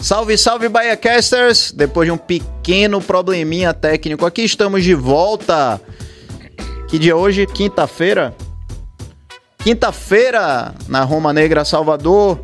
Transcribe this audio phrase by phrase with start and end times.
[0.00, 1.72] Salve, salve, BahiaCasters!
[1.72, 5.78] Depois de um pequeno probleminha técnico aqui, estamos de volta.
[6.88, 7.46] Que dia é hoje?
[7.46, 8.34] Quinta-feira?
[9.58, 12.40] Quinta-feira, na Roma Negra, Salvador.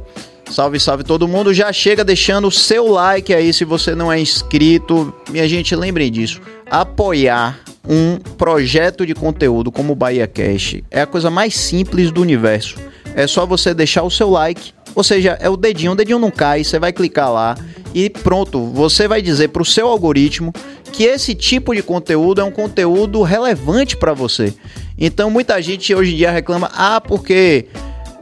[0.50, 1.54] Salve, salve todo mundo.
[1.54, 5.12] Já chega deixando o seu like aí se você não é inscrito.
[5.30, 6.42] Minha gente, lembrem disso.
[6.70, 12.20] Apoiar um projeto de conteúdo como o Bahia Cash é a coisa mais simples do
[12.20, 12.76] universo.
[13.14, 16.30] É só você deixar o seu like ou seja, é o dedinho, o dedinho não
[16.30, 17.54] cai, você vai clicar lá
[17.94, 20.54] e pronto, você vai dizer para o seu algoritmo
[20.90, 24.54] que esse tipo de conteúdo é um conteúdo relevante para você.
[24.98, 27.66] Então muita gente hoje em dia reclama: "Ah, porque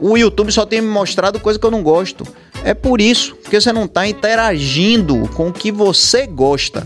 [0.01, 2.27] o YouTube só tem me mostrado coisa que eu não gosto".
[2.65, 6.85] É por isso, porque você não está interagindo com o que você gosta.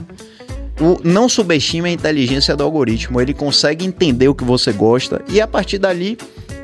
[0.80, 5.42] O, não subestime a inteligência do algoritmo, ele consegue entender o que você gosta e
[5.42, 6.18] a partir dali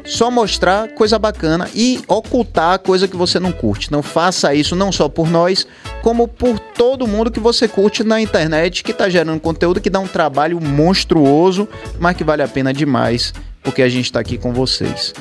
[0.05, 3.91] só mostrar coisa bacana e ocultar coisa que você não curte.
[3.91, 5.68] Não faça isso não só por nós,
[6.02, 10.00] como por todo mundo que você curte na internet, que está gerando conteúdo que dá
[10.00, 11.67] um trabalho monstruoso,
[12.00, 13.33] mas que vale a pena demais,
[13.64, 15.14] porque a gente está aqui com vocês.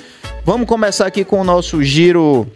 [0.45, 2.47] Vamos começar aqui com o nosso giro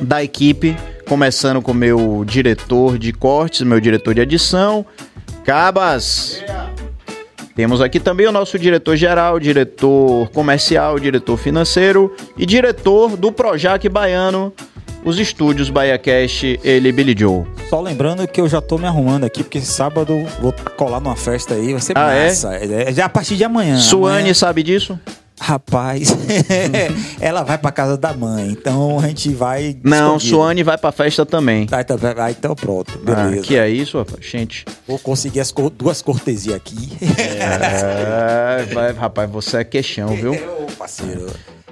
[0.00, 0.76] da equipe,
[1.08, 4.84] começando com meu diretor de cortes, meu diretor de edição,
[5.48, 6.42] Cabas.
[6.42, 6.57] Yeah.
[7.58, 14.52] Temos aqui também o nosso diretor-geral, diretor comercial, diretor financeiro e diretor do Projac Baiano,
[15.04, 17.44] os estúdios BahiaCast, ele Billy Joe.
[17.68, 21.54] Só lembrando que eu já tô me arrumando aqui, porque sábado vou colar numa festa
[21.54, 22.28] aí, vai ser ah, é?
[22.28, 22.54] massa.
[22.54, 22.90] É?
[22.90, 22.92] é?
[22.92, 23.76] já a partir de amanhã.
[23.76, 24.34] Suane amanhã...
[24.34, 24.96] sabe disso?
[25.40, 26.14] Rapaz,
[27.20, 29.76] ela vai pra casa da mãe, então a gente vai.
[29.82, 30.30] Não, escondido.
[30.30, 31.66] Suane vai pra festa também.
[31.66, 33.40] Tá, então, ah, então pronto, beleza.
[33.40, 34.24] Ah, que é isso, rapaz?
[34.26, 34.64] Gente.
[34.86, 36.90] Vou conseguir as duas cortesias aqui.
[37.00, 40.32] É, vai, rapaz, você é queixão, viu?
[40.62, 41.26] Ô, parceiro.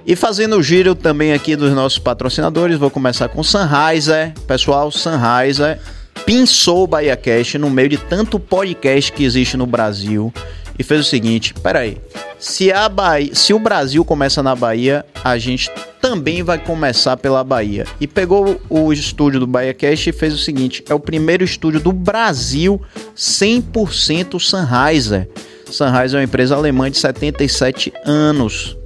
[0.06, 4.32] E fazendo o giro também aqui dos nossos patrocinadores, vou começar com Sunriser.
[4.46, 5.80] Pessoal, Sunriser
[6.24, 10.32] pinçou o Bahia Cash no meio de tanto podcast que existe no Brasil
[10.78, 11.98] e fez o seguinte: peraí,
[12.38, 15.70] se, a Bahia, se o Brasil começa na Bahia, a gente
[16.00, 17.86] também vai começar pela Bahia.
[18.00, 21.80] E pegou o estúdio do Bahia Cash e fez o seguinte: é o primeiro estúdio
[21.80, 22.80] do Brasil
[23.16, 25.28] 100% Sennheiser.
[25.70, 28.76] Sennheiser é uma empresa alemã de 77 anos.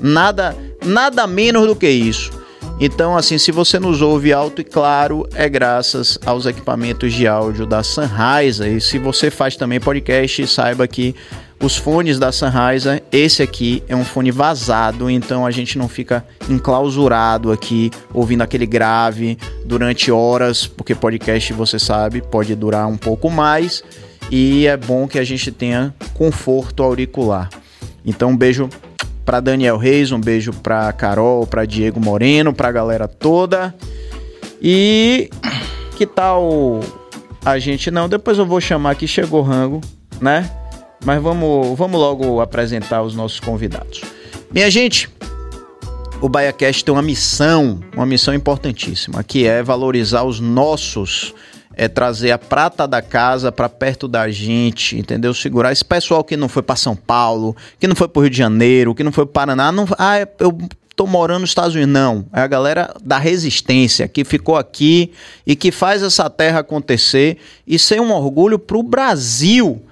[0.00, 2.41] Nada, nada menos do que isso.
[2.84, 7.64] Então, assim, se você nos ouve alto e claro, é graças aos equipamentos de áudio
[7.64, 8.72] da Sennheiser.
[8.72, 11.14] E se você faz também podcast, saiba que
[11.62, 16.26] os fones da Sennheiser, esse aqui é um fone vazado, então a gente não fica
[16.50, 23.30] enclausurado aqui ouvindo aquele grave durante horas, porque podcast, você sabe, pode durar um pouco
[23.30, 23.84] mais
[24.28, 27.48] e é bom que a gente tenha conforto auricular.
[28.04, 28.68] Então, um beijo
[29.24, 33.74] para Daniel Reis, um beijo para Carol, para Diego Moreno, para a galera toda.
[34.60, 35.30] E
[35.96, 36.80] que tal
[37.44, 39.80] a gente não, depois eu vou chamar que chegou rango,
[40.20, 40.50] né?
[41.04, 44.02] Mas vamos, vamos logo apresentar os nossos convidados.
[44.52, 45.10] Minha gente,
[46.20, 51.34] o BaiaCast tem uma missão, uma missão importantíssima, que é valorizar os nossos
[51.74, 55.32] é trazer a prata da casa para perto da gente, entendeu?
[55.32, 58.38] Segurar esse pessoal que não foi para São Paulo, que não foi para Rio de
[58.38, 60.56] Janeiro, que não foi para Paraná, não, ah, eu
[60.94, 62.26] tô morando nos Estados Unidos, não.
[62.32, 65.12] É a galera da resistência que ficou aqui
[65.46, 69.82] e que faz essa terra acontecer e ser um orgulho para o Brasil.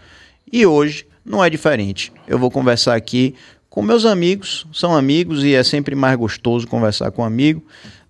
[0.52, 2.12] E hoje não é diferente.
[2.26, 3.34] Eu vou conversar aqui
[3.68, 7.62] com meus amigos, são amigos e é sempre mais gostoso conversar com um amigo.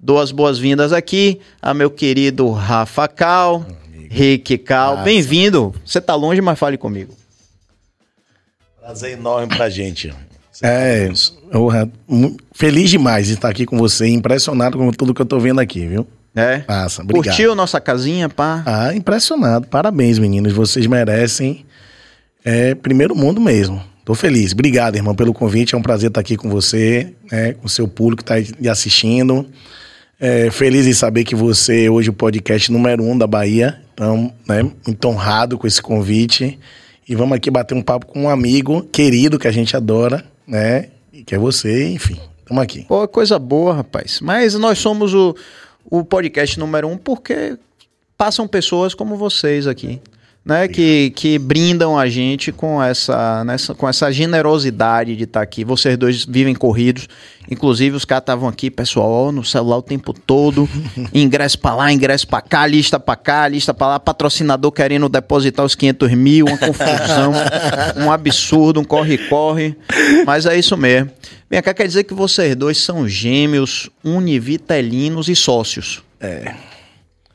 [0.02, 3.66] Dou as boas-vindas aqui a meu querido Rafa Cal,
[4.08, 5.04] Rick Cal.
[5.04, 5.74] Bem-vindo.
[5.84, 7.14] Você tá longe, mas fale comigo.
[8.80, 10.10] Prazer enorme pra gente.
[10.62, 11.10] É,
[11.52, 11.68] eu,
[12.54, 15.86] feliz demais de estar aqui com você, impressionado com tudo que eu tô vendo aqui,
[15.86, 16.06] viu?
[16.34, 16.60] É.
[16.60, 17.24] Passa, obrigado.
[17.24, 18.62] Curtiu nossa casinha, pá?
[18.64, 19.66] Ah, impressionado.
[19.66, 20.54] Parabéns, meninos.
[20.54, 21.66] Vocês merecem.
[22.42, 23.84] É primeiro mundo mesmo.
[24.02, 24.52] Tô feliz.
[24.52, 25.74] Obrigado, irmão, pelo convite.
[25.74, 29.46] É um prazer estar aqui com você, né, com o seu público que está assistindo.
[30.20, 33.80] É, feliz em saber que você é hoje o podcast número um da Bahia.
[33.94, 36.60] Então, né, muito honrado com esse convite.
[37.08, 40.88] E vamos aqui bater um papo com um amigo querido que a gente adora, né?
[41.24, 42.18] Que é você, enfim.
[42.40, 42.82] Estamos aqui.
[42.82, 44.20] Pô, coisa boa, rapaz.
[44.20, 45.34] Mas nós somos o,
[45.86, 47.56] o podcast número um porque
[48.18, 50.02] passam pessoas como vocês aqui
[50.50, 55.44] né, que, que brindam a gente com essa, nessa, com essa generosidade de estar tá
[55.44, 55.64] aqui.
[55.64, 57.08] Vocês dois vivem corridos,
[57.48, 60.68] inclusive os caras estavam aqui, pessoal, no celular o tempo todo,
[61.14, 65.64] ingresso para lá, ingresso para cá, lista para cá, lista para lá, patrocinador querendo depositar
[65.64, 67.32] os 500 mil, uma confusão,
[67.96, 69.76] um absurdo, um corre-corre,
[70.26, 71.12] mas é isso mesmo.
[71.48, 76.02] Vem cá, quer dizer que vocês dois são gêmeos, univitelinos e sócios.
[76.20, 76.54] É.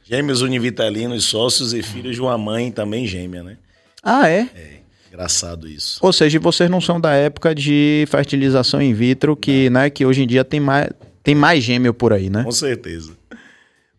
[0.07, 3.57] Gêmeos univitelinos, sócios e filhos de uma mãe também gêmea, né?
[4.03, 4.47] Ah, é?
[4.55, 4.79] É,
[5.11, 5.97] engraçado isso.
[5.99, 10.21] Ou seja, vocês não são da época de fertilização in vitro, que, né, que hoje
[10.21, 10.89] em dia tem mais,
[11.23, 12.43] tem mais gêmeo por aí, né?
[12.43, 13.17] Com certeza.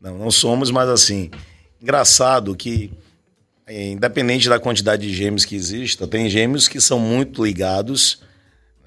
[0.00, 1.28] Não, não somos, mas assim,
[1.82, 2.92] engraçado que,
[3.66, 8.22] é, independente da quantidade de gêmeos que exista, tem gêmeos que são muito ligados,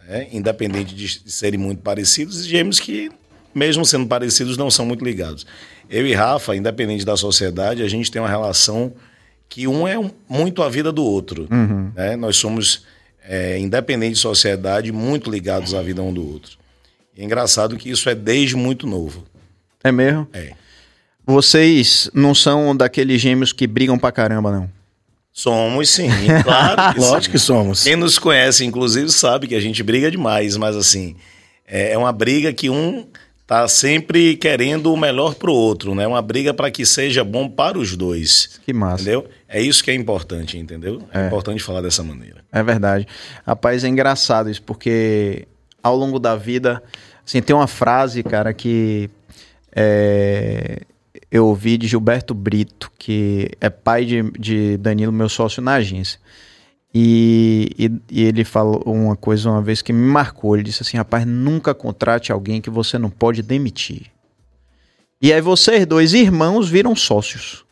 [0.07, 3.11] né, independente de serem muito parecidos, e gêmeos que,
[3.53, 5.45] mesmo sendo parecidos, não são muito ligados.
[5.89, 8.93] Eu e Rafa, independente da sociedade, a gente tem uma relação
[9.49, 9.95] que um é
[10.29, 11.47] muito a vida do outro.
[11.49, 11.91] Uhum.
[11.95, 12.15] Né?
[12.15, 12.85] Nós somos,
[13.23, 16.57] é, independente de sociedade, muito ligados à vida um do outro.
[17.17, 19.25] E é engraçado que isso é desde muito novo.
[19.83, 20.27] É mesmo?
[20.31, 20.53] É.
[21.25, 24.69] Vocês não são daqueles gêmeos que brigam pra caramba, não?
[25.31, 26.09] Somos sim,
[26.43, 26.93] claro.
[26.93, 27.31] Que Lógico sim.
[27.31, 27.83] que somos.
[27.83, 31.15] Quem nos conhece, inclusive, sabe que a gente briga demais, mas assim,
[31.67, 33.07] é, é uma briga que um
[33.49, 36.05] tá sempre querendo o melhor pro outro, né?
[36.05, 38.61] Uma briga para que seja bom para os dois.
[38.63, 39.01] Que massa.
[39.01, 39.27] Entendeu?
[39.47, 41.01] É isso que é importante, entendeu?
[41.11, 42.43] É, é importante falar dessa maneira.
[42.51, 43.07] É verdade.
[43.43, 45.47] Rapaz, é engraçado isso, porque
[45.81, 46.83] ao longo da vida,
[47.25, 49.09] assim, tem uma frase, cara, que
[49.75, 50.81] é,
[51.31, 56.19] eu ouvi de Gilberto Brito, que é pai de, de Danilo, meu sócio na agência.
[56.93, 60.55] E, e, e, ele falou uma coisa uma vez que me marcou.
[60.55, 64.07] Ele disse assim: rapaz, nunca contrate alguém que você não pode demitir.
[65.21, 67.63] E aí vocês dois irmãos viram sócios.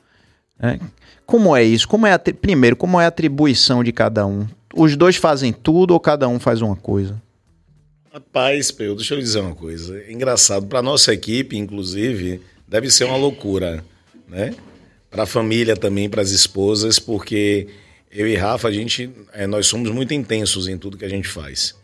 [0.59, 0.79] Né?
[1.25, 1.87] Como é isso?
[1.87, 4.47] Como é a, primeiro, como é a atribuição de cada um?
[4.75, 7.21] Os dois fazem tudo ou cada um faz uma coisa?
[8.13, 9.97] Rapaz, Peu, deixa eu dizer uma coisa.
[9.99, 13.83] É engraçado, para nossa equipe, inclusive, deve ser uma loucura,
[14.27, 14.53] né?
[15.09, 17.67] Para a família também, para as esposas, porque
[18.11, 21.27] eu e Rafa, a gente, é, nós somos muito intensos em tudo que a gente
[21.27, 21.75] faz.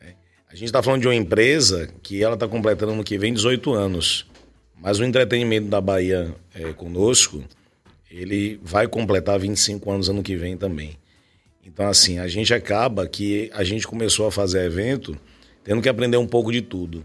[0.00, 0.14] É.
[0.48, 3.72] A gente está falando de uma empresa que ela está completando no que vem 18
[3.72, 4.26] anos,
[4.80, 7.44] mas o entretenimento da Bahia é, conosco,
[8.10, 10.96] ele vai completar 25 anos ano que vem também.
[11.64, 15.18] Então, assim, a gente acaba que a gente começou a fazer evento
[15.66, 17.04] tendo que aprender um pouco de tudo.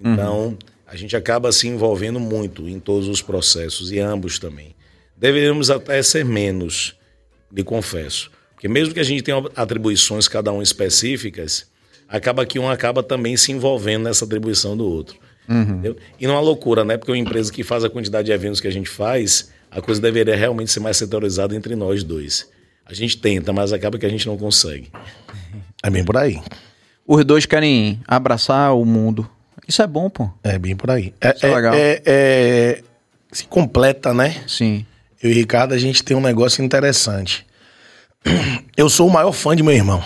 [0.00, 0.58] Então, uhum.
[0.84, 4.74] a gente acaba se envolvendo muito em todos os processos, e ambos também.
[5.16, 6.96] Deveríamos até ser menos,
[7.52, 8.30] lhe confesso.
[8.54, 11.66] Porque mesmo que a gente tenha atribuições, cada um específicas,
[12.08, 15.16] acaba que um acaba também se envolvendo nessa atribuição do outro.
[15.48, 15.96] Uhum.
[16.20, 16.96] E não é uma loucura, né?
[16.96, 20.00] Porque uma empresa que faz a quantidade de eventos que a gente faz, a coisa
[20.00, 22.48] deveria realmente ser mais setorizada entre nós dois.
[22.86, 24.90] A gente tenta, mas acaba que a gente não consegue.
[25.82, 26.40] É bem por aí.
[27.06, 29.28] Os dois querem abraçar o mundo.
[29.66, 30.30] Isso é bom, pô.
[30.42, 31.12] É bem por aí.
[31.20, 31.74] É, Isso é, é legal.
[31.74, 32.82] É, é,
[33.32, 34.42] se completa, né?
[34.46, 34.86] Sim.
[35.22, 37.46] Eu e o Ricardo, a gente tem um negócio interessante.
[38.76, 40.02] Eu sou o maior fã de meu irmão.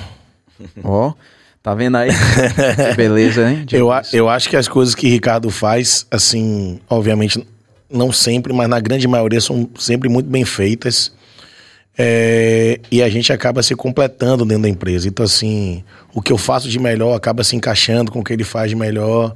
[0.83, 1.15] Ó, oh,
[1.63, 2.11] tá vendo aí?
[2.97, 3.65] beleza, hein?
[3.71, 7.47] Eu, eu acho que as coisas que Ricardo faz, assim, obviamente,
[7.91, 11.13] não sempre, mas na grande maioria são sempre muito bem feitas.
[11.99, 15.09] É, e a gente acaba se completando dentro da empresa.
[15.09, 18.45] Então, assim, o que eu faço de melhor acaba se encaixando com o que ele
[18.45, 19.35] faz de melhor.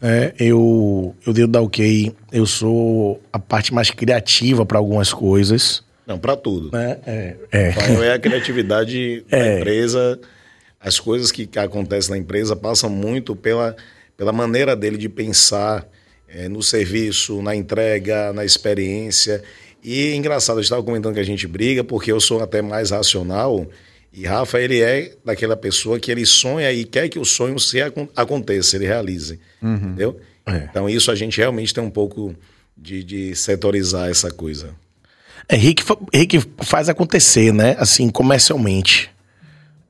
[0.00, 0.32] Né?
[0.38, 2.12] Eu, eu devo dar ok.
[2.32, 5.82] Eu sou a parte mais criativa para algumas coisas.
[6.06, 6.70] Não, para tudo.
[6.72, 6.98] Né?
[7.06, 7.74] É, é.
[8.06, 9.58] é a criatividade da é.
[9.58, 10.18] empresa.
[10.80, 13.76] As coisas que, que acontecem na empresa passam muito pela,
[14.16, 15.86] pela maneira dele de pensar
[16.28, 19.42] é, no serviço, na entrega, na experiência.
[19.82, 23.66] E engraçado, eu estava comentando que a gente briga porque eu sou até mais racional
[24.12, 27.78] e Rafa, ele é daquela pessoa que ele sonha e quer que o sonho se
[28.16, 29.38] aconteça, ele realize.
[29.62, 29.74] Uhum.
[29.74, 30.20] Entendeu?
[30.46, 30.68] É.
[30.70, 32.34] Então, isso a gente realmente tem um pouco
[32.76, 34.74] de, de setorizar essa coisa.
[35.48, 37.76] É, Rick, Rick faz acontecer, né?
[37.78, 39.10] Assim, comercialmente.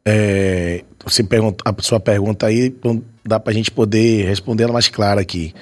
[0.05, 2.75] É, você pergunta, a sua pergunta aí,
[3.25, 5.55] dá pra gente poder responder ela mais clara aqui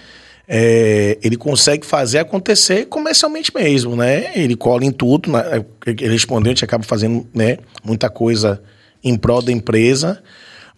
[0.48, 4.32] é, ele consegue fazer acontecer comercialmente mesmo, né?
[4.36, 5.64] Ele cola em tudo, né?
[5.86, 8.62] ele gente acaba fazendo né, muita coisa
[9.02, 10.22] em prol da empresa.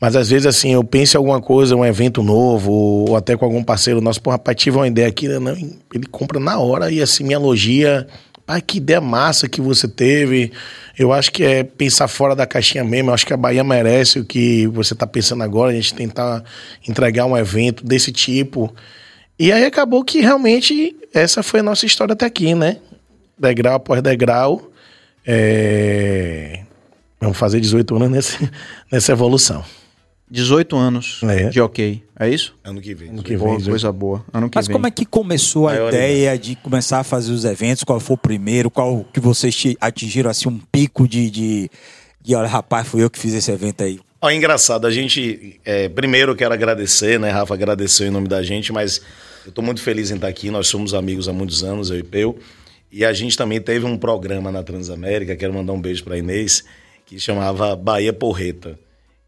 [0.00, 3.44] Mas às vezes, assim, eu penso em alguma coisa, um evento novo, ou até com
[3.44, 5.56] algum parceiro nosso, pô, rapaz, tive uma ideia aqui, né?
[5.92, 8.06] ele compra na hora e assim me elogia.
[8.46, 10.52] Pai, que ideia massa que você teve.
[10.98, 13.10] Eu acho que é pensar fora da caixinha mesmo.
[13.10, 16.42] Eu acho que a Bahia merece o que você está pensando agora, a gente tentar
[16.88, 18.72] entregar um evento desse tipo.
[19.38, 22.78] E aí acabou que realmente essa foi a nossa história até aqui, né?
[23.38, 24.70] Degrau após degrau.
[25.24, 26.64] É...
[27.20, 28.50] Vamos fazer 18 anos nesse,
[28.90, 29.64] nessa evolução.
[30.30, 31.48] 18 anos é.
[31.48, 32.54] de ok, é isso?
[32.62, 33.08] Ano que vem.
[33.08, 34.22] Ano que vem, coisa boa.
[34.32, 34.74] Ano que Mas vem.
[34.74, 37.82] como é que começou a Maior ideia de começar a fazer os eventos?
[37.82, 38.70] Qual foi o primeiro?
[38.70, 41.70] Qual que vocês atingiram assim um pico de, de,
[42.20, 44.00] de olha, rapaz, fui eu que fiz esse evento aí?
[44.20, 48.72] Ó, engraçado, a gente, é, primeiro quero agradecer, né, Rafa agradeceu em nome da gente,
[48.72, 49.00] mas
[49.44, 52.02] eu estou muito feliz em estar aqui, nós somos amigos há muitos anos, eu e
[52.02, 52.38] Peu,
[52.90, 56.64] E a gente também teve um programa na Transamérica, quero mandar um beijo para Inês,
[57.04, 58.78] que chamava Bahia Porreta.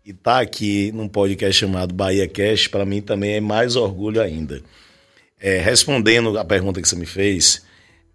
[0.04, 4.62] E tá aqui num podcast chamado Bahia Cast, para mim também é mais orgulho ainda.
[5.38, 7.62] É, respondendo a pergunta que você me fez,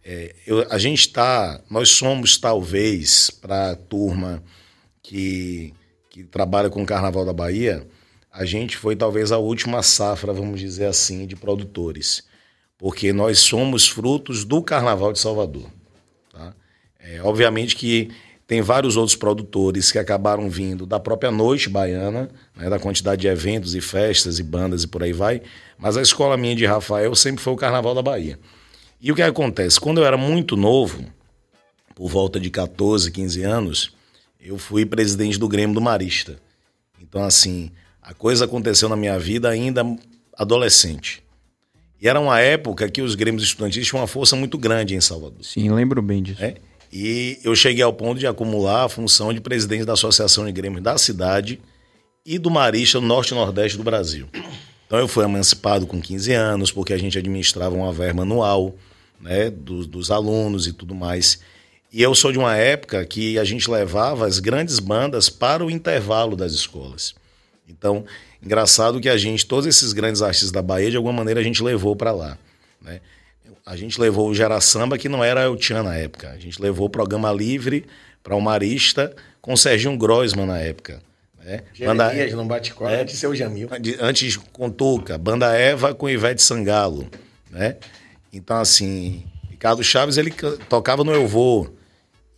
[0.03, 4.43] é, eu, a gente está, nós somos talvez para a turma
[5.01, 5.73] que,
[6.09, 7.85] que trabalha com o Carnaval da Bahia,
[8.35, 12.21] a gente foi talvez a última safra, vamos dizer assim, de produtores,
[12.77, 15.69] porque nós somos frutos do Carnaval de Salvador.
[16.33, 16.53] Tá?
[16.99, 18.11] É, obviamente que
[18.45, 23.27] tem vários outros produtores que acabaram vindo da própria noite baiana, né, da quantidade de
[23.29, 25.41] eventos e festas e bandas e por aí vai,
[25.77, 28.37] mas a escola minha de Rafael sempre foi o Carnaval da Bahia.
[28.99, 29.79] E o que acontece?
[29.79, 31.05] Quando eu era muito novo,
[31.95, 33.93] por volta de 14, 15 anos,
[34.41, 36.37] eu fui presidente do Grêmio do Marista.
[36.99, 37.71] Então, assim,
[38.05, 39.83] a coisa aconteceu na minha vida ainda
[40.37, 41.23] adolescente.
[41.99, 45.43] E era uma época que os Grêmios estudantis tinham uma força muito grande em Salvador.
[45.43, 46.43] Sim, lembro bem disso.
[46.43, 46.55] É?
[46.93, 50.83] E eu cheguei ao ponto de acumular a função de presidente da Associação de Grêmios
[50.83, 51.59] da cidade
[52.23, 54.27] e do Marista no Norte e Nordeste do Brasil.
[54.85, 58.75] Então eu fui emancipado com 15 anos, porque a gente administrava uma verba anual
[59.19, 61.39] né, dos, dos alunos e tudo mais.
[61.91, 65.71] E eu sou de uma época que a gente levava as grandes bandas para o
[65.71, 67.15] intervalo das escolas.
[67.67, 68.05] Então,
[68.41, 71.63] engraçado que a gente, todos esses grandes artistas da Bahia, de alguma maneira a gente
[71.63, 72.37] levou para lá.
[72.81, 73.01] Né?
[73.65, 76.29] A gente levou o Gera Samba, que não era El Tchan na época.
[76.29, 77.85] A gente levou o Programa Livre
[78.23, 81.01] para o Marista com o Serginho Groisman na época.
[81.43, 81.61] Né?
[81.79, 83.69] Banda Jeremias, não bate é, antes o Jamil.
[83.99, 87.07] Antes com Tuca, Banda Eva com Ivete Sangalo,
[87.51, 87.77] né?
[88.33, 90.33] Então, assim, Ricardo Chaves, ele
[90.67, 91.74] tocava no Eu Vou.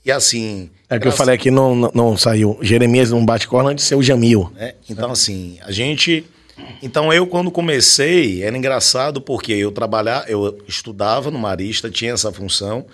[0.07, 0.69] E assim...
[0.89, 2.57] É que eu falei aqui, não, não, não saiu.
[2.61, 4.49] Jeremias não bate corda antes de ser o Jamil.
[4.55, 4.73] Né?
[4.89, 6.23] Então, assim, a gente...
[6.81, 12.31] Então, eu, quando comecei, era engraçado porque eu trabalhava, eu estudava no Marista, tinha essa
[12.31, 12.85] função.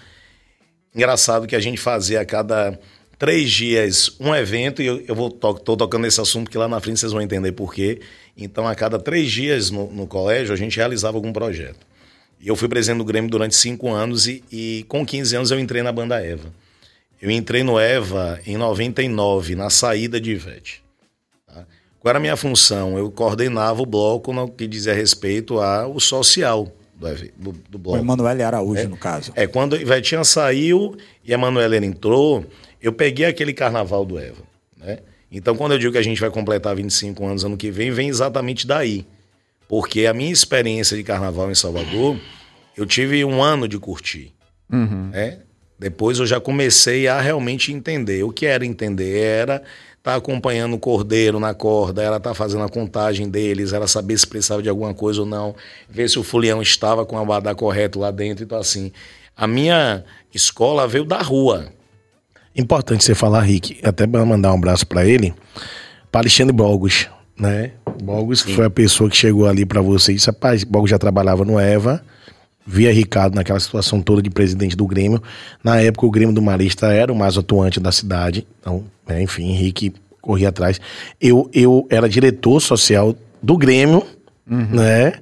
[0.93, 2.79] Engraçado que a gente fazia a cada
[3.19, 6.67] três dias um evento, e eu, eu vou to, tô tocando esse assunto que lá
[6.67, 8.01] na frente vocês vão entender por quê.
[8.35, 11.85] Então, a cada três dias no, no colégio, a gente realizava algum projeto.
[12.41, 15.59] E eu fui presidente do Grêmio durante cinco anos e, e, com 15 anos eu
[15.59, 16.51] entrei na banda Eva.
[17.23, 20.83] Eu entrei no Eva em 99, na saída de Ivete.
[21.47, 21.65] Tá?
[21.97, 22.97] Qual era a minha função?
[22.97, 27.97] Eu coordenava o bloco no que dizia respeito ao social do, do, do bloco.
[27.97, 29.31] O Emanuele Araújo, é, no caso.
[29.37, 32.45] É, quando Ivetinha saiu e a Emanuele entrou,
[32.81, 34.43] eu peguei aquele carnaval do Eva.
[34.75, 34.99] Né?
[35.31, 38.09] Então, quando eu digo que a gente vai completar 25 anos ano que vem, vem
[38.09, 39.07] exatamente daí.
[39.69, 42.19] Porque a minha experiência de carnaval em Salvador,
[42.75, 44.33] eu tive um ano de curtir.
[44.69, 45.07] Uhum.
[45.09, 45.39] Né?
[45.77, 48.23] Depois eu já comecei a realmente entender.
[48.23, 49.17] O que era entender?
[49.17, 53.73] Era estar tá acompanhando o cordeiro na corda, era estar tá fazendo a contagem deles,
[53.73, 55.55] era saber se precisava de alguma coisa ou não,
[55.89, 58.43] ver se o fulião estava com o abadá correto lá dentro.
[58.43, 58.91] Então, assim,
[59.35, 60.03] a minha
[60.33, 61.67] escola veio da rua.
[62.55, 65.33] Importante você falar, Rick, até para mandar um abraço para ele,
[66.11, 67.71] para Alexandre Bogos, né?
[68.01, 68.53] Bogos Sim.
[68.53, 71.59] foi a pessoa que chegou ali para você e disse: rapaz, Bogos já trabalhava no
[71.59, 72.03] EVA,
[72.65, 75.21] via Ricardo naquela situação toda de presidente do Grêmio.
[75.63, 78.47] Na época, o Grêmio do Marista era o mais atuante da cidade.
[78.59, 80.79] Então, é, enfim, Henrique corria atrás.
[81.19, 84.05] Eu, eu era diretor social do Grêmio,
[84.49, 84.67] uhum.
[84.71, 85.13] né?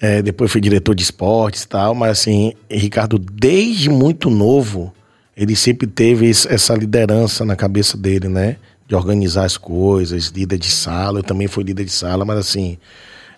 [0.00, 4.92] É, depois fui diretor de esportes e tal, mas assim, Ricardo, desde muito novo,
[5.36, 8.56] ele sempre teve essa liderança na cabeça dele, né?
[8.86, 12.78] De organizar as coisas, líder de sala, eu também fui líder de sala, mas assim,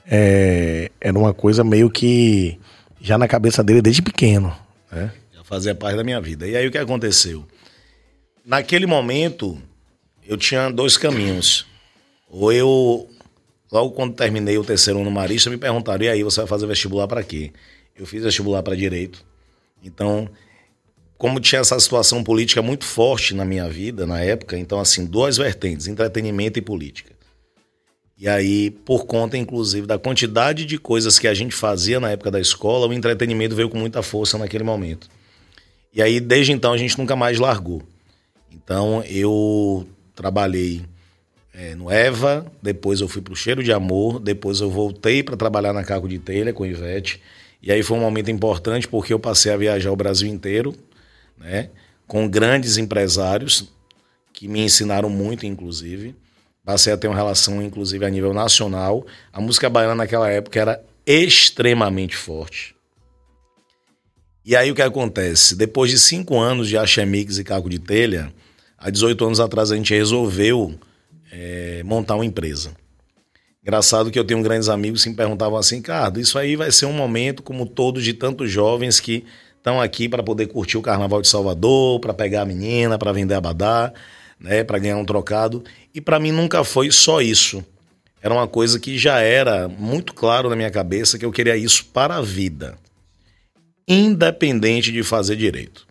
[0.09, 2.59] é, era uma coisa meio que
[3.01, 4.55] já na cabeça dele desde pequeno.
[4.91, 5.13] Né?
[5.35, 6.47] Já fazia parte da minha vida.
[6.47, 7.47] E aí o que aconteceu?
[8.45, 9.61] Naquele momento,
[10.27, 11.67] eu tinha dois caminhos.
[12.29, 13.09] Ou eu,
[13.71, 16.67] logo quando terminei o terceiro ano no Marista, me perguntaram: e aí, você vai fazer
[16.67, 17.53] vestibular para quê?
[17.97, 19.25] Eu fiz vestibular para direito.
[19.83, 20.29] Então,
[21.17, 25.37] como tinha essa situação política muito forte na minha vida na época, então, assim, duas
[25.37, 27.18] vertentes: entretenimento e política.
[28.19, 32.33] E aí, por conta, inclusive, da quantidade de coisas que a gente fazia na época
[32.33, 35.09] da escola, o entretenimento veio com muita força naquele momento.
[35.95, 37.81] E aí, desde então, a gente nunca mais largou.
[38.51, 40.83] Então, eu trabalhei
[41.55, 45.37] é, no Eva, depois eu fui para o Cheiro de Amor, depois eu voltei para
[45.37, 47.23] trabalhar na Cargo de Telha com Ivete.
[47.63, 50.75] E aí foi um momento importante porque eu passei a viajar o Brasil inteiro,
[51.37, 51.71] né,
[52.07, 53.69] com grandes empresários
[54.33, 56.15] que me ensinaram muito, inclusive.
[56.69, 59.07] Passei a ter uma relação, inclusive, a nível nacional.
[59.33, 62.75] A música baiana naquela época era extremamente forte.
[64.45, 65.57] E aí o que acontece?
[65.57, 68.31] Depois de cinco anos de Axé Mix e Caco de Telha,
[68.77, 70.79] há 18 anos atrás a gente resolveu
[71.33, 72.73] é, montar uma empresa.
[73.63, 76.85] Engraçado que eu tenho grandes amigos que me perguntavam assim, Cardo, isso aí vai ser
[76.85, 79.25] um momento como todos de tantos jovens que
[79.57, 83.37] estão aqui para poder curtir o Carnaval de Salvador, para pegar a menina, para vender
[83.37, 83.91] abadá,
[84.41, 85.65] né, para ganhar um trocado.
[85.95, 87.65] E para mim nunca foi só isso.
[88.23, 91.85] Era uma coisa que já era muito claro na minha cabeça que eu queria isso
[91.93, 92.77] para a vida,
[93.87, 95.87] independente de fazer direito.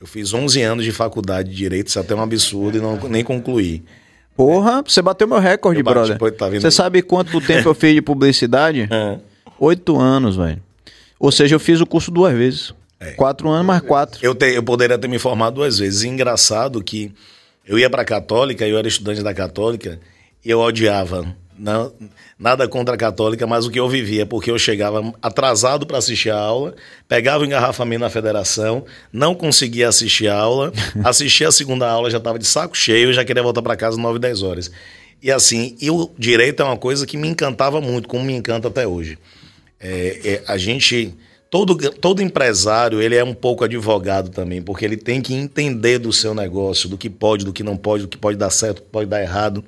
[0.00, 2.96] Eu fiz 11 anos de faculdade de direito, isso é até um absurdo e não,
[3.08, 3.84] nem concluí.
[4.34, 6.18] Porra, você bateu meu recorde, brother.
[6.18, 8.88] Pô, tá você sabe quanto tempo eu fiz de publicidade?
[8.92, 9.18] É.
[9.58, 10.60] Oito anos, velho.
[11.20, 12.74] Ou seja, eu fiz o curso duas vezes.
[12.98, 13.12] É.
[13.12, 14.18] Quatro anos mais quatro.
[14.20, 16.02] Eu, te, eu poderia ter me formado duas vezes.
[16.02, 17.12] engraçado que
[17.66, 20.00] eu ia para a Católica, eu era estudante da Católica,
[20.44, 21.92] e eu odiava não,
[22.38, 26.30] nada contra a católica, mas o que eu vivia, porque eu chegava atrasado para assistir
[26.30, 26.74] a aula,
[27.06, 30.72] pegava o engarrafamento na federação, não conseguia assistir a aula,
[31.04, 34.18] assistia a segunda aula, já estava de saco cheio, já queria voltar para casa 9,
[34.18, 34.72] 10 horas.
[35.22, 38.66] E assim, e o direito é uma coisa que me encantava muito, como me encanta
[38.66, 39.16] até hoje.
[39.78, 41.14] É, é, a gente,
[41.52, 46.10] todo, todo empresário, ele é um pouco advogado também, porque ele tem que entender do
[46.10, 48.84] seu negócio, do que pode, do que não pode, do que pode dar certo, do
[48.84, 49.62] que pode dar errado.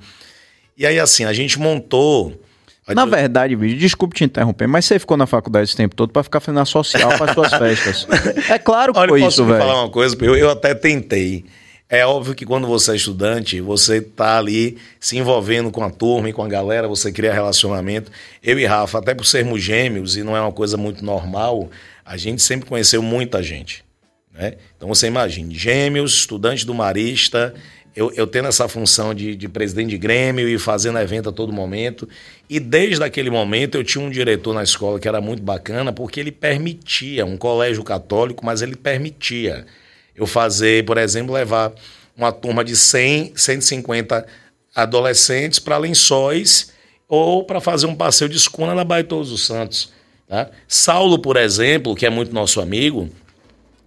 [0.75, 2.41] E aí, assim, a gente montou.
[2.87, 6.23] Na verdade, vídeo, desculpe te interromper, mas você ficou na faculdade esse tempo todo para
[6.23, 8.07] ficar fazendo a social para suas festas.
[8.49, 9.59] É claro que Olha, foi posso isso, velho.
[9.59, 10.17] falar uma coisa?
[10.21, 11.45] Eu, eu até tentei.
[11.87, 16.29] É óbvio que quando você é estudante, você tá ali se envolvendo com a turma
[16.29, 18.11] e com a galera, você cria relacionamento.
[18.41, 21.69] Eu e Rafa, até por sermos gêmeos e não é uma coisa muito normal,
[22.03, 23.85] a gente sempre conheceu muita gente.
[24.33, 24.55] Né?
[24.75, 27.53] Então você imagine, gêmeos, estudante do Marista,
[27.95, 31.53] eu, eu tendo essa função de, de presidente de Grêmio e fazendo evento a todo
[31.53, 32.09] momento.
[32.49, 36.19] E desde aquele momento eu tinha um diretor na escola que era muito bacana, porque
[36.19, 39.67] ele permitia, um colégio católico, mas ele permitia
[40.15, 41.73] eu fazer, por exemplo, levar
[42.15, 44.25] uma turma de 100, 150
[44.73, 46.71] adolescentes para lençóis
[47.07, 49.93] ou para fazer um passeio de escuna na Baía Todos os Santos.
[50.27, 50.49] Tá?
[50.67, 53.09] Saulo, por exemplo, que é muito nosso amigo,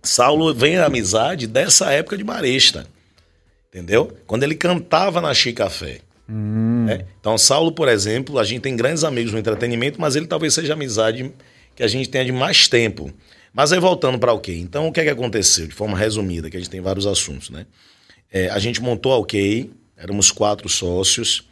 [0.03, 2.87] Saulo vem a amizade dessa época de Marista.
[3.69, 4.17] Entendeu?
[4.27, 6.01] Quando ele cantava na Chicafé.
[6.29, 6.85] Hum.
[6.87, 7.05] Né?
[7.21, 10.73] Então, Saulo, por exemplo, a gente tem grandes amigos no entretenimento, mas ele talvez seja
[10.73, 11.33] a amizade
[11.75, 13.13] que a gente tenha de mais tempo.
[13.53, 14.57] Mas aí voltando para o OK.
[14.59, 15.67] Então, o que é que aconteceu?
[15.67, 17.67] De forma resumida, que a gente tem vários assuntos, né?
[18.31, 21.49] É, a gente montou a OK, éramos quatro sócios,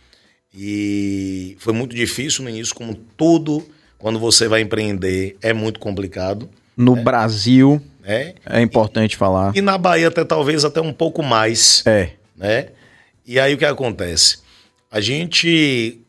[0.55, 3.67] e foi muito difícil no início, como tudo,
[3.99, 6.49] quando você vai empreender, é muito complicado.
[6.77, 7.03] No né?
[7.03, 9.57] Brasil, é, é importante e, falar.
[9.57, 11.83] E na Bahia até talvez até um pouco mais.
[11.87, 12.11] É.
[12.37, 12.69] Né?
[13.27, 14.39] E aí o que acontece?
[14.91, 16.01] A gente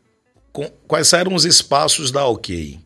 [0.87, 2.79] quais eram os espaços da OK?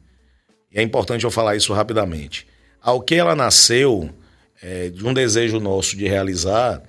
[0.74, 2.48] E é importante eu falar isso rapidamente.
[2.82, 4.10] A OK ela nasceu
[4.62, 6.82] é, de um desejo nosso de realizar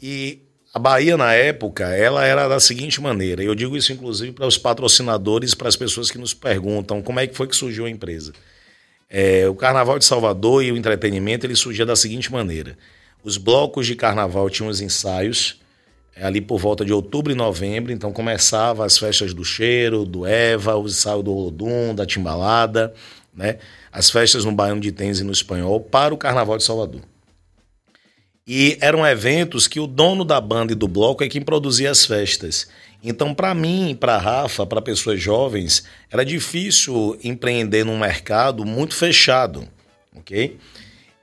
[0.00, 3.42] e a Bahia, na época, ela era da seguinte maneira.
[3.42, 7.26] Eu digo isso, inclusive, para os patrocinadores, para as pessoas que nos perguntam como é
[7.26, 8.32] que foi que surgiu a empresa.
[9.08, 12.78] É, o Carnaval de Salvador e o entretenimento ele surgia da seguinte maneira:
[13.24, 15.60] os blocos de carnaval tinham os ensaios
[16.14, 20.24] é, ali por volta de outubro e novembro, então começava as festas do Cheiro, do
[20.24, 22.94] Eva, o ensaio do Olodum, da Timbalada,
[23.34, 23.58] né?
[23.92, 27.02] as festas no Baiano de Tens e no Espanhol para o Carnaval de Salvador.
[28.46, 32.04] E eram eventos que o dono da banda e do bloco é quem produzia as
[32.04, 32.68] festas.
[33.02, 39.68] Então, para mim, para Rafa, para pessoas jovens, era difícil empreender num mercado muito fechado,
[40.16, 40.58] ok?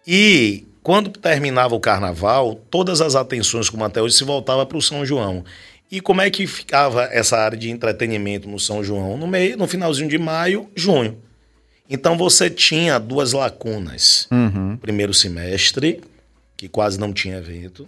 [0.05, 4.81] E quando terminava o carnaval, todas as atenções, como até hoje, se voltava para o
[4.81, 5.43] São João.
[5.91, 9.17] E como é que ficava essa área de entretenimento no São João?
[9.17, 11.21] No meio, no finalzinho de maio, junho.
[11.89, 14.27] Então você tinha duas lacunas.
[14.31, 14.77] Uhum.
[14.77, 16.01] Primeiro semestre,
[16.55, 17.87] que quase não tinha evento,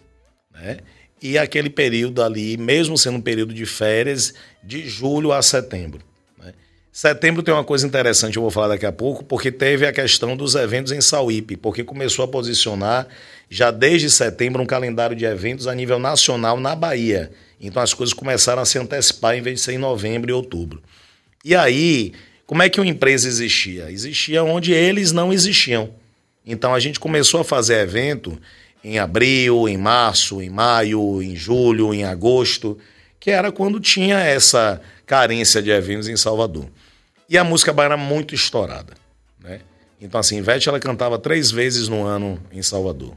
[0.54, 0.78] né?
[1.22, 4.34] e aquele período ali, mesmo sendo um período de férias,
[4.64, 6.02] de julho a setembro.
[6.38, 6.54] Né?
[6.92, 10.36] Setembro tem uma coisa interessante, eu vou falar daqui a pouco, porque teve a questão
[10.36, 13.08] dos eventos em Sauípe, porque começou a posicionar
[13.50, 17.32] já desde setembro um calendário de eventos a nível nacional na Bahia.
[17.60, 20.82] Então as coisas começaram a se antecipar em vez de ser em novembro e outubro.
[21.44, 22.14] E aí,
[22.50, 23.92] como é que uma empresa existia?
[23.92, 25.92] Existia onde eles não existiam.
[26.44, 28.42] Então a gente começou a fazer evento
[28.84, 32.76] em abril, em março, em maio, em julho, em agosto,
[33.20, 36.66] que era quando tinha essa carência de eventos em Salvador.
[37.30, 38.96] E a música baiana muito estourada,
[39.40, 39.60] né?
[40.02, 43.14] Então, assim, Ivete, ela cantava três vezes no ano em Salvador.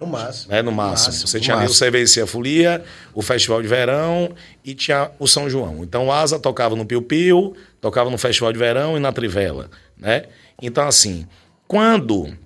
[0.00, 0.52] No máximo.
[0.52, 0.62] Né?
[0.62, 1.08] No, máximo.
[1.08, 1.26] máximo.
[1.26, 4.32] Você tinha ali o CVC a Folia, o Festival de Verão
[4.64, 5.82] e tinha o São João.
[5.82, 9.70] Então, o Asa tocava no Piu Piu, tocava no Festival de Verão e na Trivela,
[9.96, 10.24] né?
[10.60, 11.26] Então, assim,
[11.66, 12.36] quando,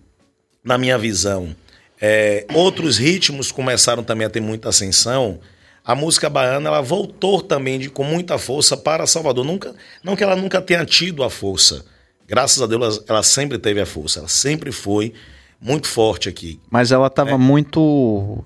[0.65, 1.55] na minha visão,
[2.01, 5.39] é, outros ritmos começaram também a ter muita ascensão.
[5.85, 9.45] A música baiana ela voltou também de, com muita força para Salvador.
[9.45, 11.85] Nunca, não que ela nunca tenha tido a força.
[12.27, 14.19] Graças a Deus ela, ela sempre teve a força.
[14.19, 15.13] Ela sempre foi
[15.61, 16.61] muito forte aqui.
[16.69, 17.37] Mas ela estava é.
[17.37, 18.45] muito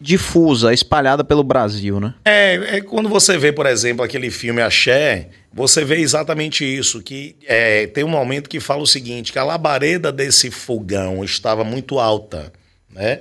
[0.00, 2.14] difusa, espalhada pelo Brasil, né?
[2.24, 7.36] É, é, quando você vê, por exemplo, aquele filme Axé, você vê exatamente isso, que
[7.46, 11.98] é, tem um momento que fala o seguinte, que a labareda desse fogão estava muito
[11.98, 12.52] alta,
[12.90, 13.20] né?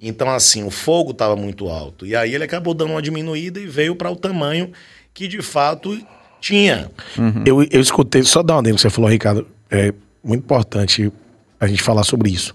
[0.00, 2.04] Então, assim, o fogo estava muito alto.
[2.04, 4.72] E aí ele acabou dando uma diminuída e veio para o tamanho
[5.14, 5.96] que, de fato,
[6.40, 6.90] tinha.
[7.16, 7.44] Uhum.
[7.46, 11.12] Eu, eu escutei, só dar uma que você falou, Ricardo, é muito importante
[11.60, 12.52] a gente falar sobre isso.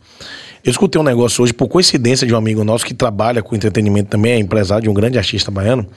[0.64, 4.10] Eu escutei um negócio hoje, por coincidência, de um amigo nosso que trabalha com entretenimento
[4.10, 5.88] também, é empresário de um grande artista baiano,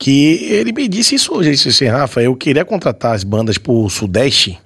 [0.00, 1.50] que ele me disse isso hoje.
[1.50, 4.58] Ele disse assim: Rafa, eu queria contratar as bandas pro Sudeste,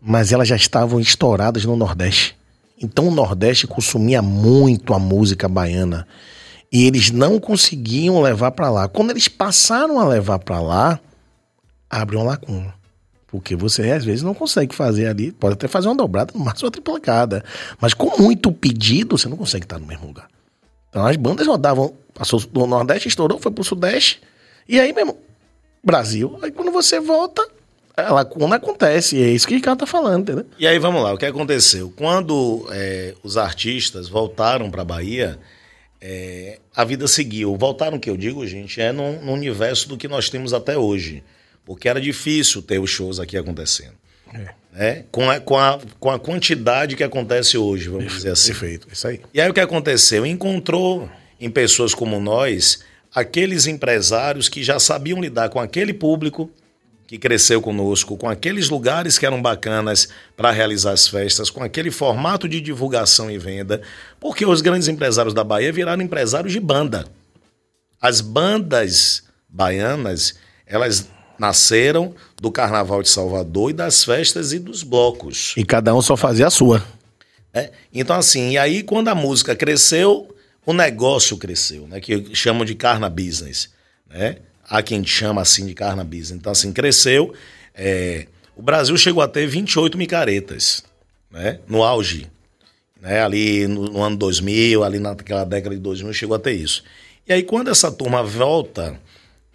[0.00, 2.36] mas elas já estavam estouradas no Nordeste.
[2.80, 6.06] Então o Nordeste consumia muito a música baiana.
[6.70, 8.86] E eles não conseguiam levar para lá.
[8.86, 11.00] Quando eles passaram a levar para lá,
[11.88, 12.74] abre uma lacuna.
[13.28, 16.66] Porque você às vezes não consegue fazer ali, pode até fazer uma dobrada, no máximo
[16.66, 17.42] uma triplicada.
[17.80, 20.28] Mas com muito pedido, você não consegue estar no mesmo lugar.
[20.90, 24.20] Então as bandas rodavam, passou do Nordeste, estourou, foi pro Sudeste,
[24.68, 25.18] e aí mesmo,
[25.82, 26.38] Brasil.
[26.42, 27.46] Aí quando você volta,
[27.96, 30.46] a lacuna acontece, é isso que o cara tá falando, entendeu?
[30.58, 31.92] E aí vamos lá, o que aconteceu?
[31.96, 35.38] Quando é, os artistas voltaram para Bahia,
[36.00, 37.56] é, a vida seguiu.
[37.56, 41.22] Voltaram, que eu digo, gente, é no, no universo do que nós temos até hoje
[41.66, 43.92] porque era difícil ter os shows aqui acontecendo.
[44.32, 44.54] É.
[44.72, 45.04] Né?
[45.10, 48.52] Com, a, com, a, com a quantidade que acontece hoje, vamos dizer assim.
[48.52, 49.20] Perfeito, isso aí.
[49.34, 50.24] E aí o que aconteceu?
[50.24, 52.84] Encontrou em pessoas como nós
[53.16, 56.50] aqueles empresários que já sabiam lidar com aquele público
[57.06, 61.90] que cresceu conosco, com aqueles lugares que eram bacanas para realizar as festas, com aquele
[61.90, 63.80] formato de divulgação e venda,
[64.20, 67.06] porque os grandes empresários da Bahia viraram empresários de banda.
[67.98, 70.34] As bandas baianas,
[70.66, 75.54] elas nasceram do Carnaval de Salvador e das festas e dos blocos.
[75.56, 76.84] E cada um só fazia a sua.
[77.54, 77.70] É?
[77.94, 80.35] Então, assim, e aí quando a música cresceu,
[80.66, 82.00] o negócio cresceu, né?
[82.00, 83.70] Que chamam de carna business,
[84.08, 84.38] né?
[84.68, 86.32] Há quem chama assim de carna business.
[86.32, 87.32] Então, assim, cresceu.
[87.74, 88.26] É...
[88.54, 90.82] O Brasil chegou a ter 28 micaretas,
[91.30, 91.60] né?
[91.68, 92.28] No auge.
[93.00, 93.22] Né?
[93.22, 96.82] Ali no, no ano 2000, ali naquela década de 2000, chegou a ter isso.
[97.26, 98.98] E aí, quando essa turma volta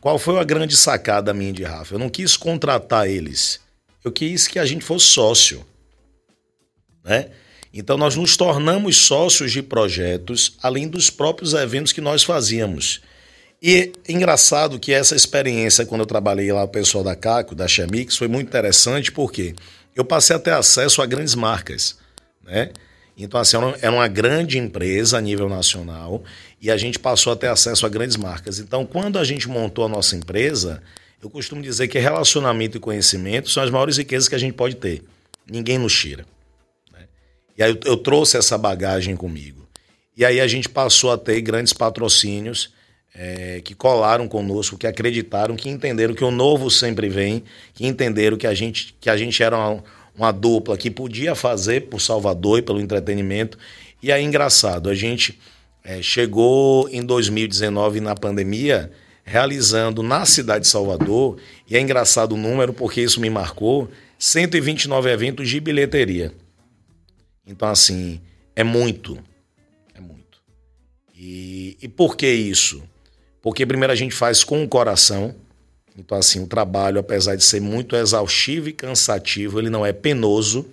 [0.02, 1.94] qual foi a grande sacada minha de Rafa?
[1.94, 3.62] Eu não quis contratar eles.
[4.04, 5.64] Eu quis que a gente fosse sócio.
[7.04, 7.30] Né?
[7.74, 13.02] Então nós nos tornamos sócios de projetos, além dos próprios eventos que nós fazíamos.
[13.62, 18.18] E engraçado que essa experiência, quando eu trabalhei lá o pessoal da CACO, da Chamix,
[18.18, 19.54] foi muito interessante porque
[19.96, 21.98] eu passei a ter acesso a grandes marcas.
[22.44, 22.72] Né?
[23.16, 26.24] Então, assim, era uma grande empresa a nível nacional
[26.60, 28.58] e a gente passou a ter acesso a grandes marcas.
[28.60, 30.82] Então, quando a gente montou a nossa empresa,
[31.22, 34.76] eu costumo dizer que relacionamento e conhecimento são as maiores riquezas que a gente pode
[34.76, 35.04] ter.
[35.48, 36.26] Ninguém nos tira.
[37.62, 39.68] E aí eu, eu trouxe essa bagagem comigo.
[40.18, 42.74] E aí a gente passou a ter grandes patrocínios
[43.14, 47.44] é, que colaram conosco, que acreditaram, que entenderam que o novo sempre vem,
[47.76, 49.84] que entenderam que a gente, que a gente era uma,
[50.18, 53.60] uma dupla que podia fazer por Salvador e pelo entretenimento.
[54.02, 55.40] E aí, engraçado, a gente
[55.84, 58.92] é, chegou em 2019 na pandemia
[59.24, 61.38] realizando na cidade de Salvador,
[61.70, 66.34] e é engraçado o número porque isso me marcou, 129 eventos de bilheteria.
[67.52, 68.22] Então, assim,
[68.56, 69.22] é muito.
[69.94, 70.42] É muito.
[71.14, 72.82] E, e por que isso?
[73.42, 75.36] Porque primeiro a gente faz com o coração.
[75.98, 80.66] Então, assim, o trabalho, apesar de ser muito exaustivo e cansativo, ele não é penoso.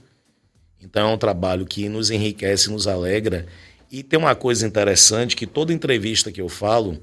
[0.81, 3.47] Então, é um trabalho que nos enriquece, nos alegra
[3.91, 7.01] e tem uma coisa interessante que toda entrevista que eu falo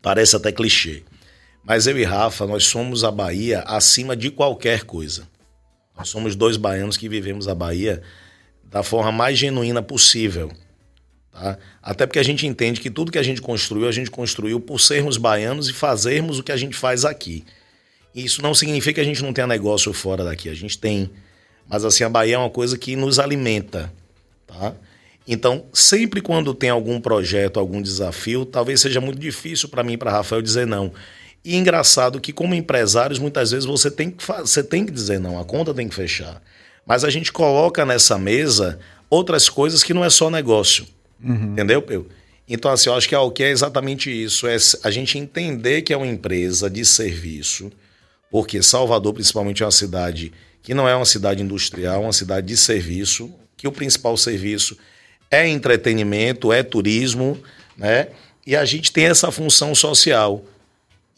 [0.00, 1.02] parece até clichê.
[1.62, 5.28] Mas eu e Rafa, nós somos a Bahia acima de qualquer coisa.
[5.96, 8.02] Nós somos dois baianos que vivemos a Bahia
[8.70, 10.50] da forma mais genuína possível.
[11.32, 11.58] Tá?
[11.82, 14.80] Até porque a gente entende que tudo que a gente construiu, a gente construiu por
[14.80, 17.44] sermos baianos e fazermos o que a gente faz aqui.
[18.14, 21.10] Isso não significa que a gente não tenha negócio fora daqui, a gente tem.
[21.68, 23.92] Mas assim, a Bahia é uma coisa que nos alimenta.
[24.46, 24.74] Tá?
[25.26, 29.96] Então, sempre quando tem algum projeto, algum desafio, talvez seja muito difícil para mim e
[29.96, 30.92] para Rafael dizer não.
[31.44, 35.38] E engraçado que, como empresários, muitas vezes você tem, que você tem que dizer não,
[35.38, 36.42] a conta tem que fechar.
[36.86, 40.86] Mas a gente coloca nessa mesa outras coisas que não é só negócio.
[41.22, 41.52] Uhum.
[41.52, 42.06] Entendeu, Peu?
[42.48, 45.82] Então, assim, eu acho que é o que é exatamente isso: é a gente entender
[45.82, 47.72] que é uma empresa de serviço,
[48.30, 52.46] porque Salvador, principalmente, é uma cidade que não é uma cidade industrial, é uma cidade
[52.46, 54.76] de serviço, que o principal serviço
[55.30, 57.38] é entretenimento, é turismo,
[57.76, 58.08] né?
[58.46, 60.44] E a gente tem essa função social.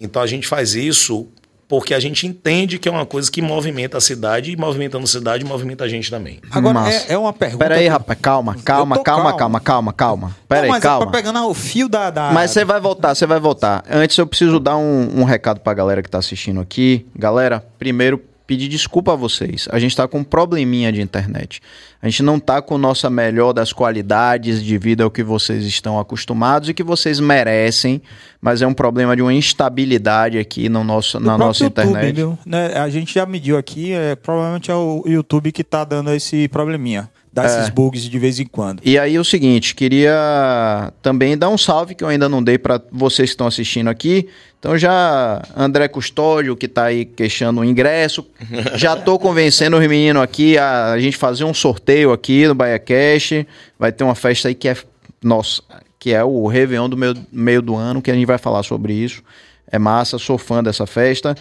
[0.00, 1.28] Então a gente faz isso
[1.68, 5.08] porque a gente entende que é uma coisa que movimenta a cidade e movimentando a
[5.08, 6.38] cidade movimenta a gente também.
[6.50, 7.64] Agora é, é, uma pergunta.
[7.64, 10.36] Pera aí, rapaz, calma, calma, calma, calma, calma, calma.
[10.48, 11.06] Pera aí, calma.
[11.06, 12.30] Mas pegando o fio da, da...
[12.32, 13.84] Mas você vai voltar, você vai voltar.
[13.90, 17.06] Antes eu preciso dar um, um recado pra galera que tá assistindo aqui.
[17.16, 19.68] Galera, primeiro pedir desculpa a vocês.
[19.70, 21.60] A gente está com um probleminha de internet.
[22.00, 25.98] A gente não está com nossa melhor das qualidades de vida ao que vocês estão
[25.98, 28.00] acostumados e que vocês merecem,
[28.40, 32.14] mas é um problema de uma instabilidade aqui no nosso, na nossa YouTube, internet.
[32.14, 32.38] Viu?
[32.46, 32.74] Né?
[32.74, 37.10] A gente já mediu aqui, é, provavelmente é o YouTube que está dando esse probleminha
[37.36, 37.46] dá é.
[37.46, 38.80] esses bugs de vez em quando.
[38.82, 42.80] E aí o seguinte, queria também dar um salve que eu ainda não dei para
[42.90, 44.26] vocês que estão assistindo aqui.
[44.58, 48.26] Então já André Custódio que está aí queixando o ingresso,
[48.74, 52.78] já tô convencendo os meninos aqui a, a gente fazer um sorteio aqui no Bahia
[52.78, 53.44] Cash.
[53.78, 54.76] Vai ter uma festa aí que é
[55.22, 55.62] nossa,
[55.98, 58.94] que é o Réveillon do meio, meio do ano, que a gente vai falar sobre
[58.94, 59.22] isso.
[59.70, 61.34] É massa, sou fã dessa festa.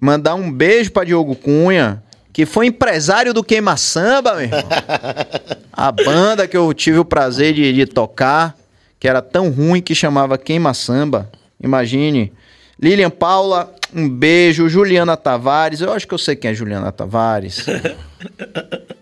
[0.00, 2.02] Mandar um beijo para Diogo Cunha,
[2.36, 4.60] que foi empresário do Queima Samba, meu irmão.
[5.72, 8.54] A banda que eu tive o prazer de, de tocar,
[9.00, 11.30] que era tão ruim que chamava Queima Samba.
[11.58, 12.30] Imagine.
[12.78, 14.68] Lilian Paula, um beijo.
[14.68, 17.64] Juliana Tavares, eu acho que eu sei quem é Juliana Tavares.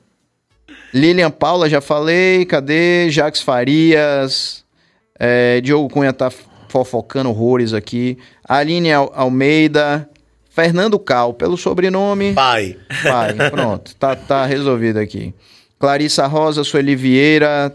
[0.94, 2.44] Lilian Paula, já falei.
[2.44, 3.10] Cadê?
[3.10, 4.64] Jax Farias.
[5.18, 6.30] É, Diogo Cunha tá
[6.68, 8.16] fofocando horrores aqui.
[8.48, 10.08] Aline Almeida.
[10.54, 12.32] Fernando Cal, pelo sobrenome.
[12.32, 12.76] Pai.
[13.02, 13.92] Pai, pronto.
[13.96, 15.34] Tá, tá resolvido aqui.
[15.80, 17.74] Clarissa Rosa, Sueli Vieira,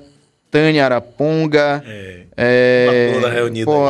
[0.50, 1.84] Tânia Araponga.
[1.86, 2.24] É.
[2.38, 3.66] é toda reunida.
[3.66, 3.90] Pô,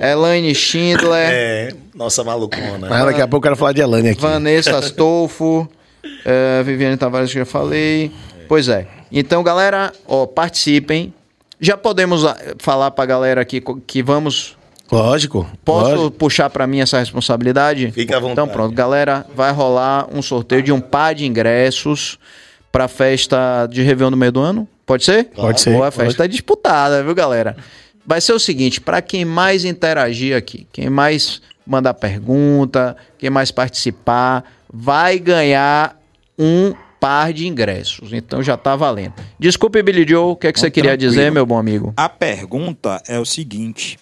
[0.00, 1.28] Elaine Schindler.
[1.30, 2.88] É, nossa malucona.
[2.88, 4.22] Mas daqui a pouco eu quero falar de Elaine aqui.
[4.22, 5.68] Vanessa Astolfo.
[6.24, 8.10] é, Viviane Tavares, que eu já falei.
[8.40, 8.44] É.
[8.48, 8.86] Pois é.
[9.12, 11.12] Então, galera, ó, participem.
[11.60, 14.56] Já podemos ah, falar pra galera aqui que vamos
[14.90, 15.48] Lógico.
[15.64, 16.10] Posso lógico.
[16.12, 17.90] puxar para mim essa responsabilidade?
[17.90, 18.32] Fica à vontade.
[18.32, 22.18] Então pronto, galera, vai rolar um sorteio de um par de ingressos
[22.70, 24.68] para festa de Réveillon no meio do ano.
[24.84, 25.24] Pode ser?
[25.26, 25.72] Pode ser.
[25.72, 26.28] Boa, a festa pode.
[26.28, 27.56] é disputada, viu, galera?
[28.06, 33.50] Vai ser o seguinte, para quem mais interagir aqui, quem mais mandar pergunta, quem mais
[33.50, 35.98] participar, vai ganhar
[36.38, 38.12] um par de ingressos.
[38.12, 39.14] Então já tá valendo.
[39.38, 41.10] Desculpe, Billy Joe, o que, é que você queria tranquilo.
[41.10, 41.94] dizer, meu bom amigo?
[41.96, 43.98] A pergunta é o seguinte: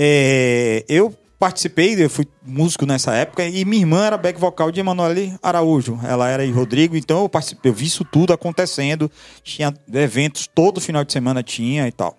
[0.00, 4.78] é, eu participei, eu fui músico nessa época, e minha irmã era back vocal de
[4.78, 5.98] Emanuele Araújo.
[6.04, 9.10] Ela era em Rodrigo, então eu participei, eu vi isso tudo acontecendo.
[9.42, 12.16] Tinha eventos todo final de semana tinha e tal.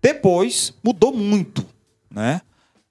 [0.00, 1.66] Depois mudou muito,
[2.08, 2.42] né?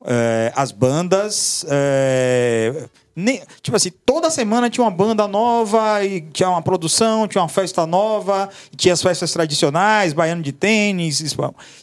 [0.06, 1.66] É, as bandas.
[1.70, 7.42] É, nem, tipo assim, toda semana tinha uma banda nova, e tinha uma produção, tinha
[7.42, 11.22] uma festa nova, tinha as festas tradicionais, baiano de tênis.
[11.22, 11.38] Isso,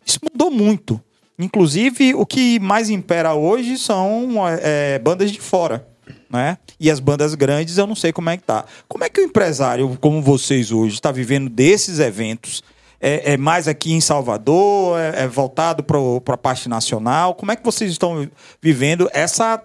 [0.05, 1.01] isso mudou muito.
[1.39, 5.87] Inclusive, o que mais impera hoje são é, bandas de fora.
[6.31, 6.59] Né?
[6.79, 8.65] E as bandas grandes, eu não sei como é que tá.
[8.89, 12.63] Como é que o empresário, como vocês hoje, está vivendo desses eventos?
[13.01, 14.99] É, é, mais aqui em Salvador?
[14.99, 17.35] É, é voltado para a parte nacional?
[17.35, 18.29] Como é que vocês estão
[18.61, 19.63] vivendo essa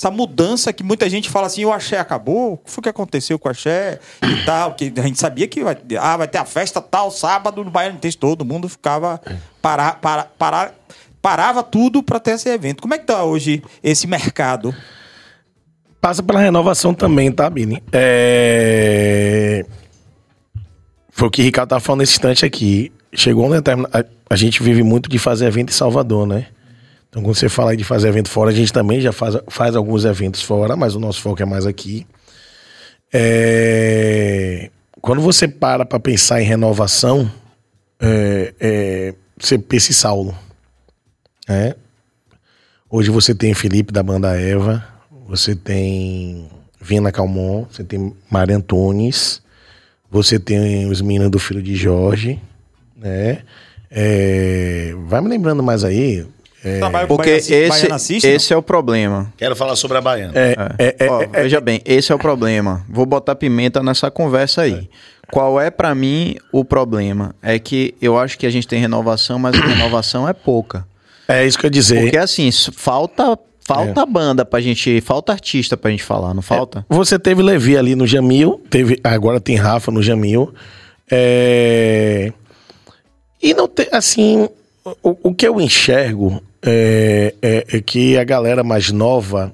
[0.00, 3.38] essa mudança que muita gente fala assim, o axé acabou, o que foi que aconteceu
[3.38, 6.44] com o axé e tal, que a gente sabia que vai, ah, vai ter a
[6.46, 9.20] festa tal, sábado no Baiano Intenso, todo mundo ficava
[9.60, 10.72] para, para, para,
[11.22, 12.82] parava tudo para ter esse evento.
[12.82, 14.74] Como é que tá hoje esse mercado?
[16.00, 17.82] Passa pela renovação também, tá, Bini?
[17.92, 19.64] É...
[21.10, 22.90] Foi o que o Ricardo tava falando nesse instante aqui.
[23.12, 24.08] Chegou um determinado...
[24.28, 26.46] A gente vive muito de fazer evento em Salvador, né?
[27.08, 30.04] Então, quando você fala de fazer evento fora, a gente também já faz, faz alguns
[30.04, 32.06] eventos fora, mas o nosso foco é mais aqui.
[33.12, 34.70] É...
[35.00, 37.30] Quando você para para pensar em renovação,
[38.00, 40.34] é, é, você pensa em Saulo.
[41.50, 41.74] É.
[42.88, 44.84] Hoje você tem Felipe da banda Eva,
[45.26, 46.48] você tem
[46.80, 49.42] Vina Calmon, você tem Mário Antunes,
[50.08, 52.40] você tem os meninos do Filho de Jorge,
[52.96, 53.40] né?
[53.90, 56.24] É, vai me lembrando mais aí.
[56.64, 59.32] É, porque esse, assiste, esse é o problema.
[59.36, 60.32] Quero falar sobre a Baiana.
[60.36, 62.84] É, é, é Ó, é, veja bem, esse é o problema.
[62.88, 64.88] Vou botar pimenta nessa conversa aí.
[65.32, 67.34] Qual é para mim o problema?
[67.42, 70.88] É que eu acho que a gente tem renovação, mas a renovação é pouca.
[71.32, 72.02] É isso que eu ia dizer.
[72.02, 74.06] Porque assim, falta Falta é.
[74.06, 76.84] banda pra gente, falta artista pra gente falar, não falta?
[76.90, 80.52] É, você teve Levi ali no Jamil, teve, agora tem Rafa no Jamil.
[81.08, 82.32] É,
[83.40, 84.48] e não tem, assim,
[84.84, 89.52] o, o que eu enxergo é, é, é, que a galera mais nova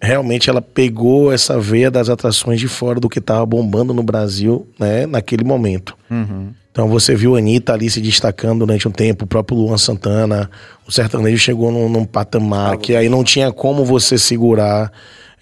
[0.00, 4.68] realmente ela pegou essa veia das atrações de fora do que tava bombando no Brasil,
[4.78, 5.96] né, naquele momento.
[6.10, 6.52] Uhum.
[6.72, 10.50] Então você viu a Anitta ali se destacando durante um tempo, o próprio Luan Santana,
[10.88, 14.90] o sertanejo chegou num, num patamar que aí não tinha como você segurar.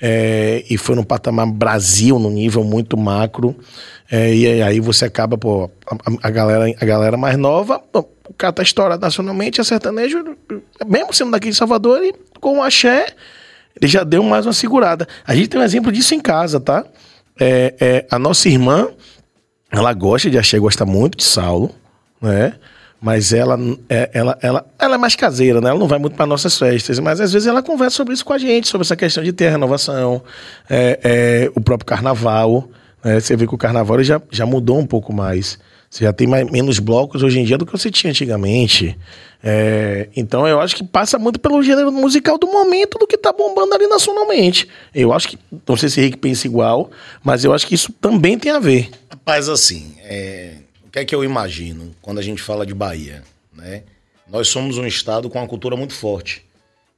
[0.02, 3.54] É, e foi num patamar Brasil, num nível muito macro.
[4.10, 8.34] É, e aí você acaba, pô, a, a, galera, a galera mais nova, pô, o
[8.34, 10.36] cara tá estourado nacionalmente, é sertanejo,
[10.86, 13.06] mesmo sendo daqui de Salvador, ele, com o axé,
[13.80, 15.06] ele já deu mais uma segurada.
[15.24, 16.84] A gente tem um exemplo disso em casa, tá?
[17.38, 18.88] É, é, a nossa irmã,
[19.70, 21.70] ela gosta de axé, gosta muito de Saulo,
[22.20, 22.54] né?
[23.00, 25.70] Mas ela é, ela, ela, ela é mais caseira, né?
[25.70, 28.34] Ela não vai muito para nossas festas, mas às vezes ela conversa sobre isso com
[28.34, 30.22] a gente, sobre essa questão de ter renovação,
[30.68, 32.68] é, é, o próprio carnaval.
[33.02, 33.18] Né?
[33.18, 35.58] Você vê que o carnaval já, já mudou um pouco mais.
[35.90, 38.96] Você já tem mais, menos blocos hoje em dia do que você tinha antigamente.
[39.42, 43.32] É, então eu acho que passa muito pelo gênero musical do momento do que tá
[43.32, 44.68] bombando ali nacionalmente.
[44.94, 46.92] Eu acho que, não sei se o Henrique pensa igual,
[47.24, 48.88] mas eu acho que isso também tem a ver.
[49.10, 53.24] Rapaz, assim, é, o que é que eu imagino quando a gente fala de Bahia?
[53.52, 53.82] Né?
[54.30, 56.46] Nós somos um estado com uma cultura muito forte.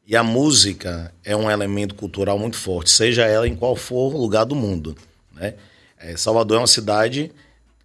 [0.07, 4.44] E a música é um elemento cultural muito forte, seja ela em qual for lugar
[4.44, 4.94] do mundo.
[5.35, 5.55] Né?
[5.98, 7.33] É, Salvador é uma cidade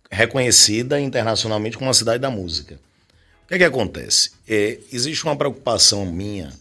[0.10, 2.80] reconhecida internacionalmente como uma cidade da música.
[3.46, 4.32] O que é que acontece?
[4.48, 6.52] É, existe uma preocupação minha,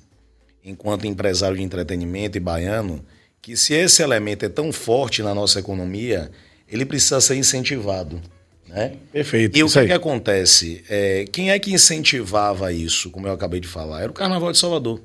[0.64, 3.04] enquanto empresário de entretenimento e baiano,
[3.40, 6.30] que se esse elemento é tão forte na nossa economia,
[6.68, 8.20] ele precisa ser incentivado.
[8.68, 8.96] Né?
[9.12, 9.56] Perfeito.
[9.56, 10.85] E o que, é que acontece?
[10.88, 14.02] É, quem é que incentivava isso, como eu acabei de falar?
[14.02, 15.00] Era o Carnaval de Salvador.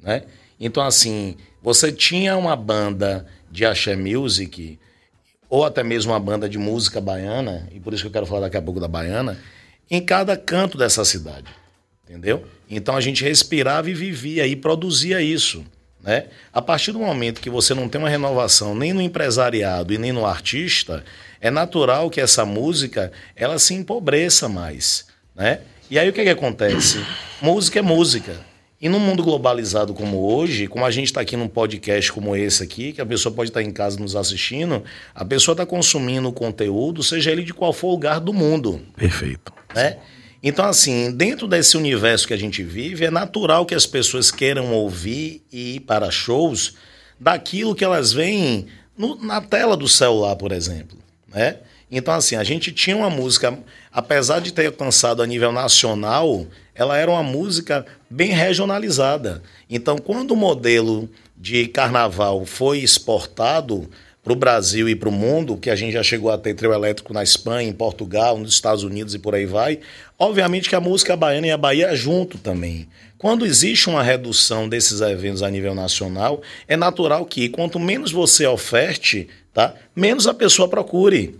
[0.00, 0.22] Né?
[0.58, 4.78] Então, assim, você tinha uma banda de axé music,
[5.48, 8.42] ou até mesmo uma banda de música baiana, e por isso que eu quero falar
[8.42, 9.38] daqui a pouco da baiana,
[9.90, 11.46] em cada canto dessa cidade.
[12.04, 12.44] Entendeu?
[12.70, 15.64] Então a gente respirava e vivia e produzia isso.
[16.02, 16.26] Né?
[16.52, 20.12] A partir do momento que você não tem uma renovação nem no empresariado e nem
[20.12, 21.04] no artista,
[21.40, 25.60] é natural que essa música ela se empobreça mais, né?
[25.90, 27.02] E aí o que, que acontece?
[27.40, 28.38] música é música.
[28.80, 32.62] E num mundo globalizado como hoje, como a gente está aqui num podcast como esse
[32.62, 36.30] aqui, que a pessoa pode estar tá em casa nos assistindo, a pessoa está consumindo
[36.32, 38.80] conteúdo, seja ele de qual for lugar do mundo.
[38.96, 39.52] Perfeito.
[39.74, 39.98] Né?
[40.42, 44.72] Então, assim, dentro desse universo que a gente vive, é natural que as pessoas queiram
[44.72, 46.74] ouvir e ir para shows
[47.18, 51.58] daquilo que elas veem no, na tela do celular, por exemplo né?
[51.90, 53.58] Então, assim, a gente tinha uma música,
[53.92, 59.42] apesar de ter alcançado a nível nacional, ela era uma música bem regionalizada.
[59.68, 63.88] Então, quando o modelo de carnaval foi exportado
[64.22, 66.72] para o Brasil e para o mundo, que a gente já chegou a ter trio
[66.72, 69.78] elétrico na Espanha, em Portugal, nos Estados Unidos e por aí vai,
[70.18, 72.88] obviamente que a música baiana e a Bahia é junto também.
[73.16, 78.46] Quando existe uma redução desses eventos a nível nacional, é natural que quanto menos você
[78.46, 79.74] oferte, tá?
[79.96, 81.34] Menos a pessoa procure,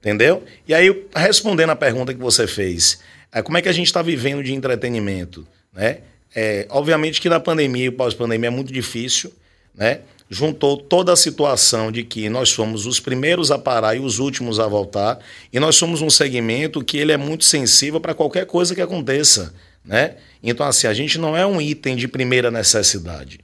[0.00, 0.42] entendeu?
[0.66, 4.02] E aí, respondendo a pergunta que você fez, é, como é que a gente está
[4.02, 5.98] vivendo de entretenimento, né?
[6.34, 9.32] É, obviamente que na pandemia e pós-pandemia é muito difícil,
[9.74, 10.00] né?
[10.28, 14.60] Juntou toda a situação de que nós fomos os primeiros a parar e os últimos
[14.60, 15.18] a voltar,
[15.52, 19.52] e nós somos um segmento que ele é muito sensível para qualquer coisa que aconteça,
[19.84, 20.16] né?
[20.40, 23.40] Então assim, a gente não é um item de primeira necessidade,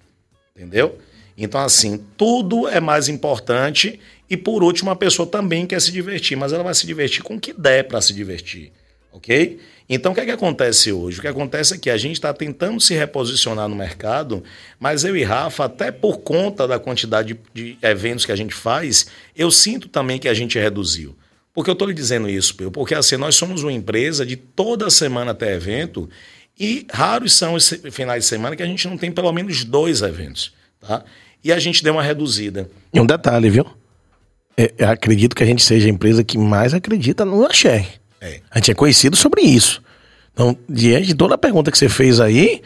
[0.55, 0.97] entendeu?
[1.37, 6.37] Então assim, tudo é mais importante e por último, a pessoa também quer se divertir,
[6.37, 8.73] mas ela vai se divertir com o que der para se divertir.
[9.13, 9.59] Ok?
[9.89, 11.19] Então, o que, é que acontece hoje?
[11.19, 14.43] O que acontece é que a gente está tentando se reposicionar no mercado,
[14.81, 19.07] mas eu e Rafa, até por conta da quantidade de eventos que a gente faz,
[19.37, 21.17] eu sinto também que a gente reduziu.
[21.55, 22.71] Por que eu estou lhe dizendo isso, Pio?
[22.71, 26.09] Porque assim, nós somos uma empresa de toda semana ter evento
[26.59, 30.03] e raros são os finais de semana que a gente não tem pelo menos dois
[30.03, 30.53] eventos.
[30.81, 31.05] Tá?
[31.43, 32.69] E a gente deu uma reduzida.
[32.93, 33.67] E um detalhe, viu?
[34.57, 37.87] é, acredito que a gente seja a empresa que mais acredita no axé.
[38.27, 38.41] É.
[38.51, 39.83] A gente é conhecido sobre isso.
[40.33, 42.61] Então, diante de toda a pergunta que você fez aí,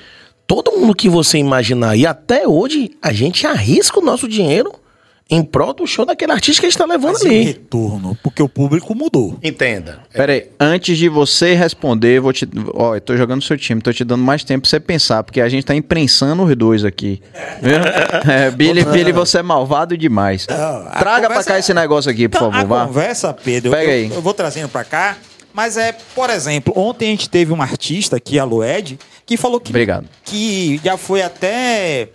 [0.46, 4.72] todo mundo que você imaginar, e até hoje, a gente arrisca o nosso dinheiro
[5.30, 7.44] em prol do show daquele artista que a gente tá levando Mas ali.
[7.44, 9.38] retorno, porque o público mudou.
[9.44, 10.00] Entenda.
[10.12, 12.48] Pera aí, antes de você responder, vou te.
[12.74, 15.40] Ó, eu tô jogando seu time, tô te dando mais tempo pra você pensar, porque
[15.40, 17.22] a gente tá imprensando os dois aqui.
[17.62, 17.78] Viu?
[18.28, 20.46] É, Billy, Billy, você é malvado demais.
[20.48, 20.56] Não,
[20.98, 21.44] Traga conversa...
[21.44, 22.64] pra cá esse negócio aqui, por então, favor.
[22.64, 22.86] A vá.
[22.86, 24.10] conversa, Pedro, Pega eu, aí.
[24.12, 25.16] eu vou trazendo pra cá.
[25.52, 29.60] Mas é, por exemplo, ontem a gente teve uma artista aqui, a Lued, que falou
[29.60, 30.08] que, Obrigado.
[30.24, 32.08] que já foi até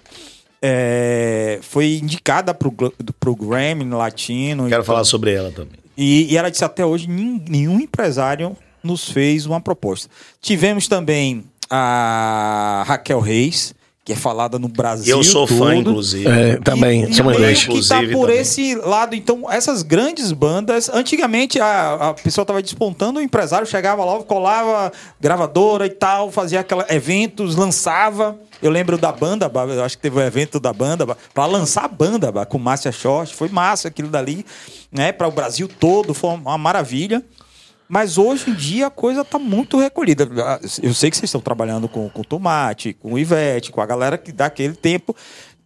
[0.62, 2.72] é, foi indicada pro,
[3.20, 4.68] pro Grammy Latino.
[4.68, 5.80] Quero falar sobre ela também.
[5.98, 10.10] E, e ela disse até hoje nenhum empresário nos fez uma proposta.
[10.42, 13.74] Tivemos também a Raquel Reis,
[14.06, 15.18] que é falada no Brasil.
[15.18, 15.58] Eu sou todo.
[15.58, 16.28] fã, inclusive.
[16.28, 17.68] É, também, E, somos e dois.
[17.68, 18.38] meio que tá por também.
[18.38, 19.16] esse lado.
[19.16, 24.92] Então, essas grandes bandas, antigamente a, a pessoa tava despontando, o empresário chegava lá, colava
[25.20, 28.38] gravadora e tal, fazia aquela, eventos, lançava.
[28.62, 31.86] Eu lembro da banda, eu acho que teve um evento da banda, bah, pra lançar
[31.86, 33.36] a banda com Márcia Short.
[33.36, 34.46] Foi massa aquilo dali,
[34.92, 35.12] né?
[35.14, 37.24] Para o Brasil todo, foi uma maravilha.
[37.88, 40.28] Mas hoje em dia a coisa tá muito recolhida.
[40.82, 44.18] Eu sei que vocês estão trabalhando com, com Tomate, com o Ivete, com a galera
[44.18, 45.16] que daquele tempo.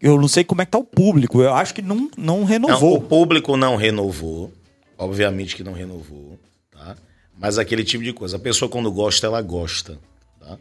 [0.02, 1.42] Eu não sei como é que tá o público.
[1.42, 2.98] Eu acho que não, não Não, renovou.
[2.98, 4.52] o público não renovou.
[4.98, 6.38] Obviamente que não renovou.
[6.72, 6.96] Tá?
[7.38, 8.36] Mas aquele tipo de coisa.
[8.36, 9.98] A pessoa, quando gosta, ela gosta.
[10.40, 10.58] Tá?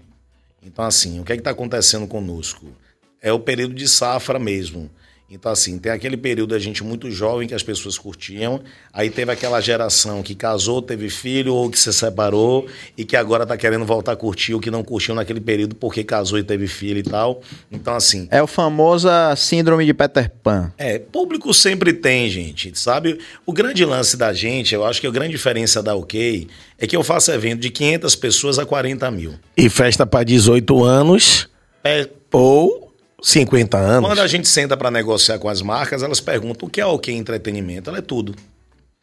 [0.62, 2.66] Então, assim, o que é está acontecendo conosco?
[3.20, 4.88] É o período de safra mesmo.
[5.30, 9.30] Então, assim, tem aquele período a gente muito jovem que as pessoas curtiam, aí teve
[9.30, 12.66] aquela geração que casou, teve filho ou que se separou
[12.96, 16.02] e que agora está querendo voltar a curtir o que não curtiu naquele período porque
[16.02, 17.42] casou e teve filho e tal.
[17.70, 19.06] Então, assim, É o famoso
[19.36, 20.72] síndrome de Peter Pan.
[20.78, 23.18] é, público sempre tem, gente, sabe?
[23.44, 26.48] O grande lance da gente, eu acho que a grande diferença da OK
[26.78, 29.34] é que eu faço evento de 500 pessoas a 40 mil.
[29.54, 31.50] E festa para 18 anos
[31.84, 32.87] É, ou
[33.20, 34.08] 50 anos.
[34.08, 37.12] quando a gente senta para negociar com as marcas, elas perguntam o que é OK
[37.14, 37.90] entretenimento.
[37.90, 38.34] Ela é tudo.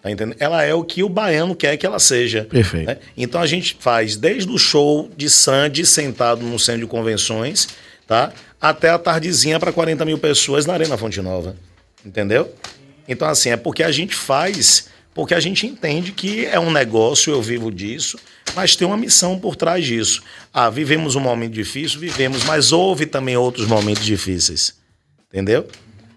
[0.01, 0.37] Tá entendendo?
[0.39, 2.45] Ela é o que o baiano quer que ela seja.
[2.45, 2.85] Perfeito.
[2.85, 2.97] né?
[3.17, 7.67] Então a gente faz desde o show de Sandy sentado no centro de convenções,
[8.05, 8.31] tá?
[8.61, 11.55] Até a tardezinha para 40 mil pessoas na Arena Fonte Nova.
[12.05, 12.53] Entendeu?
[13.07, 17.33] Então, assim, é porque a gente faz, porque a gente entende que é um negócio,
[17.33, 18.19] eu vivo disso,
[18.55, 20.21] mas tem uma missão por trás disso.
[20.53, 24.75] Ah, vivemos um momento difícil, vivemos, mas houve também outros momentos difíceis.
[25.31, 25.65] Entendeu?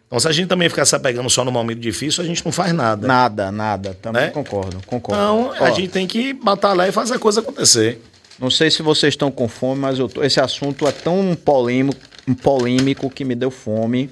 [0.07, 2.51] Então, se a gente também ficar se apegando só no momento difícil, a gente não
[2.51, 3.07] faz nada.
[3.07, 3.95] Nada, nada.
[4.01, 4.31] Também Né?
[4.31, 5.21] concordo, concordo.
[5.23, 8.01] Então, Ó, a gente tem que batalhar e fazer a coisa acontecer.
[8.39, 12.01] Não sei se vocês estão com fome, mas eu tô- esse assunto é tão polêmico,
[12.43, 14.11] polêmico que me deu fome.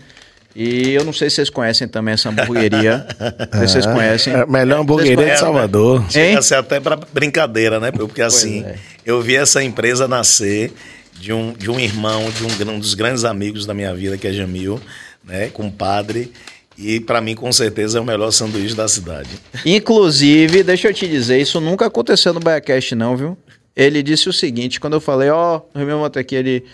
[0.59, 3.07] E eu não sei se vocês conhecem também essa hamburgueria.
[3.53, 4.33] Não sei se vocês conhecem.
[4.33, 5.39] É a melhor hamburgueria de conhecem?
[5.39, 6.11] Salvador.
[6.11, 6.37] Chega Hein?
[6.39, 7.93] a ser até para brincadeira, né?
[7.93, 8.77] Porque assim, é.
[9.05, 10.73] eu vi essa empresa nascer
[11.13, 14.27] de um, de um irmão, de um, um dos grandes amigos da minha vida, que
[14.27, 14.81] é Jamil,
[15.23, 15.49] né?
[15.49, 16.33] Compadre.
[16.79, 19.29] E para mim, com certeza, é o melhor sanduíche da cidade.
[19.65, 23.37] Inclusive, deixa eu te dizer, isso nunca aconteceu no Biacast, não, viu?
[23.77, 26.65] Ele disse o seguinte, quando eu falei, ó, oh, meu irmão tá aqui, ele.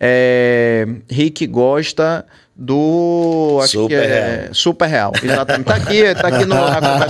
[0.00, 2.24] É, Rick gosta
[2.58, 3.60] do.
[3.62, 4.50] Acho Super que é.
[4.52, 5.12] Super Real.
[5.22, 5.66] Exatamente.
[5.66, 6.56] Tá aqui, tá aqui no.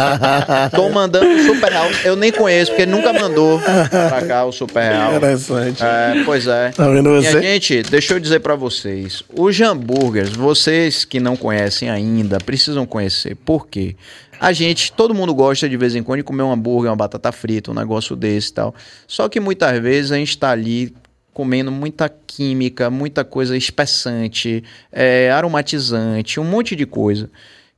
[0.77, 1.87] Tô mandando o Super Real.
[2.05, 5.17] Eu nem conheço, porque ele nunca mandou pra cá o Super Real.
[5.17, 5.83] Interessante.
[5.83, 6.71] É, pois é.
[6.71, 7.41] Tá vendo Minha você?
[7.41, 9.23] gente, deixa eu dizer pra vocês.
[9.35, 13.35] Os hambúrgueres, vocês que não conhecem ainda, precisam conhecer.
[13.35, 13.97] Por quê?
[14.39, 17.33] A gente, todo mundo gosta de vez em quando de comer um hambúrguer, uma batata
[17.33, 18.75] frita, um negócio desse e tal.
[19.07, 20.95] Só que muitas vezes a gente tá ali
[21.39, 27.30] comendo muita química, muita coisa espessante, é, aromatizante, um monte de coisa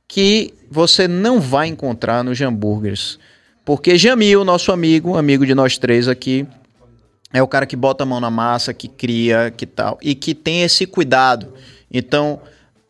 [0.07, 3.19] que você não vai encontrar nos hambúrgueres.
[3.63, 6.47] Porque Jamil, nosso amigo, amigo de nós três aqui,
[7.31, 10.33] é o cara que bota a mão na massa, que cria, que tal, e que
[10.33, 11.53] tem esse cuidado.
[11.91, 12.41] Então,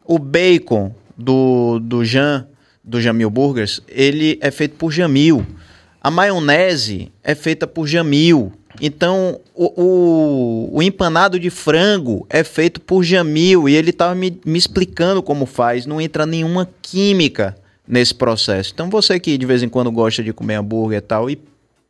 [0.05, 2.47] o bacon do, do Jan,
[2.81, 5.45] do Jamil Burgers, ele é feito por Jamil.
[6.01, 8.53] A maionese é feita por Jamil.
[8.83, 14.41] Então, o, o, o empanado de frango é feito por Jamil e ele estava me,
[14.43, 15.85] me explicando como faz.
[15.85, 17.55] Não entra nenhuma química
[17.87, 18.71] nesse processo.
[18.73, 21.39] Então, você que de vez em quando gosta de comer hambúrguer e tal, e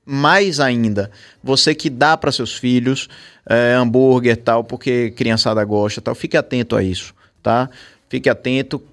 [0.06, 1.10] mais ainda,
[1.42, 3.08] você que dá para seus filhos
[3.48, 7.70] é, hambúrguer e tal, porque criançada gosta tal, fique atento a isso, tá?
[8.10, 8.84] Fique atento,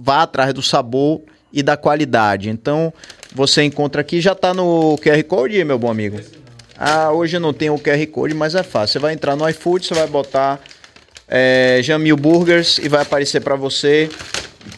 [0.00, 1.20] vá atrás do sabor
[1.52, 2.48] e da qualidade.
[2.48, 2.94] Então,
[3.34, 6.18] você encontra aqui, já tá no QR Code, meu bom amigo?
[6.78, 8.94] Ah, hoje não tem o QR Code, mas é fácil.
[8.94, 10.60] Você vai entrar no iFood, você vai botar
[11.28, 14.08] é, Jamil Burgers e vai aparecer para você.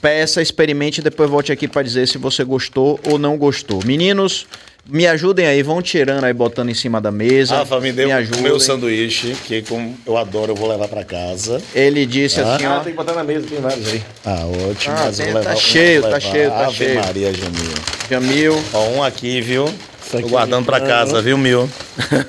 [0.01, 3.81] Peça, experimente e depois volte aqui para dizer se você gostou ou não gostou.
[3.85, 4.47] Meninos,
[4.87, 7.57] me ajudem aí, vão tirando aí, botando em cima da mesa.
[7.59, 8.43] Rafa, me deu me o ajudem.
[8.43, 11.61] meu sanduíche, que como eu adoro, eu vou levar para casa.
[11.75, 12.77] Ele disse assim, ó.
[12.77, 14.03] Ah, tem que botar na mesa, tem vários aí.
[14.25, 14.95] Ah, ótimo.
[14.97, 16.95] Ah, mas tem- vou tá levar- vou cheio, tá cheio, tá Ave cheio.
[17.01, 17.75] Maria, Jamil.
[18.11, 18.65] Jamil.
[18.73, 19.67] Ó, um aqui, viu?
[20.11, 21.69] Tô aqui guardando para é casa, viu, Mil?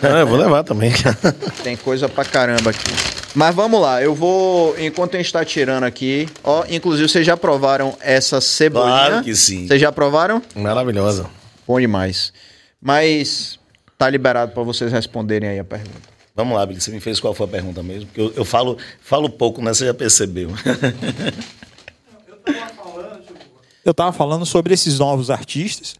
[0.02, 0.92] Ah, eu vou levar também.
[1.64, 2.92] Tem coisa pra caramba aqui.
[3.34, 7.36] Mas vamos lá, eu vou, enquanto a gente tá tirando aqui, ó, inclusive vocês já
[7.36, 9.08] provaram essa cebolinha?
[9.08, 9.68] Claro que sim.
[9.68, 10.42] Vocês já provaram?
[10.56, 11.30] Maravilhosa.
[11.68, 12.32] Bom demais.
[12.82, 13.60] Mas
[13.98, 16.16] tá liberado pra vocês responderem aí a pergunta.
[16.36, 18.08] Vamos lá, Billy, você me fez qual foi a pergunta mesmo?
[18.08, 19.74] Porque eu, eu falo, falo pouco, né?
[19.74, 20.50] Você já percebeu.
[23.86, 25.96] Eu tava falando sobre esses novos artistas,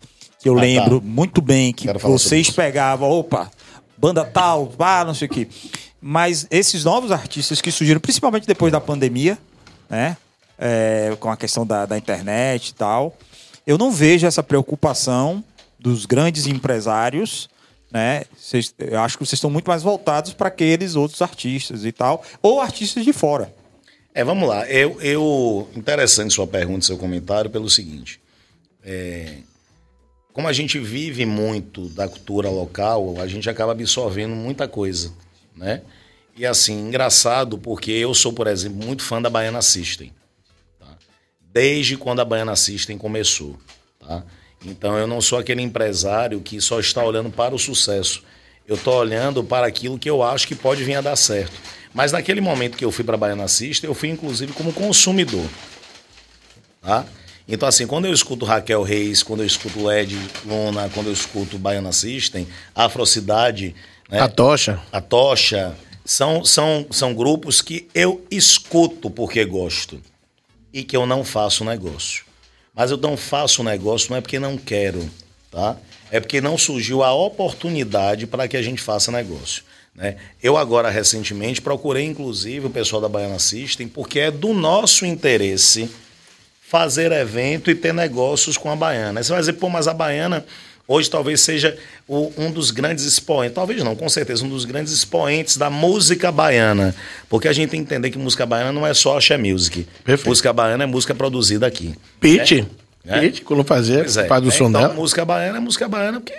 [0.50, 1.08] eu Ah, lembro tá.
[1.08, 3.52] muito bem que Quero vocês pegavam, opa,
[3.98, 5.48] banda tal, ah, não sei o quê.
[6.02, 9.38] Mas esses novos artistas que surgiram, principalmente depois da pandemia,
[9.90, 10.18] né?
[10.58, 13.18] É, com a questão da, da internet e tal,
[13.68, 15.44] eu não vejo essa preocupação
[15.78, 17.50] dos grandes empresários
[17.96, 18.24] né?
[18.38, 22.22] Cês, eu acho que vocês estão muito mais voltados para aqueles outros artistas e tal,
[22.42, 23.54] ou artistas de fora.
[24.14, 24.70] É, vamos lá.
[24.70, 28.20] Eu, eu interessante sua pergunta, seu comentário, pelo seguinte:
[28.84, 29.38] é,
[30.36, 35.14] como a gente vive muito da cultura local, a gente acaba absorvendo muita coisa,
[35.56, 35.82] né?
[36.36, 40.12] E assim, engraçado, porque eu sou, por exemplo, muito fã da Baiana System.
[40.78, 40.98] Tá?
[41.54, 43.58] Desde quando a Baiana System começou.
[43.98, 44.26] Tá?
[44.66, 48.22] Então eu não sou aquele empresário que só está olhando para o sucesso.
[48.68, 51.54] Eu estou olhando para aquilo que eu acho que pode vir a dar certo.
[51.94, 55.48] Mas naquele momento que eu fui para a Baiana System, eu fui inclusive como consumidor.
[56.82, 57.06] Tá?
[57.48, 61.60] Então, assim, quando eu escuto Raquel Reis, quando eu escuto Ed Luna, quando eu escuto
[61.60, 63.76] Baiana System, Afrocidade.
[64.10, 64.20] Né?
[64.20, 64.82] A Tocha.
[64.92, 65.76] A Tocha.
[66.04, 70.02] São, são, são grupos que eu escuto porque gosto
[70.74, 72.26] e que eu não faço negócio.
[72.74, 75.10] Mas eu não faço negócio não é porque não quero,
[75.50, 75.78] tá?
[76.12, 79.64] É porque não surgiu a oportunidade para que a gente faça negócio.
[79.96, 80.18] Né?
[80.44, 85.90] Eu agora, recentemente, procurei inclusive o pessoal da Baiana System, porque é do nosso interesse
[86.76, 89.22] fazer evento e ter negócios com a baiana.
[89.22, 90.46] Aí você vai dizer, pô, mas a baiana
[90.86, 94.92] hoje talvez seja o, um dos grandes expoentes, talvez não, com certeza, um dos grandes
[94.92, 96.94] expoentes da música baiana.
[97.30, 99.88] Porque a gente tem que entender que música baiana não é só axé music.
[100.04, 100.28] Perfeito.
[100.28, 101.96] Música baiana é música produzida aqui.
[102.20, 102.68] Pete.
[103.08, 103.22] É?
[103.22, 104.28] Pete, quando fazer, é.
[104.28, 104.94] faz do é, som então, dela.
[104.94, 106.36] música baiana é música baiana porque...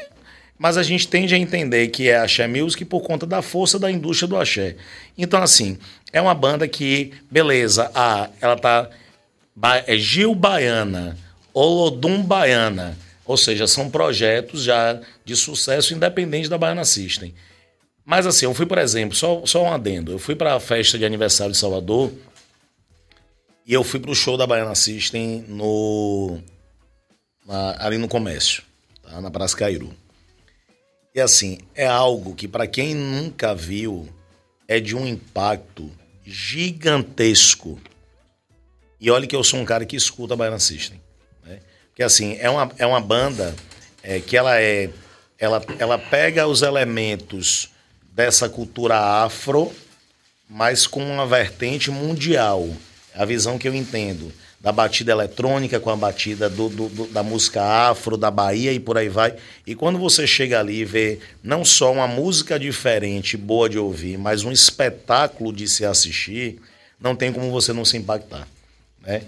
[0.58, 3.90] Mas a gente tende a entender que é axé music por conta da força da
[3.90, 4.76] indústria do axé.
[5.16, 5.78] Então, assim,
[6.12, 8.90] é uma banda que, beleza, ah, ela tá
[9.86, 11.16] é Gil Baiana,
[11.52, 12.96] Olodum Baiana.
[13.24, 17.34] Ou seja, são projetos já de sucesso independente da Baiana System.
[18.04, 20.12] Mas assim, eu fui, por exemplo, só, só um adendo.
[20.12, 22.12] Eu fui para a festa de aniversário de Salvador
[23.66, 26.38] e eu fui para o show da Baiana System no,
[27.44, 28.62] na, ali no comércio,
[29.02, 29.20] tá?
[29.20, 29.92] na Praça Cairu.
[31.12, 34.08] E assim, é algo que para quem nunca viu
[34.68, 35.90] é de um impacto
[36.24, 37.80] gigantesco
[39.00, 41.00] e olha que eu sou um cara que escuta a Baiana System.
[41.44, 41.58] Né?
[41.88, 43.54] Porque assim, é uma, é uma banda
[44.02, 44.90] é, que ela é.
[45.38, 47.68] Ela, ela pega os elementos
[48.10, 49.70] dessa cultura afro,
[50.48, 52.66] mas com uma vertente mundial.
[53.14, 54.32] É a visão que eu entendo.
[54.58, 58.80] Da batida eletrônica com a batida do, do, do, da música afro, da Bahia e
[58.80, 59.36] por aí vai.
[59.66, 64.18] E quando você chega ali e vê não só uma música diferente, boa de ouvir,
[64.18, 66.58] mas um espetáculo de se assistir,
[66.98, 68.48] não tem como você não se impactar.
[69.06, 69.22] Né?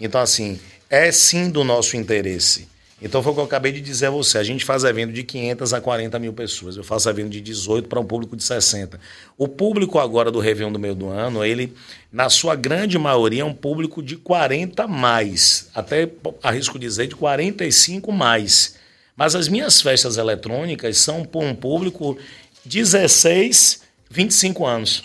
[0.00, 0.58] Então, assim,
[0.88, 2.68] é sim do nosso interesse.
[3.02, 4.38] Então foi o que eu acabei de dizer a você.
[4.38, 6.76] A gente faz evento de 500 a 40 mil pessoas.
[6.76, 8.98] Eu faço evento de 18 para um público de 60.
[9.36, 11.74] O público agora do Réveillon do meio do ano, ele,
[12.10, 15.68] na sua grande maioria, é um público de 40 mais.
[15.74, 16.08] Até
[16.42, 18.76] arrisco dizer de 45 mais.
[19.14, 22.16] Mas as minhas festas eletrônicas são para um público
[22.64, 25.02] 16, 25 anos.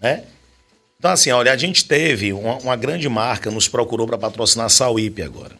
[0.00, 0.22] Né?
[0.98, 4.68] Então, assim, olha, a gente teve uma, uma grande marca, nos procurou para patrocinar a
[4.68, 5.54] Sauípe agora,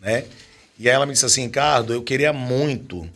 [0.00, 0.24] né?
[0.76, 3.08] E aí ela me disse assim, Ricardo, eu queria muito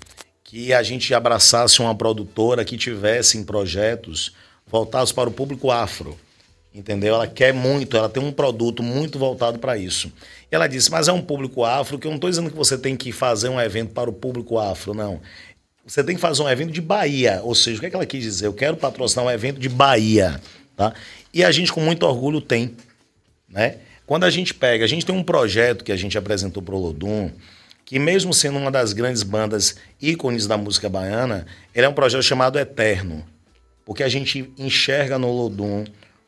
[0.44, 4.32] que a gente abraçasse uma produtora que tivesse em projetos
[4.68, 6.16] voltados para o público afro,
[6.72, 7.16] entendeu?
[7.16, 10.12] Ela quer muito, ela tem um produto muito voltado para isso.
[10.52, 12.78] E ela disse, mas é um público afro, que eu não estou dizendo que você
[12.78, 15.20] tem que fazer um evento para o público afro, não.
[15.84, 18.06] Você tem que fazer um evento de Bahia, ou seja, o que, é que ela
[18.06, 18.46] quis dizer?
[18.46, 20.40] Eu quero patrocinar um evento de Bahia,
[20.76, 20.94] tá?
[21.35, 22.76] E a gente, com muito orgulho, tem.
[23.49, 23.78] Né?
[24.07, 26.78] Quando a gente pega, a gente tem um projeto que a gente apresentou para o
[26.78, 27.28] Lodum,
[27.85, 32.22] que mesmo sendo uma das grandes bandas ícones da música baiana, ele é um projeto
[32.22, 33.24] chamado Eterno.
[33.85, 35.85] Porque a gente enxerga no Lodum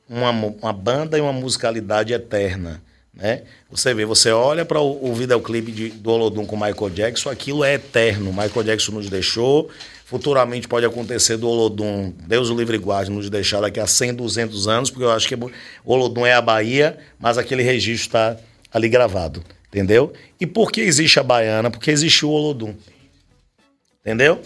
[0.09, 2.83] uma, uma banda e uma musicalidade eterna.
[3.15, 3.43] Né?
[3.71, 7.65] Você vê, você olha para o, o videoclipe de, do Olodum com Michael Jackson, aquilo
[7.65, 8.31] é eterno.
[8.31, 9.71] Michael Jackson nos deixou,
[10.07, 14.69] Futuramente pode acontecer do Olodum, Deus o livre guarde, nos deixar daqui a 100, 200
[14.69, 15.51] anos, porque eu acho que o
[15.85, 18.37] Olodum é a Bahia, mas aquele registro está
[18.73, 20.13] ali gravado, entendeu?
[20.39, 21.73] E por que existe a Baiana?
[21.73, 22.73] Porque existiu o Olodum,
[24.01, 24.41] entendeu?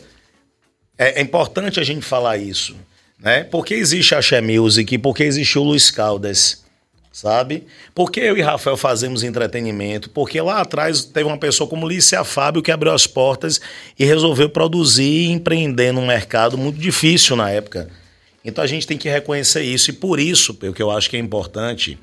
[0.97, 2.75] É, é importante a gente falar isso,
[3.19, 3.45] né?
[3.45, 4.97] Por que existe a Axé Music?
[4.97, 6.65] Por que existiu o Luiz Caldas?
[7.13, 7.67] Sabe?
[7.95, 10.11] Porque eu e Rafael fazemos entretenimento?
[10.11, 13.61] Porque lá atrás teve uma pessoa como Lícia Fábio que abriu as portas
[13.99, 17.89] e resolveu produzir e empreender num mercado muito difícil na época.
[18.45, 21.17] Então a gente tem que reconhecer isso e por isso, o que eu acho que
[21.17, 21.99] é importante,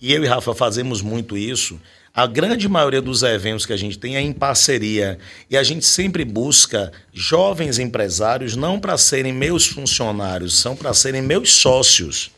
[0.00, 1.80] e eu e Rafa fazemos muito isso,
[2.14, 5.18] A grande maioria dos eventos que a gente tem é em parceria.
[5.48, 11.22] E a gente sempre busca jovens empresários não para serem meus funcionários, são para serem
[11.22, 12.30] meus sócios.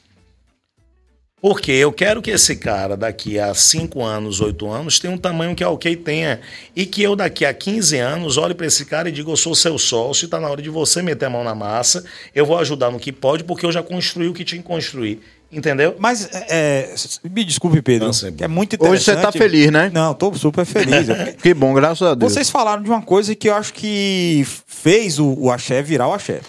[1.44, 5.54] Porque eu quero que esse cara, daqui a 5 anos, 8 anos, tenha um tamanho
[5.54, 6.40] que a OK tenha.
[6.74, 9.54] E que eu, daqui a 15 anos, olhe para esse cara e diga: eu sou
[9.54, 12.02] seu sócio, está na hora de você meter a mão na massa,
[12.34, 15.20] eu vou ajudar no que pode, porque eu já construí o que tinha que construir.
[15.52, 15.94] Entendeu?
[15.98, 18.94] Mas, é, me desculpe, Pedro, que é muito interessante.
[18.94, 19.90] Hoje você tá feliz, né?
[19.92, 21.06] Não, tô super feliz.
[21.42, 22.32] Que bom, graças a Deus.
[22.32, 26.14] Vocês falaram de uma coisa que eu acho que fez o, o axé virar o
[26.14, 26.40] axé.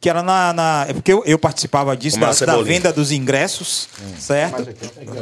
[0.00, 0.52] Que era na.
[0.52, 4.64] na- é porque eu, eu participava disso, da, da venda dos ingressos, certo?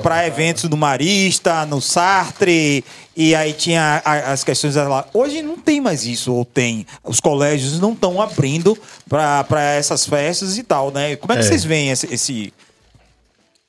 [0.02, 2.84] Para eventos no Marista, no Sartre,
[3.16, 5.06] e aí tinha a- as questões lá.
[5.14, 6.86] Hoje não tem mais isso, ou tem.
[7.02, 8.76] Os colégios não estão abrindo
[9.08, 11.16] para essas festas e tal, né?
[11.16, 11.46] Como é que É.
[11.46, 12.52] vocês veem esse, esse-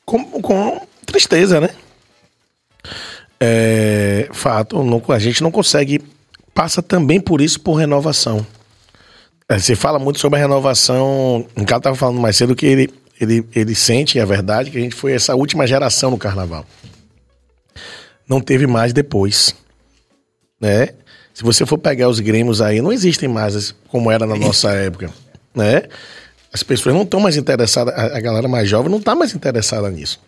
[0.06, 1.70] com, com tristeza, né?
[3.40, 6.02] É, fato, não- a gente não consegue.
[6.54, 8.46] Passa também por isso, por renovação.
[9.50, 11.46] É, Você fala muito sobre a renovação.
[11.56, 12.90] O cara estava falando mais cedo que ele,
[13.20, 16.66] ele, ele sente, é verdade, que a gente foi essa última geração no carnaval.
[18.28, 19.56] Não teve mais depois.
[20.60, 20.90] Né?
[21.34, 25.12] Se você for pegar os grêmios aí, não existem mais como era na nossa época.
[25.56, 25.84] Né?
[26.52, 30.20] As pessoas não estão mais interessadas, a galera mais jovem não está mais interessada nisso.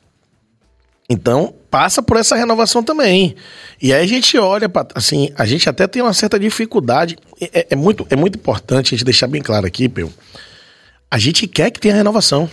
[1.09, 3.35] Então, passa por essa renovação também.
[3.81, 7.17] E aí a gente olha para assim, a gente até tem uma certa dificuldade.
[7.41, 10.11] É, é muito, é muito importante a gente deixar bem claro aqui, Peu.
[11.09, 12.47] A gente quer que tenha renovação,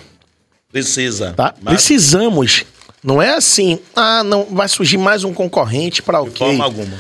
[0.73, 1.35] Precisa.
[1.35, 1.55] tá?
[1.61, 2.65] Mas, Precisamos.
[3.05, 6.97] Não é assim, ah, não, vai surgir mais um concorrente para o de forma alguma.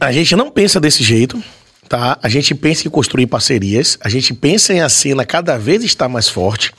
[0.00, 1.40] a gente não pensa desse jeito,
[1.88, 2.18] tá?
[2.22, 6.08] A gente pensa em construir parcerias, a gente pensa em a cena cada vez estar
[6.08, 6.72] mais forte.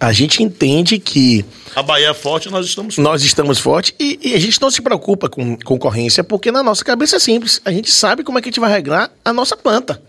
[0.00, 4.34] A, gente entende que A Bahia é forte, nós estamos nós estamos fortes e, e
[4.34, 7.60] a gente não se preocupa com concorrência, porque na nossa cabeça é simples.
[7.64, 10.02] A gente sabe como é que a gente vai regrar a nossa planta.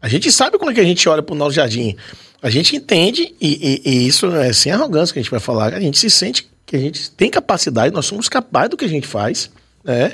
[0.00, 1.96] A gente sabe como é que a gente olha para o nosso jardim.
[2.42, 5.72] A gente entende, e, e- e isso é sem arrogância que a gente vai falar,
[5.72, 8.88] a gente se sente que a gente tem capacidade, nós somos capazes do que a
[8.88, 9.50] gente faz.
[9.82, 10.12] Né?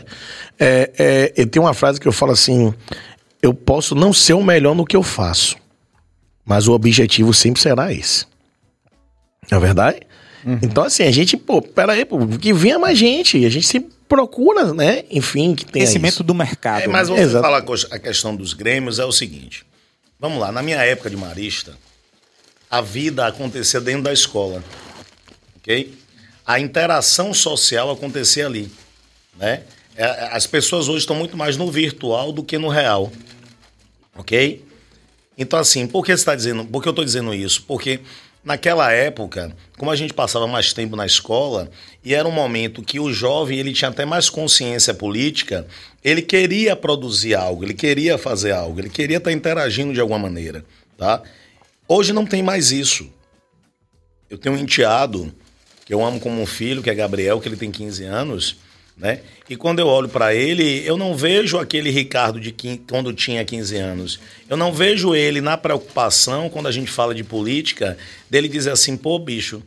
[0.58, 2.72] É, é, eu tenho uma frase que eu falo assim:
[3.42, 5.56] eu posso não ser o melhor no que eu faço,
[6.44, 8.29] mas o objetivo sempre será esse.
[9.50, 10.00] Não é verdade?
[10.62, 13.44] Então, assim, a gente, pô, peraí, pô, que venha mais gente.
[13.44, 15.04] A gente sempre procura, né?
[15.10, 16.24] Enfim, que tenha crescimento isso.
[16.24, 16.82] do mercado?
[16.82, 17.16] É, mas né?
[17.16, 17.44] você Exato.
[17.44, 17.58] fala
[17.90, 19.64] a questão dos grêmios é o seguinte.
[20.18, 21.76] Vamos lá, na minha época de marista,
[22.70, 24.62] a vida acontecia dentro da escola.
[25.56, 25.94] Ok?
[26.46, 28.70] A interação social acontecia ali.
[29.38, 29.62] Né?
[29.94, 33.12] É, As pessoas hoje estão muito mais no virtual do que no real.
[34.16, 34.64] Ok?
[35.38, 36.64] Então, assim, por que você está dizendo?
[36.64, 37.62] Por que eu estou dizendo isso?
[37.62, 38.00] Porque
[38.44, 41.70] naquela época, como a gente passava mais tempo na escola,
[42.04, 45.66] e era um momento que o jovem ele tinha até mais consciência política,
[46.02, 50.64] ele queria produzir algo, ele queria fazer algo, ele queria estar interagindo de alguma maneira.
[50.96, 51.22] Tá?
[51.86, 53.10] Hoje não tem mais isso.
[54.28, 55.34] Eu tenho um enteado
[55.84, 58.56] que eu amo como um filho, que é Gabriel, que ele tem 15 anos,
[59.00, 59.20] né?
[59.48, 63.44] E quando eu olho para ele, eu não vejo aquele Ricardo de quin- quando tinha
[63.44, 64.20] 15 anos.
[64.48, 67.96] Eu não vejo ele na preocupação quando a gente fala de política,
[68.28, 69.62] dele dizer assim, pô, bicho,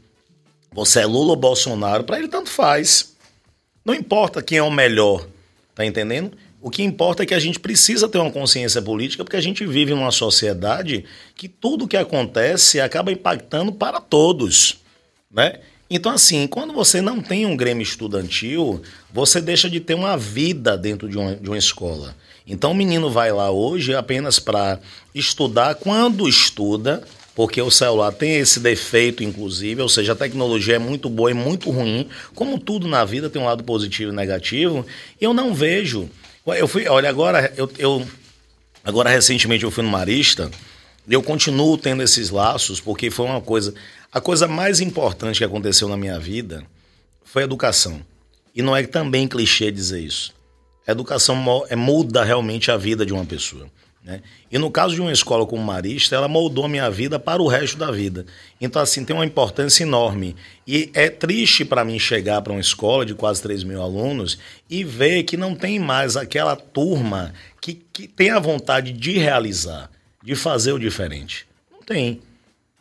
[0.71, 3.15] você é Lula ou Bolsonaro, para ele tanto faz.
[3.83, 5.27] Não importa quem é o melhor,
[5.75, 6.37] tá entendendo?
[6.61, 9.65] O que importa é que a gente precisa ter uma consciência política, porque a gente
[9.65, 11.03] vive numa sociedade
[11.35, 14.77] que tudo que acontece acaba impactando para todos,
[15.29, 15.59] né?
[15.95, 18.81] Então, assim, quando você não tem um Grêmio estudantil,
[19.13, 22.15] você deixa de ter uma vida dentro de uma, de uma escola.
[22.47, 24.79] Então, o menino vai lá hoje apenas para
[25.13, 25.75] estudar.
[25.75, 27.03] Quando estuda,
[27.35, 31.35] porque o celular tem esse defeito, inclusive, ou seja, a tecnologia é muito boa e
[31.35, 34.83] muito ruim, como tudo na vida tem um lado positivo e negativo,
[35.21, 36.09] eu não vejo.
[36.47, 38.07] Eu fui, olha, agora eu, eu
[38.83, 40.49] agora recentemente eu fui no Marista
[41.07, 43.73] eu continuo tendo esses laços porque foi uma coisa,
[44.11, 46.65] a coisa mais importante que aconteceu na minha vida
[47.23, 48.01] foi educação.
[48.55, 50.33] E não é também clichê dizer isso.
[50.85, 53.67] A educação é, muda realmente a vida de uma pessoa.
[54.03, 54.21] Né?
[54.51, 57.47] E no caso de uma escola como Marista, ela moldou a minha vida para o
[57.47, 58.25] resto da vida.
[58.59, 60.35] Então, assim, tem uma importância enorme.
[60.67, 64.37] E é triste para mim chegar para uma escola de quase 3 mil alunos
[64.69, 69.89] e ver que não tem mais aquela turma que, que tem a vontade de realizar,
[70.23, 71.45] de fazer o diferente.
[71.71, 72.21] Não tem.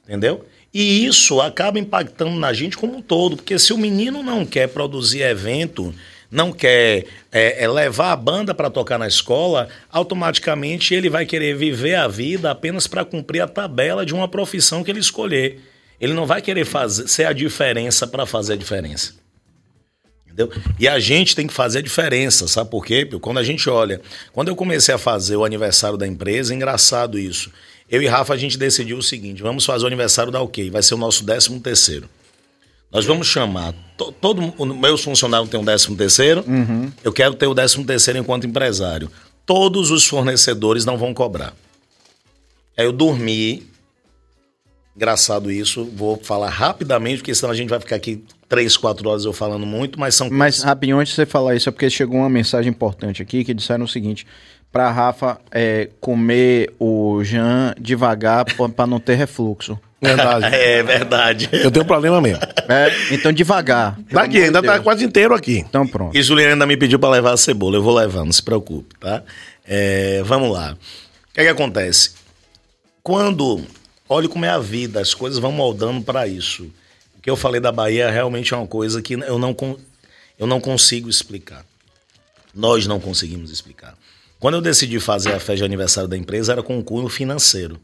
[0.05, 0.47] Entendeu?
[0.73, 4.69] E isso acaba impactando na gente como um todo, porque se o menino não quer
[4.69, 5.95] produzir evento,
[6.31, 11.55] não quer é, é, levar a banda para tocar na escola, automaticamente ele vai querer
[11.55, 15.61] viver a vida apenas para cumprir a tabela de uma profissão que ele escolher.
[16.01, 19.15] Ele não vai querer fazer, ser a diferença para fazer a diferença.
[20.33, 20.51] Entendeu?
[20.79, 23.05] E a gente tem que fazer a diferença, sabe por quê?
[23.05, 24.01] Porque quando a gente olha,
[24.33, 27.51] quando eu comecei a fazer o aniversário da empresa, é engraçado isso.
[27.89, 30.83] Eu e Rafa, a gente decidiu o seguinte: vamos fazer o aniversário da OK, vai
[30.83, 32.09] ser o nosso 13 terceiro.
[32.91, 33.75] Nós vamos chamar.
[33.97, 36.45] To, todo o meus funcionários tem um 13 terceiro.
[36.47, 36.91] Uhum.
[37.05, 39.11] Eu quero ter o 13 terceiro enquanto empresário.
[39.45, 41.55] Todos os fornecedores não vão cobrar.
[42.77, 43.67] Aí eu dormi.
[44.95, 45.85] Engraçado isso.
[45.85, 48.23] Vou falar rapidamente, porque senão a gente vai ficar aqui
[48.53, 50.29] três, quatro horas eu falando muito, mas são.
[50.31, 53.55] Mas rapidinho, antes de você falar isso, é porque chegou uma mensagem importante aqui que
[53.55, 54.27] disseram o seguinte:
[54.71, 59.81] para Rafa é, comer o Jean devagar para não ter refluxo.
[60.03, 60.45] Verdade.
[60.55, 61.49] é verdade.
[61.51, 62.43] Eu tenho um problema mesmo.
[62.69, 63.99] É, então devagar.
[64.11, 64.75] Daqui, ainda tá Deus.
[64.75, 65.65] tá quase inteiro aqui.
[65.67, 66.15] Então pronto.
[66.15, 67.77] E Juliana ainda me pediu para levar a cebola.
[67.77, 69.23] Eu vou levar, não se preocupe, tá?
[69.67, 70.77] É, vamos lá.
[71.31, 72.11] O que, é que acontece?
[73.03, 73.63] Quando.
[74.07, 76.71] Olhe como é a vida, as coisas vão moldando para isso.
[77.23, 79.57] Que eu falei da Bahia realmente é uma coisa que eu não,
[80.39, 81.65] eu não consigo explicar.
[82.55, 83.97] Nós não conseguimos explicar.
[84.41, 87.81] Quando eu decidi fazer a festa de aniversário da empresa, era com um cunho financeiro.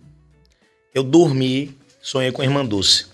[0.92, 3.06] Eu dormi, sonhei com a irmã Dulce.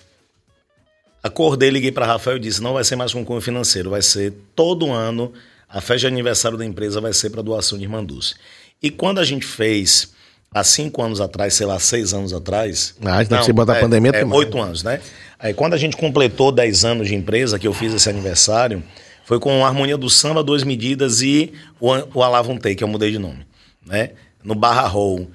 [1.22, 4.33] Acordei, liguei para Rafael e disse: não vai ser mais com cunho financeiro, vai ser
[4.57, 5.33] todo ano
[5.68, 8.35] a festa de aniversário da empresa vai ser para doação de irmã Dulce.
[8.81, 10.14] E quando a gente fez
[10.55, 12.95] há cinco anos atrás, sei lá, seis anos atrás.
[13.05, 15.01] Ah, então você bota a é, pandemia é, oito anos, né?
[15.37, 18.83] Aí quando a gente completou dez anos de empresa, que eu fiz esse aniversário,
[19.25, 23.11] foi com a Harmonia do Samba, Duas Medidas e o, o Alavonte, que eu mudei
[23.11, 23.45] de nome,
[23.85, 24.11] né?
[24.45, 25.29] No Barra Roll.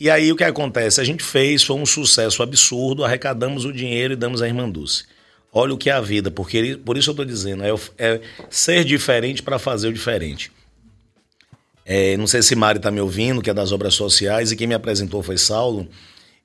[0.00, 1.00] E aí o que acontece?
[1.00, 5.04] A gente fez, foi um sucesso absurdo, arrecadamos o dinheiro e damos a Irmã Dulce.
[5.52, 8.84] Olha o que é a vida, porque por isso eu estou dizendo, é, é ser
[8.84, 10.50] diferente para fazer o diferente.
[11.84, 14.66] É, não sei se Mari está me ouvindo, que é das obras sociais, e quem
[14.66, 15.88] me apresentou foi Saulo.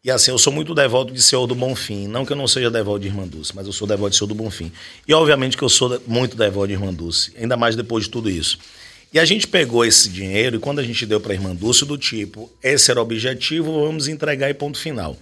[0.03, 2.07] E assim, eu sou muito devoto de Senhor do Bonfim.
[2.07, 4.27] Não que eu não seja devoto de Irmã Dulce, mas eu sou devoto de Senhor
[4.27, 4.71] do Bonfim.
[5.07, 8.29] E obviamente que eu sou muito devoto de Irmã Dulce, ainda mais depois de tudo
[8.29, 8.57] isso.
[9.11, 11.97] E a gente pegou esse dinheiro e quando a gente deu para Irmã Dulce, do
[11.97, 15.17] tipo, esse era o objetivo, vamos entregar e ponto final.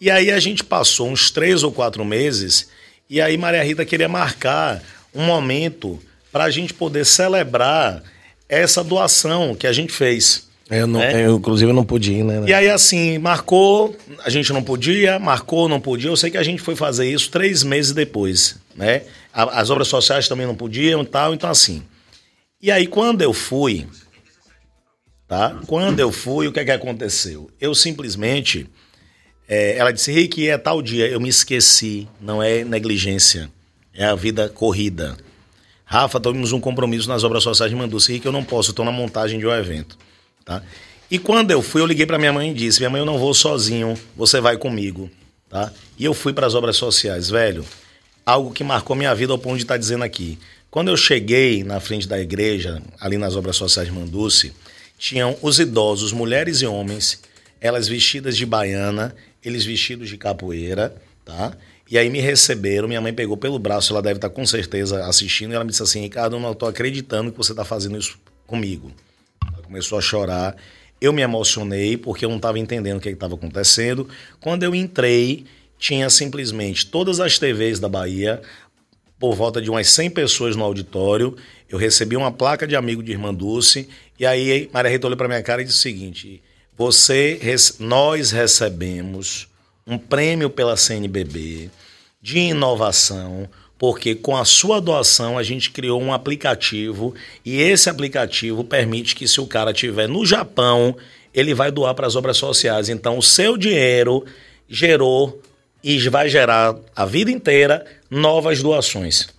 [0.00, 2.68] E aí a gente passou uns três ou quatro meses
[3.08, 4.82] e aí Maria Rita queria marcar
[5.14, 6.00] um momento
[6.30, 8.02] para a gente poder celebrar
[8.60, 10.48] essa doação que a gente fez.
[10.70, 11.26] Eu, não, né?
[11.26, 12.44] eu, inclusive, não podia ir, né?
[12.46, 13.94] E aí, assim, marcou,
[14.24, 16.08] a gente não podia, marcou, não podia.
[16.08, 19.02] Eu sei que a gente foi fazer isso três meses depois, né?
[19.32, 21.82] As obras sociais também não podiam e tal, então assim.
[22.62, 23.86] E aí, quando eu fui,
[25.28, 25.60] tá?
[25.66, 27.50] Quando eu fui, o que é que aconteceu?
[27.60, 28.66] Eu simplesmente,
[29.46, 33.50] é, ela disse, Rick, é tal dia, eu me esqueci, não é negligência,
[33.92, 35.16] é a vida corrida.
[35.84, 38.92] Rafa, temos um compromisso nas obras sociais de Manduci que eu não posso, estou na
[38.92, 39.98] montagem de um evento.
[40.44, 40.62] Tá?
[41.10, 43.18] E quando eu fui, eu liguei para minha mãe e disse: Minha mãe, eu não
[43.18, 45.10] vou sozinho, você vai comigo.
[45.48, 45.72] Tá?
[45.98, 47.64] E eu fui para as obras sociais, velho.
[48.26, 50.38] Algo que marcou minha vida ao ponto de estar tá dizendo aqui.
[50.70, 54.52] Quando eu cheguei na frente da igreja, ali nas obras sociais de Manduce,
[54.98, 57.20] tinham os idosos, mulheres e homens,
[57.60, 59.14] elas vestidas de baiana,
[59.44, 61.56] eles vestidos de capoeira, tá?
[61.90, 65.52] E aí me receberam, minha mãe pegou pelo braço, ela deve estar com certeza assistindo,
[65.52, 68.90] e ela me disse assim, Ricardo, não estou acreditando que você está fazendo isso comigo.
[69.52, 70.56] Ela começou a chorar,
[71.00, 74.08] eu me emocionei porque eu não estava entendendo o que estava acontecendo.
[74.40, 75.44] Quando eu entrei,
[75.78, 78.40] tinha simplesmente todas as TVs da Bahia,
[79.18, 81.36] por volta de umas 100 pessoas no auditório.
[81.68, 83.88] Eu recebi uma placa de amigo de Irmã Dulce,
[84.18, 86.42] e aí Maria Rita olhou para minha cara e disse o seguinte:
[86.76, 87.38] você,
[87.78, 89.48] nós recebemos
[89.86, 91.70] um prêmio pela CNBB
[92.20, 93.48] de inovação,
[93.78, 97.14] porque com a sua doação a gente criou um aplicativo
[97.44, 100.96] e esse aplicativo permite que se o cara estiver no Japão,
[101.34, 102.88] ele vai doar para as obras sociais.
[102.88, 104.24] Então o seu dinheiro
[104.68, 105.42] gerou
[105.82, 109.33] e vai gerar a vida inteira novas doações.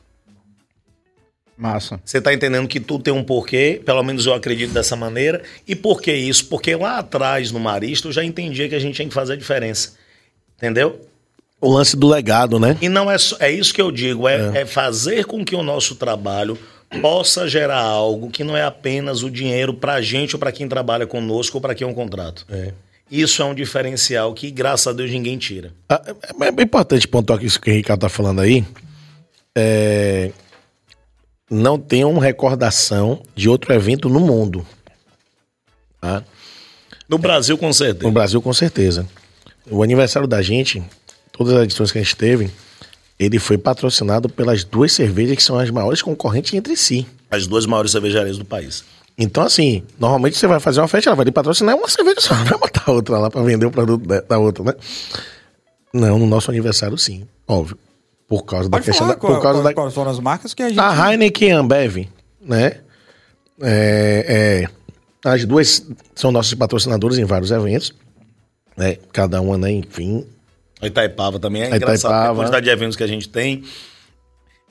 [1.57, 1.99] Massa.
[2.03, 5.41] Você está entendendo que tudo tem um porquê, pelo menos eu acredito dessa maneira.
[5.67, 6.45] E por que isso?
[6.47, 9.37] Porque lá atrás, no Marista, eu já entendia que a gente tinha que fazer a
[9.37, 9.93] diferença.
[10.57, 10.99] Entendeu?
[11.61, 12.77] O lance do legado, né?
[12.81, 14.61] E não é só, é isso que eu digo, é, é.
[14.61, 16.57] é fazer com que o nosso trabalho
[17.01, 20.67] possa gerar algo que não é apenas o dinheiro para a gente ou para quem
[20.67, 22.45] trabalha conosco ou para quem é um contrato.
[22.49, 22.73] É.
[23.09, 25.71] Isso é um diferencial que, graças a Deus, ninguém tira.
[25.87, 28.65] Ah, é, é bem importante pontuar isso que o Ricardo está falando aí.
[29.55, 30.31] É...
[31.49, 34.65] Não tenham recordação de outro evento no mundo.
[36.01, 36.23] Tá?
[37.07, 38.03] No Brasil, com certeza.
[38.03, 39.07] No Brasil, com certeza.
[39.69, 40.83] O aniversário da gente,
[41.31, 42.51] todas as edições que a gente teve,
[43.19, 47.07] ele foi patrocinado pelas duas cervejas que são as maiores concorrentes entre si.
[47.29, 48.83] As duas maiores cervejarias do país.
[49.17, 52.33] Então, assim, normalmente você vai fazer uma festa, ela vai lhe patrocinar uma cerveja só,
[52.43, 54.73] vai botar outra lá para vender o produto da outra, né?
[55.93, 57.77] Não, no nosso aniversário, sim, óbvio.
[58.27, 60.19] Por causa da Pode questão falar da, qual- por causa qual- da quais foram as
[60.19, 60.79] marcas que a gente...
[60.79, 62.07] a Heineken e a Ambev,
[62.41, 62.79] né?
[63.61, 67.93] É, é, as duas são nossos patrocinadores em vários eventos,
[68.75, 68.97] né?
[69.13, 69.71] Cada uma, né?
[69.71, 70.25] Enfim,
[70.81, 72.11] A Itaipava também é A engraçado.
[72.11, 72.31] Itaipava.
[72.33, 73.63] A quantidade de eventos que a gente tem,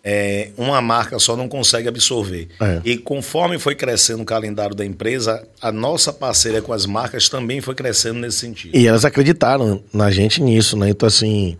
[0.02, 2.48] é, uma marca só não consegue absorver.
[2.60, 2.80] É.
[2.84, 7.60] E conforme foi crescendo o calendário da empresa, a nossa parceria com as marcas também
[7.62, 8.76] foi crescendo nesse sentido.
[8.76, 10.90] E elas acreditaram na gente nisso, né?
[10.90, 11.56] Então, assim,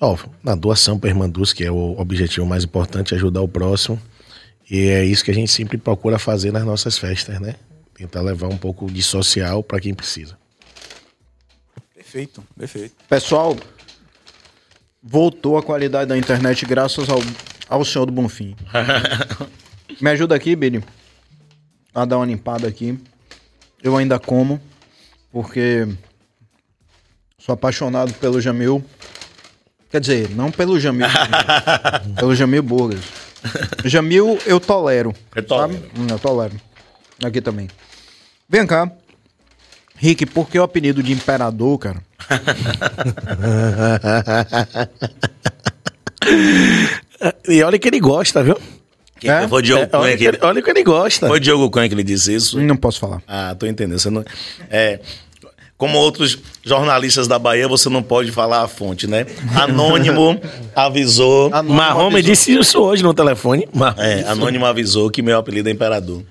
[0.00, 4.00] ó, na doação para Irmanduz, que é o objetivo mais importante, ajudar o próximo.
[4.70, 7.54] E é isso que a gente sempre procura fazer nas nossas festas, né?
[7.94, 10.38] Tentar levar um pouco de social para quem precisa.
[11.94, 12.94] Perfeito, perfeito.
[13.08, 13.56] Pessoal,
[15.02, 17.20] voltou a qualidade da internet graças ao,
[17.68, 18.56] ao senhor do Bonfim.
[20.00, 20.84] Me ajuda aqui, Billy,
[21.94, 22.98] a dar uma limpada aqui.
[23.82, 24.60] Eu ainda como,
[25.32, 25.88] porque
[27.38, 28.84] sou apaixonado pelo Jamil.
[29.90, 31.06] Quer dizer, não pelo Jamil,
[32.18, 33.04] pelo Jamil Burgers.
[33.84, 35.14] Jamil eu tolero.
[35.34, 35.72] Eu tolero.
[35.72, 35.84] sabe?
[35.98, 36.54] Hum, eu tolero.
[37.24, 37.68] Aqui também.
[38.48, 38.90] Vem cá.
[39.96, 42.02] Rick, por que o apelido de Imperador, cara?
[47.48, 48.56] E olha que ele gosta, viu?
[49.18, 49.48] Quem É?
[49.48, 51.26] Foi o Diogo É, Cunha olha, que, ele, olha que ele gosta.
[51.26, 52.60] foi o Diogo Cunha que lhe disse isso?
[52.60, 53.22] Não posso falar.
[53.26, 53.98] Ah, tô entendendo.
[53.98, 54.24] Você não,
[54.70, 55.00] é,
[55.78, 59.24] como outros jornalistas da Bahia, você não pode falar a fonte, né?
[59.54, 60.38] Anônimo
[60.74, 61.46] avisou.
[61.54, 62.30] Anônimo Marrom me avisou.
[62.30, 63.68] disse isso hoje no telefone.
[63.96, 66.24] É, Anônimo avisou que meu apelido é Imperador.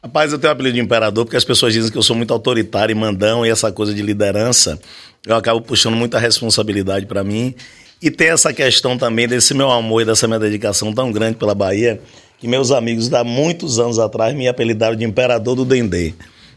[0.00, 2.32] Rapaz, eu tenho o apelido de Imperador porque as pessoas dizem que eu sou muito
[2.32, 4.78] autoritário e mandão e essa coisa de liderança,
[5.26, 7.52] eu acabo puxando muita responsabilidade pra mim.
[8.00, 11.54] E tem essa questão também desse meu amor e dessa minha dedicação tão grande pela
[11.54, 12.00] Bahia,
[12.38, 16.14] que meus amigos, há muitos anos atrás, me apelidaram de Imperador do Dendê.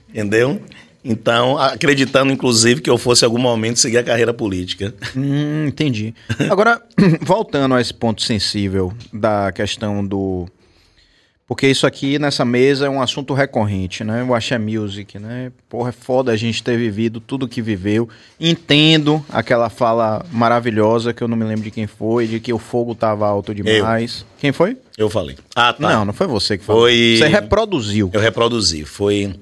[0.09, 0.61] Entendeu?
[1.03, 4.93] Então, acreditando, inclusive, que eu fosse em algum momento seguir a carreira política.
[5.15, 6.13] Hum, entendi.
[6.49, 6.81] Agora,
[7.21, 10.47] voltando a esse ponto sensível da questão do.
[11.47, 14.21] Porque isso aqui nessa mesa é um assunto recorrente, né?
[14.21, 15.49] O Axé Music, né?
[15.69, 18.09] Porra, é foda a gente ter vivido tudo que viveu.
[18.37, 22.59] Entendo aquela fala maravilhosa que eu não me lembro de quem foi, de que o
[22.59, 24.25] fogo tava alto demais.
[24.39, 24.75] Quem foi?
[24.97, 25.37] Eu falei.
[25.55, 25.89] Ah, tá.
[25.89, 26.81] Não, não foi você que falou.
[26.81, 28.09] Foi- Você reproduziu.
[28.11, 28.83] Eu reproduzi.
[28.83, 29.33] Foi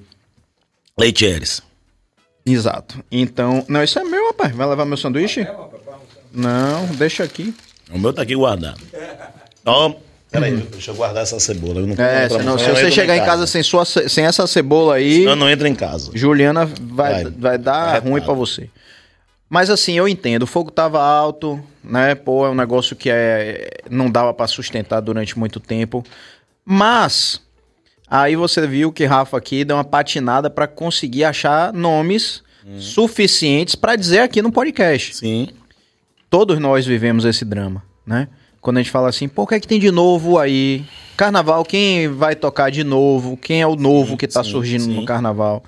[0.98, 1.62] Leite Eres.
[2.46, 3.04] Exato.
[3.12, 3.66] Então.
[3.68, 4.56] Não, isso é meu, rapaz.
[4.56, 5.46] Vai levar meu sanduíche?
[6.32, 7.54] Não, deixa aqui.
[7.91, 8.80] O meu tá aqui guardado.
[9.66, 9.93] Ó,
[10.32, 11.80] peraí, deixa eu guardar essa cebola.
[11.82, 13.84] Eu não É, senão, outra- se eu não você chegar em em casa sem, sua,
[13.86, 16.12] sem essa cebola aí, Eu não entro em casa.
[16.14, 17.32] Juliana vai, Vai.
[17.32, 18.10] vai dar Arretado.
[18.10, 18.70] ruim pra você.
[19.50, 22.16] Mas assim, eu entendo, o fogo tava alto, né?
[22.16, 26.04] Pô, é um negócio que é, não dava pra sustentar durante muito tempo.
[26.66, 27.39] Mas
[28.08, 32.43] aí você viu que Rafa aqui deu uma patinada pra conseguir achar nomes
[32.80, 35.49] suficientes pra dizer aqui no podcast Sim.
[36.30, 38.28] todos nós vivemos esse drama, né?
[38.60, 40.84] Quando a gente fala assim, pô, o que é que tem de novo aí?
[41.16, 43.38] Carnaval, quem vai tocar de novo?
[43.38, 44.95] Quem é o novo que tá sim, surgindo sim.
[44.95, 45.64] no carnaval?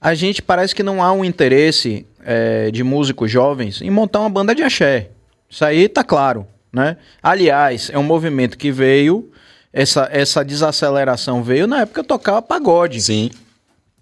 [0.00, 4.28] A gente parece que não há um interesse é, de músicos jovens em montar uma
[4.28, 5.10] banda de axé.
[5.48, 6.96] Isso aí tá claro, né?
[7.22, 9.30] Aliás, é um movimento que veio,
[9.76, 12.98] essa, essa desaceleração veio na época que eu tocava pagode.
[12.98, 13.30] Sim.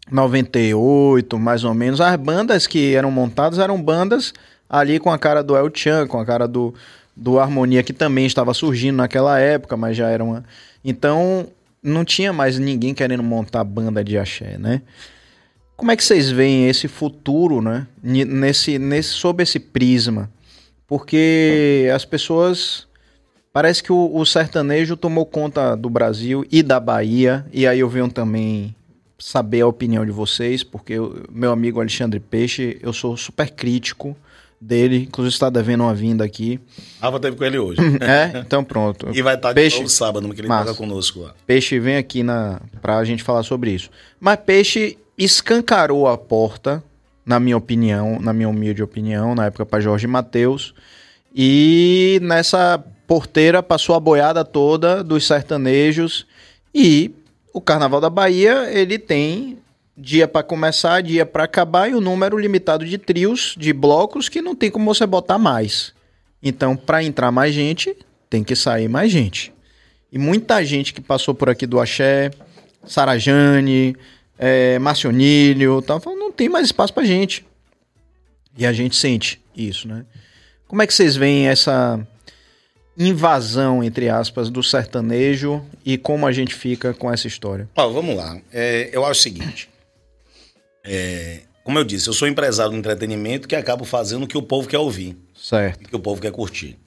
[0.09, 4.33] 98, mais ou menos, as bandas que eram montadas eram bandas
[4.71, 6.73] ali com a cara do El Chan, com a cara do,
[7.17, 10.45] do Harmonia, que também estava surgindo naquela época, mas já era uma.
[10.85, 11.49] Então,
[11.83, 14.81] não tinha mais ninguém querendo montar banda de axé, né?
[15.77, 17.85] Como é que vocês veem esse futuro, né?
[18.01, 20.31] Nesse, nesse, sob esse prisma?
[20.87, 22.87] Porque as pessoas.
[23.55, 27.89] Parece que o, o sertanejo tomou conta do Brasil e da Bahia, e aí eu
[27.89, 28.75] venho também
[29.17, 34.17] saber a opinião de vocês, porque eu- meu amigo Alexandre Peixe, eu sou super crítico
[34.61, 36.59] dele, inclusive está devendo uma vinda aqui.
[37.01, 37.81] Rafa teve com ele hoje.
[38.03, 39.09] É, então pronto.
[39.15, 40.75] E vai estar de Peixe, novo sábado, que ele Massa.
[40.75, 41.35] conosco lá.
[41.47, 43.89] Peixe vem aqui na pra gente falar sobre isso.
[44.19, 46.83] Mas Peixe escancarou a porta,
[47.25, 50.75] na minha opinião, na minha humilde opinião, na época para Jorge Mateus,
[51.35, 56.27] e nessa porteira passou a boiada toda dos sertanejos
[56.75, 57.15] e
[57.53, 59.59] o Carnaval da Bahia, ele tem
[59.97, 64.43] dia para começar, dia para acabar e o número limitado de trios, de blocos que
[64.43, 65.95] não tem como você botar mais.
[66.43, 67.97] Então, para entrar mais gente,
[68.29, 69.53] tem que sair mais gente.
[70.11, 72.31] E muita gente que passou por aqui do Axé,
[72.85, 73.97] Sarajane,
[74.39, 77.47] é, Marcionílio, tal, falou, não tem mais espaço pra gente.
[78.59, 80.05] E a gente sente isso, né?
[80.67, 82.05] Como é que vocês veem essa
[82.97, 87.69] invasão, entre aspas, do sertanejo e como a gente fica com essa história?
[87.77, 88.41] Ó, vamos lá.
[88.53, 89.69] É, eu acho o seguinte.
[90.85, 94.43] É, como eu disse, eu sou empresário do entretenimento que acabo fazendo o que o
[94.43, 95.17] povo quer ouvir.
[95.35, 95.83] Certo.
[95.83, 96.79] e que o povo quer curtir.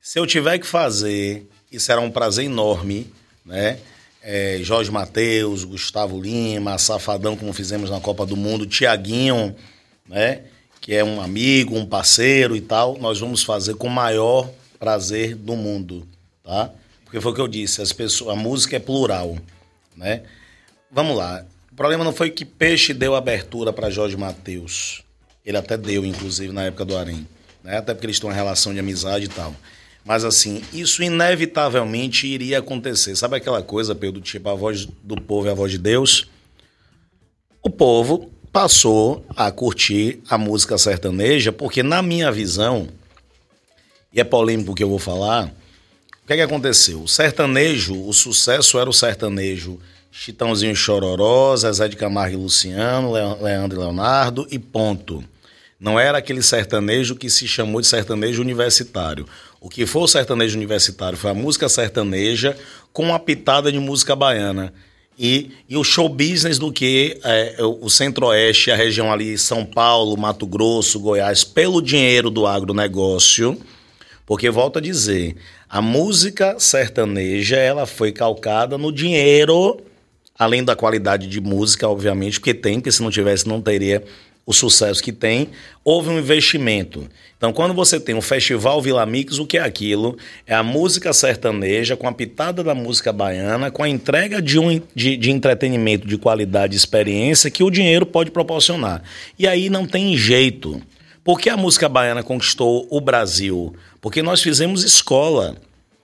[0.00, 3.12] Se eu tiver que fazer, e será um prazer enorme,
[3.44, 3.78] né?
[4.22, 9.54] É, Jorge Matheus, Gustavo Lima, Safadão, como fizemos na Copa do Mundo, Tiaguinho,
[10.08, 10.42] né?
[10.80, 12.98] Que é um amigo, um parceiro e tal.
[12.98, 16.08] Nós vamos fazer com o maior prazer do mundo,
[16.42, 16.70] tá?
[17.04, 19.36] Porque foi o que eu disse, as pessoas, a música é plural,
[19.94, 20.22] né?
[20.90, 21.44] Vamos lá.
[21.70, 25.04] O problema não foi que Peixe deu abertura para Jorge Matheus.
[25.44, 27.26] Ele até deu, inclusive, na época do Arém.
[27.62, 27.76] Né?
[27.76, 29.54] Até porque eles têm uma relação de amizade e tal.
[30.04, 33.14] Mas assim, isso inevitavelmente iria acontecer.
[33.16, 36.28] Sabe aquela coisa, Pedro, tipo a voz do povo e a voz de Deus?
[37.62, 42.88] O povo passou a curtir a música sertaneja, porque na minha visão,
[44.12, 47.02] e é polêmico o que eu vou falar, o que, é que aconteceu?
[47.02, 49.78] O sertanejo, o sucesso era o sertanejo
[50.12, 55.24] Chitãozinho Chororó, Zezé de Camargo e Luciano, Leandro e Leonardo e ponto.
[55.78, 59.26] Não era aquele sertanejo que se chamou de sertanejo universitário.
[59.60, 62.56] O que foi o sertanejo universitário foi a música sertaneja
[62.92, 64.74] com uma pitada de música baiana.
[65.18, 70.16] E, e o show business do que é, o centro-oeste, a região ali, São Paulo,
[70.16, 73.58] Mato Grosso, Goiás, pelo dinheiro do agronegócio.
[74.30, 75.34] Porque, volto a dizer,
[75.68, 79.80] a música sertaneja ela foi calcada no dinheiro,
[80.38, 84.04] além da qualidade de música, obviamente, porque tem, porque se não tivesse não teria
[84.46, 85.48] o sucesso que tem,
[85.84, 87.08] houve um investimento.
[87.36, 90.16] Então, quando você tem o Festival Vila Mix, o que é aquilo?
[90.46, 94.80] É a música sertaneja com a pitada da música baiana, com a entrega de, um,
[94.94, 99.02] de, de entretenimento de qualidade e experiência que o dinheiro pode proporcionar.
[99.36, 100.80] E aí não tem jeito.
[101.22, 103.74] Por que a música baiana conquistou o Brasil?
[104.00, 105.56] Porque nós fizemos escola.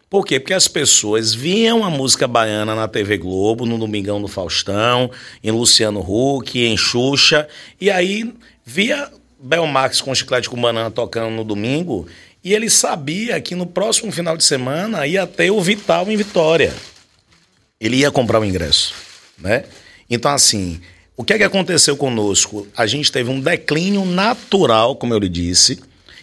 [0.09, 0.39] Por quê?
[0.39, 5.11] Porque as pessoas viam a música baiana na TV Globo, no Domingão do Faustão,
[5.43, 7.49] em Luciano Huck, em Xuxa,
[7.81, 8.33] e aí
[8.65, 12.07] via Belmax com chiclete com banana tocando no domingo,
[12.43, 16.73] e ele sabia que no próximo final de semana ia ter o Vital em Vitória.
[17.81, 18.95] Ele ia comprar o ingresso,
[19.37, 19.65] né?
[20.09, 20.81] Então, assim,
[21.17, 22.69] o que é que aconteceu conosco?
[22.77, 25.81] A gente teve um declínio natural, como eu lhe disse,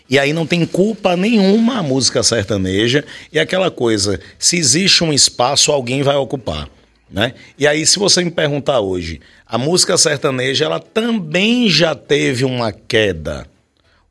[0.09, 5.13] e aí não tem culpa nenhuma a música sertaneja e aquela coisa, se existe um
[5.13, 6.69] espaço, alguém vai ocupar.
[7.09, 7.33] Né?
[7.59, 12.71] E aí, se você me perguntar hoje, a música sertaneja ela também já teve uma
[12.71, 13.47] queda.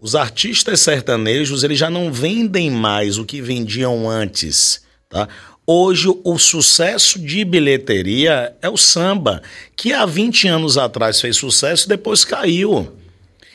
[0.00, 4.82] Os artistas sertanejos eles já não vendem mais o que vendiam antes.
[5.08, 5.28] Tá?
[5.66, 9.42] Hoje, o sucesso de bilheteria é o samba,
[9.76, 12.92] que há 20 anos atrás fez sucesso e depois caiu.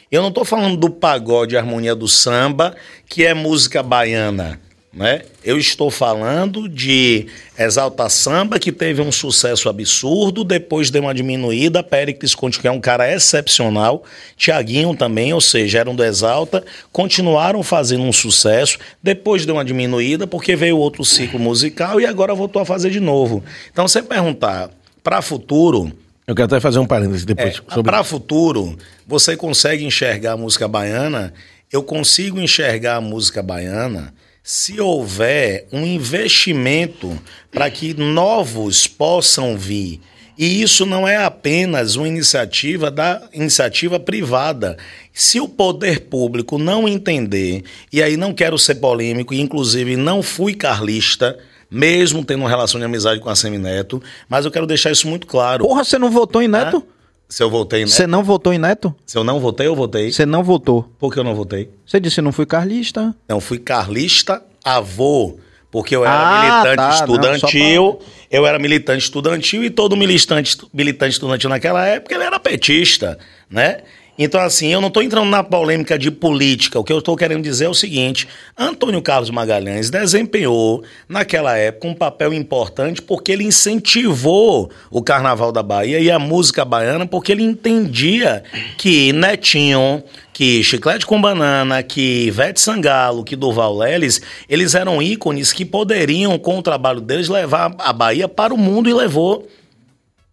[0.10, 2.76] Eu não estou falando do pagode harmonia do samba,
[3.10, 4.60] que é música baiana.
[4.94, 5.24] Né?
[5.44, 7.28] Eu estou falando de
[7.60, 11.84] Exalta Samba, que teve um sucesso absurdo, depois deu uma diminuída.
[11.84, 14.04] Péricles Conte, que é um cara excepcional.
[14.38, 20.26] Tiaguinho também, ou seja, eram do Exalta, continuaram fazendo um sucesso, depois deu uma diminuída,
[20.26, 23.44] porque veio outro ciclo musical e agora voltou a fazer de novo.
[23.72, 24.72] Então, você perguntar
[25.04, 25.92] para futuro
[26.28, 27.56] eu quero até fazer um parênteses depois.
[27.56, 27.90] É, sobre...
[27.90, 31.34] Para futuro, você consegue enxergar a música baiana?
[31.72, 34.14] Eu consigo enxergar a música baiana
[34.44, 37.18] se houver um investimento
[37.50, 40.02] para que novos possam vir.
[40.38, 44.78] E isso não é apenas uma iniciativa da iniciativa privada.
[45.14, 50.22] Se o poder público não entender, e aí não quero ser polêmico, e inclusive não
[50.22, 51.38] fui carlista,
[51.70, 55.28] mesmo tendo uma relação de amizade com a Semineto, mas eu quero deixar isso muito
[55.28, 55.66] claro.
[55.66, 56.78] Porra, você não votou em Neto?
[56.94, 56.98] É?
[57.30, 57.94] Se eu votei em Neto?
[57.94, 58.96] Você não votou em Neto?
[59.06, 60.12] Se eu não votei, eu votei.
[60.12, 60.90] Você não votou.
[60.98, 61.70] Por que eu não votei?
[61.86, 63.14] Você disse não fui carlista.
[63.28, 65.38] Não, fui carlista, avô.
[65.70, 68.06] Porque eu era ah, militante tá, estudantil, não, pra...
[68.32, 73.82] eu era militante estudantil e todo militante, militante estudantil naquela época ele era petista, né?
[74.18, 76.80] Então, assim, eu não estou entrando na polêmica de política.
[76.80, 81.88] O que eu estou querendo dizer é o seguinte: Antônio Carlos Magalhães desempenhou, naquela época,
[81.88, 87.32] um papel importante porque ele incentivou o Carnaval da Bahia e a música baiana, porque
[87.32, 88.44] ele entendia
[88.78, 90.04] que Netinho,
[90.34, 96.38] que Chiclete com Banana, que Ivete Sangalo, que Durval Leles, eles eram ícones que poderiam,
[96.40, 99.48] com o trabalho deles, levar a Bahia para o mundo e levou.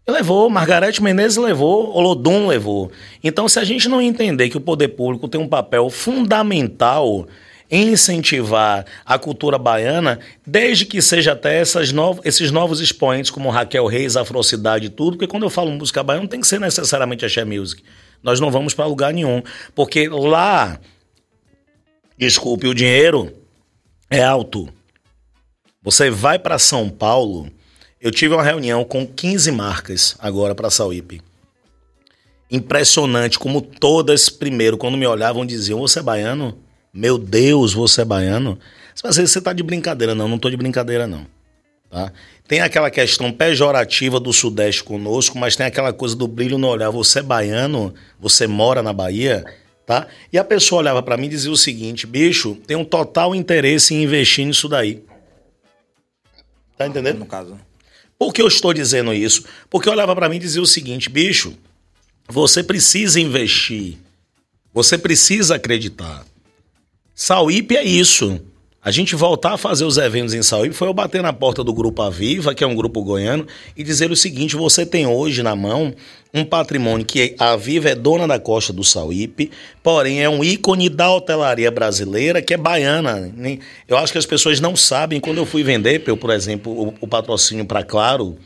[0.06, 2.92] Levou, Margarete Menezes levou, Olodum levou.
[3.22, 7.26] Então, se a gente não entender que o poder público tem um papel fundamental
[7.70, 13.48] em incentivar a cultura baiana, desde que seja até essas novos, esses novos expoentes como
[13.48, 16.60] Raquel Reis, Afrocidade e tudo, porque quando eu falo música baiana não tem que ser
[16.60, 17.82] necessariamente axé music.
[18.22, 19.42] Nós não vamos para lugar nenhum,
[19.74, 20.78] porque lá,
[22.18, 23.32] desculpe, o dinheiro
[24.10, 24.68] é alto.
[25.82, 27.50] Você vai para São Paulo,
[28.04, 31.22] eu tive uma reunião com 15 marcas agora para a Sauípe.
[32.50, 36.58] Impressionante como todas, primeiro, quando me olhavam, diziam: Você é baiano?
[36.92, 38.58] Meu Deus, você é baiano?
[39.02, 41.26] Vezes você tá de brincadeira, não, não tô de brincadeira, não.
[41.90, 42.12] Tá?
[42.46, 46.90] Tem aquela questão pejorativa do Sudeste conosco, mas tem aquela coisa do brilho no olhar.
[46.90, 49.46] Você é baiano, você mora na Bahia,
[49.86, 50.06] tá?
[50.30, 53.94] E a pessoa olhava para mim e dizia o seguinte: bicho, tem um total interesse
[53.94, 55.02] em investir nisso daí.
[56.76, 57.20] Tá entendendo?
[57.20, 57.58] No caso.
[58.18, 59.44] Por que eu estou dizendo isso?
[59.68, 61.54] Porque olhava para mim e dizia o seguinte, bicho,
[62.28, 63.98] você precisa investir.
[64.72, 66.24] Você precisa acreditar.
[67.14, 68.40] Sauípe é isso.
[68.84, 71.72] A gente voltar a fazer os eventos em Sauípe foi eu bater na porta do
[71.72, 75.56] Grupo Aviva, que é um grupo goiano, e dizer o seguinte: você tem hoje na
[75.56, 75.94] mão
[76.34, 79.50] um patrimônio que a Aviva é dona da costa do Sauípe,
[79.82, 83.32] porém é um ícone da hotelaria brasileira que é baiana.
[83.88, 85.18] Eu acho que as pessoas não sabem.
[85.18, 88.36] Quando eu fui vender, por exemplo, o, o patrocínio para Claro,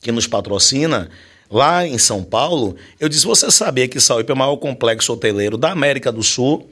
[0.00, 1.10] que nos patrocina,
[1.50, 5.58] lá em São Paulo, eu disse: você sabia que Sauípe é o maior complexo hoteleiro
[5.58, 6.70] da América do Sul?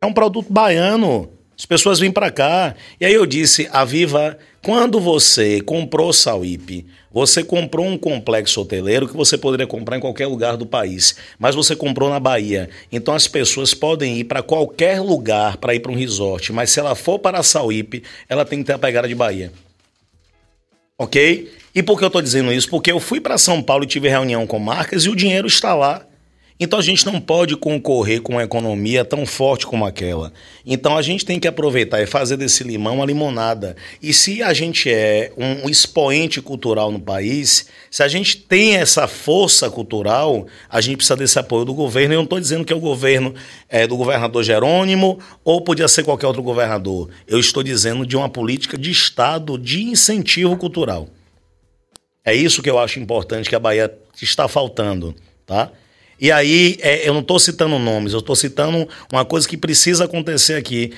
[0.00, 1.41] É um produto baiano.
[1.62, 2.74] As pessoas vêm para cá.
[3.00, 9.06] E aí eu disse, a Viva, quando você comprou Sauípe, você comprou um complexo hoteleiro
[9.06, 12.68] que você poderia comprar em qualquer lugar do país, mas você comprou na Bahia.
[12.90, 16.80] Então as pessoas podem ir para qualquer lugar para ir para um resort, mas se
[16.80, 19.52] ela for para Sauípe, ela tem que ter a pegada de Bahia.
[20.98, 21.48] Ok?
[21.72, 22.68] E por que eu estou dizendo isso?
[22.68, 25.76] Porque eu fui para São Paulo e tive reunião com marcas e o dinheiro está
[25.76, 26.04] lá.
[26.58, 30.32] Então a gente não pode concorrer com uma economia tão forte como aquela.
[30.64, 33.76] Então a gente tem que aproveitar e fazer desse limão uma limonada.
[34.00, 39.08] E se a gente é um expoente cultural no país, se a gente tem essa
[39.08, 42.14] força cultural, a gente precisa desse apoio do governo.
[42.14, 43.34] Eu não estou dizendo que é o governo
[43.68, 47.10] é, do governador Jerônimo ou podia ser qualquer outro governador.
[47.26, 51.08] Eu estou dizendo de uma política de Estado de incentivo cultural.
[52.24, 55.72] É isso que eu acho importante que a Bahia está faltando, tá?
[56.20, 60.04] E aí, é, eu não estou citando nomes, eu estou citando uma coisa que precisa
[60.04, 60.92] acontecer aqui.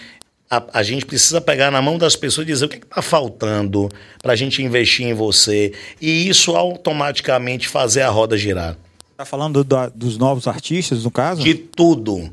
[0.50, 3.88] A, a, gente precisa pegar na mão das pessoas e dizer o que está faltando
[4.22, 5.72] para a gente investir em você.
[6.00, 8.76] E isso automaticamente fazer a roda girar.
[9.12, 11.42] Está falando do, dos novos artistas, no caso?
[11.42, 12.30] De tudo.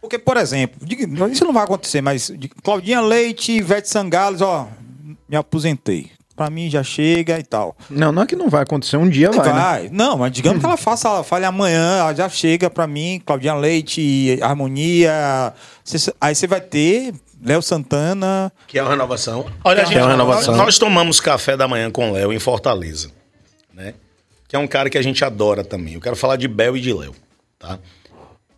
[0.00, 0.78] Porque, por exemplo,
[1.30, 4.68] isso não vai acontecer, mas Claudinha Leite, Ivete Sangales, ó,
[5.28, 6.10] me aposentei
[6.40, 7.76] para mim já chega e tal.
[7.90, 9.52] Não, não é que não vai acontecer, um dia vai.
[9.52, 9.82] Vai.
[9.82, 9.90] Né?
[9.92, 14.38] Não, mas digamos que ela faça, ela fale amanhã, já chega para mim, Claudinha Leite,
[14.40, 15.52] Harmonia.
[16.18, 17.12] Aí você vai ter
[17.44, 18.50] Léo Santana.
[18.66, 19.44] Que é uma renovação.
[19.62, 20.56] Olha, gente, é uma renovação.
[20.56, 23.10] Nós, nós tomamos café da manhã com Léo em Fortaleza,
[23.74, 23.92] né?
[24.48, 25.92] Que é um cara que a gente adora também.
[25.92, 27.14] Eu quero falar de Bel e de Léo,
[27.58, 27.78] tá?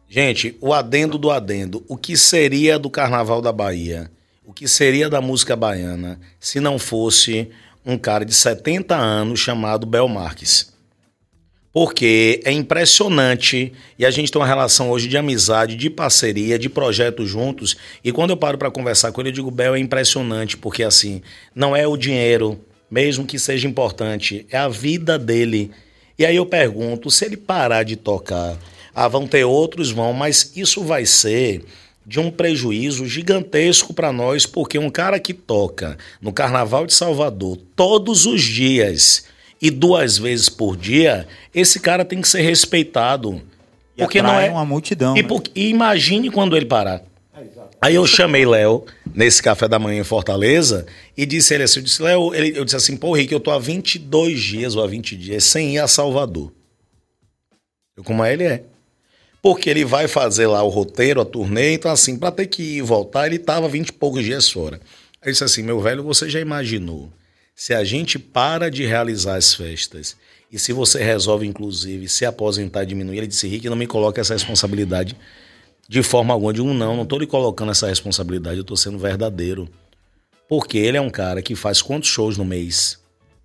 [0.09, 1.85] Gente, o adendo do adendo.
[1.89, 4.09] O que seria do Carnaval da Bahia?
[4.45, 7.49] O que seria da música baiana se não fosse
[7.85, 10.73] um cara de 70 anos chamado Bel Marques.
[11.73, 16.69] Porque é impressionante e a gente tem uma relação hoje de amizade, de parceria, de
[16.69, 17.77] projeto juntos.
[18.05, 21.23] E quando eu paro para conversar com ele, eu digo: Bel, é impressionante, porque assim,
[21.55, 22.61] não é o dinheiro,
[22.91, 25.71] mesmo que seja importante, é a vida dele.
[26.19, 28.59] E aí eu pergunto: se ele parar de tocar,
[28.95, 31.65] ah, vão ter outros, vão, mas isso vai ser
[32.05, 37.59] de um prejuízo gigantesco para nós, porque um cara que toca no Carnaval de Salvador
[37.77, 39.27] todos os dias
[39.61, 43.41] e duas vezes por dia, esse cara tem que ser respeitado.
[43.97, 45.17] E porque não é uma multidão.
[45.17, 45.29] E, né?
[45.29, 45.43] por...
[45.55, 47.03] e imagine quando ele parar.
[47.35, 47.45] É,
[47.81, 48.85] Aí eu chamei Léo
[49.15, 50.87] nesse café da manhã em Fortaleza
[51.17, 53.59] e disse ele assim, eu disse, Léo, eu disse assim, pô, Rick, eu tô há
[53.59, 56.53] 22 dias ou há 20 dias sem ir a Salvador.
[57.97, 58.65] Eu, como é ele é
[59.43, 62.77] porque ele vai fazer lá o roteiro, a turnê, então assim, para ter que ir
[62.77, 64.77] e voltar, ele tava 20 e poucos dias fora.
[65.21, 67.13] Aí ele disse assim, meu velho, você já imaginou
[67.55, 70.17] se a gente para de realizar as festas
[70.51, 74.21] e se você resolve, inclusive, se aposentar e diminuir, ele disse, Rick, não me coloque
[74.21, 75.17] essa responsabilidade
[75.89, 76.53] de forma alguma.
[76.53, 79.69] De um não, não tô lhe colocando essa responsabilidade, eu tô sendo verdadeiro.
[80.49, 82.99] Porque ele é um cara que faz quantos shows no mês?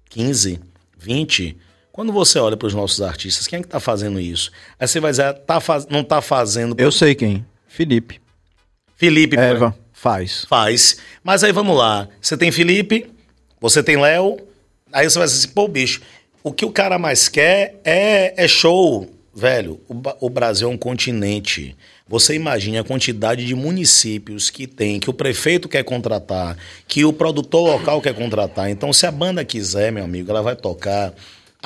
[0.09, 0.59] 15?
[0.97, 1.57] 20?
[1.97, 4.51] Quando você olha para os nossos artistas, quem é que está fazendo isso?
[4.79, 5.87] Aí você vai dizer, tá faz...
[5.87, 6.75] não está fazendo.
[6.77, 7.43] Eu sei quem.
[7.67, 8.21] Felipe.
[8.95, 10.45] Felipe, Eva, faz.
[10.45, 10.97] Faz.
[11.23, 12.07] Mas aí vamos lá.
[12.21, 13.09] Você tem Felipe,
[13.59, 14.37] você tem Léo,
[14.93, 16.03] aí você vai dizer assim, pô, bicho,
[16.43, 19.09] o que o cara mais quer é, é show.
[19.33, 21.75] Velho, o, o Brasil é um continente.
[22.07, 26.57] Você imagine a quantidade de municípios que tem, que o prefeito quer contratar,
[26.87, 28.69] que o produtor local quer contratar.
[28.69, 31.11] Então, se a banda quiser, meu amigo, ela vai tocar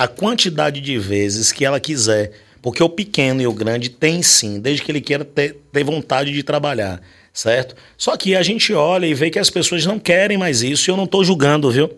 [0.02, 2.32] a quantidade de vezes que ela quiser.
[2.60, 6.32] Porque o pequeno e o grande tem sim, desde que ele queira ter, ter vontade
[6.32, 7.00] de trabalhar,
[7.32, 7.76] certo?
[7.96, 10.90] Só que a gente olha e vê que as pessoas não querem mais isso e
[10.90, 11.90] eu não estou julgando, viu?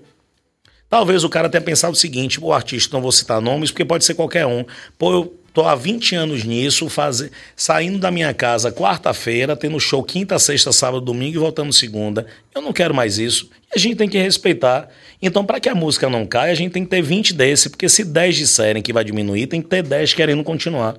[0.88, 4.04] Talvez o cara tenha pensado o seguinte: o artista, não vou citar nomes, porque pode
[4.04, 4.64] ser qualquer um.
[4.98, 7.30] Pô, eu Tô há 20 anos nisso, faz...
[7.54, 12.26] saindo da minha casa quarta-feira, tendo show quinta, sexta, sábado, domingo e voltando segunda.
[12.52, 13.48] Eu não quero mais isso.
[13.70, 14.88] E a gente tem que respeitar.
[15.22, 17.88] Então, para que a música não caia, a gente tem que ter 20 desse, porque
[17.88, 20.96] se 10 disserem que vai diminuir, tem que ter 10 querendo continuar.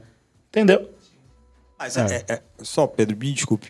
[0.48, 0.90] Entendeu?
[1.78, 2.24] Mas é.
[2.30, 3.68] É, é, só, Pedro, me desculpe.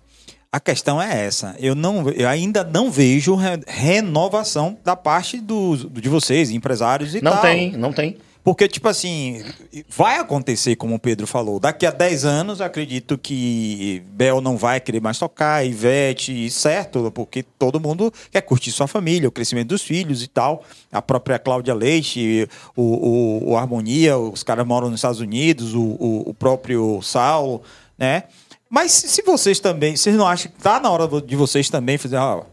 [0.52, 1.56] A questão é essa.
[1.58, 7.24] Eu, não, eu ainda não vejo re renovação da parte do, de vocês, empresários e
[7.24, 7.44] não tal.
[7.44, 8.18] Não tem, não tem.
[8.46, 9.44] Porque, tipo assim,
[9.90, 11.60] vai acontecer, como o Pedro falou.
[11.60, 17.12] Daqui a 10 anos, acredito que Bel não vai querer mais tocar, Ivete, certo?
[17.12, 20.64] Porque todo mundo quer curtir sua família, o crescimento dos filhos e tal.
[20.92, 25.82] A própria Cláudia Leite, o, o, o Harmonia, os caras moram nos Estados Unidos, o,
[25.82, 27.64] o, o próprio Saulo,
[27.98, 28.26] né?
[28.70, 32.18] Mas se vocês também, vocês não acham que tá na hora de vocês também fazer,
[32.18, 32.44] ó,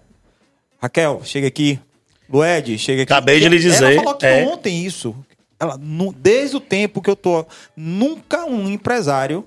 [0.80, 1.78] Raquel, chega aqui,
[2.32, 3.12] Lued, chega aqui.
[3.12, 3.92] Acabei de lhe dizer.
[3.92, 4.46] Ela falou que é...
[4.46, 5.14] ontem isso.
[5.62, 5.78] Ela,
[6.16, 9.46] desde o tempo que eu tô, nunca um empresário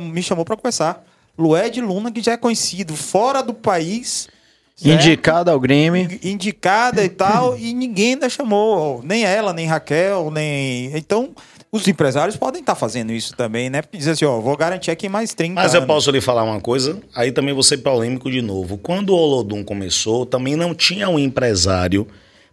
[0.00, 1.04] me chamou para conversar.
[1.38, 4.28] Lued Luna, que já é conhecido fora do país.
[4.74, 5.00] Certo?
[5.00, 6.18] Indicada ao Grêmio.
[6.20, 9.02] Indicada e tal, e ninguém ainda chamou.
[9.04, 10.90] Nem ela, nem Raquel, nem.
[10.96, 11.30] Então,
[11.70, 13.82] os empresários podem estar fazendo isso também, né?
[13.82, 15.74] Porque dizer assim, ó, vou garantir aqui mais 30 Mas anos.
[15.74, 18.78] eu posso lhe falar uma coisa, aí também vou ser polêmico de novo.
[18.78, 22.04] Quando o Olodum começou, também não tinha um empresário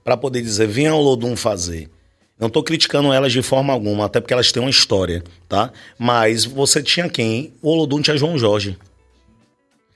[0.03, 1.89] para poder dizer, venha o Olodum fazer.
[2.41, 5.71] Não estou criticando elas de forma alguma, até porque elas têm uma história, tá?
[5.95, 7.53] Mas você tinha quem?
[7.61, 8.75] O Olodum tinha João Jorge.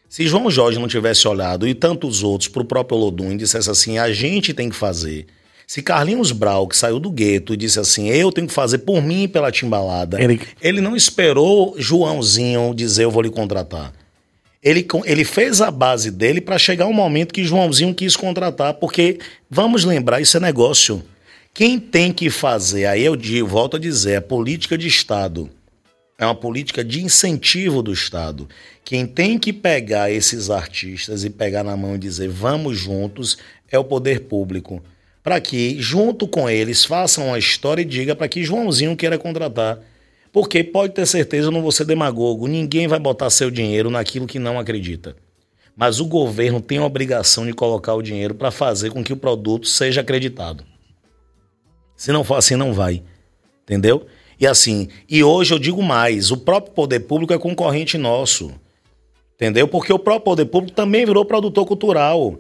[0.08, 3.68] Se João Jorge não tivesse olhado e tantos outros para o próprio Olodum e dissesse
[3.68, 5.26] assim, a gente tem que fazer.
[5.66, 9.02] Se Carlinhos Brau, que saiu do gueto, e disse assim, eu tenho que fazer por
[9.02, 10.40] mim e pela timbalada, ele...
[10.62, 13.92] ele não esperou Joãozinho dizer eu vou lhe contratar.
[14.62, 19.18] Ele, ele fez a base dele para chegar um momento que Joãozinho quis contratar, porque,
[19.50, 21.04] vamos lembrar, isso é negócio.
[21.56, 25.50] Quem tem que fazer, aí eu digo, volto a dizer, é política de Estado.
[26.18, 28.50] É uma política de incentivo do Estado.
[28.84, 33.38] Quem tem que pegar esses artistas e pegar na mão e dizer vamos juntos
[33.72, 34.84] é o poder público.
[35.24, 39.80] Para que, junto com eles, façam uma história e diga para que Joãozinho queira contratar.
[40.34, 44.28] Porque pode ter certeza, eu não vou ser demagogo, ninguém vai botar seu dinheiro naquilo
[44.28, 45.16] que não acredita.
[45.74, 49.18] Mas o governo tem a obrigação de colocar o dinheiro para fazer com que o
[49.18, 50.75] produto seja acreditado.
[51.96, 53.02] Se não for assim, não vai.
[53.64, 54.06] Entendeu?
[54.40, 58.52] E assim, e hoje eu digo mais: o próprio poder público é concorrente nosso.
[59.36, 59.68] Entendeu?
[59.68, 62.38] Porque o próprio poder público também virou produtor cultural.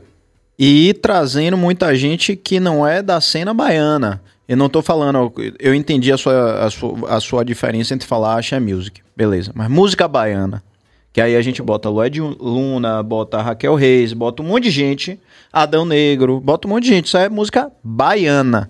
[0.57, 4.21] E trazendo muita gente que não é da cena baiana.
[4.47, 8.37] Eu não tô falando, eu entendi a sua, a sua, a sua diferença entre falar
[8.37, 9.51] axé music, beleza.
[9.55, 10.63] Mas música baiana,
[11.11, 15.19] que aí a gente bota Lued Luna, bota Raquel Reis, bota um monte de gente,
[15.51, 18.69] Adão Negro, bota um monte de gente, isso é música baiana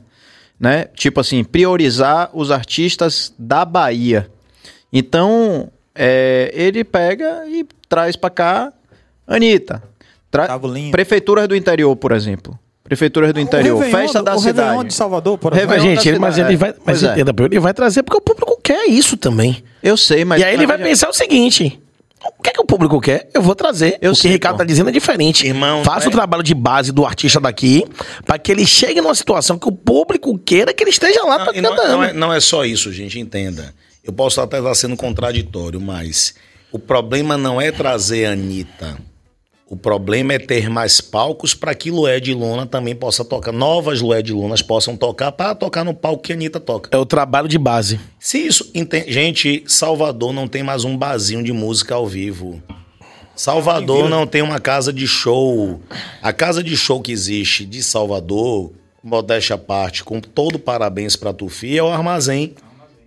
[0.60, 0.86] né?
[0.96, 4.30] Tipo assim, priorizar os artistas da Bahia.
[4.92, 8.74] Então, é, ele pega e traz para cá
[9.28, 9.82] Anitta.
[10.30, 10.60] Tra
[10.92, 12.58] Prefeituras do interior, por exemplo.
[12.84, 14.90] Prefeituras do interior, festa da o cidade.
[14.90, 15.80] de Salvador, por exemplo.
[15.80, 17.16] Gente, ele, mas ele vai, mas é.
[17.20, 19.64] ele vai trazer porque o público quer isso também.
[19.82, 20.40] Eu sei, mas.
[20.40, 21.82] E aí ele vai pensar o seguinte:
[22.38, 23.30] o que é que o público quer?
[23.34, 23.98] Eu vou trazer.
[24.02, 24.60] Eu o que o Ricardo pô.
[24.60, 25.46] tá dizendo é diferente.
[25.46, 26.10] Irmão, Faça é...
[26.10, 27.86] o trabalho de base do artista daqui
[28.26, 31.54] para que ele chegue numa situação que o público queira que ele esteja lá não,
[31.54, 33.74] não, não, é, não é só isso, gente, entenda.
[34.04, 36.36] Eu posso até estar sendo contraditório, mas
[36.72, 38.98] o problema não é trazer a Anitta.
[39.68, 43.52] O problema é ter mais palcos para que Lued Luna também possa tocar.
[43.52, 46.96] Novas Lued Lunas possam tocar para tocar no palco que a Anitta toca.
[46.96, 48.00] É o trabalho de base.
[48.20, 48.72] Se isso.
[49.08, 52.62] Gente, Salvador não tem mais um barzinho de música ao vivo.
[53.36, 55.82] Salvador não tem uma casa de show.
[56.22, 58.72] A casa de show que existe de Salvador,
[59.04, 62.54] modéstia à parte, com todo parabéns para Tufi, é o Armazém.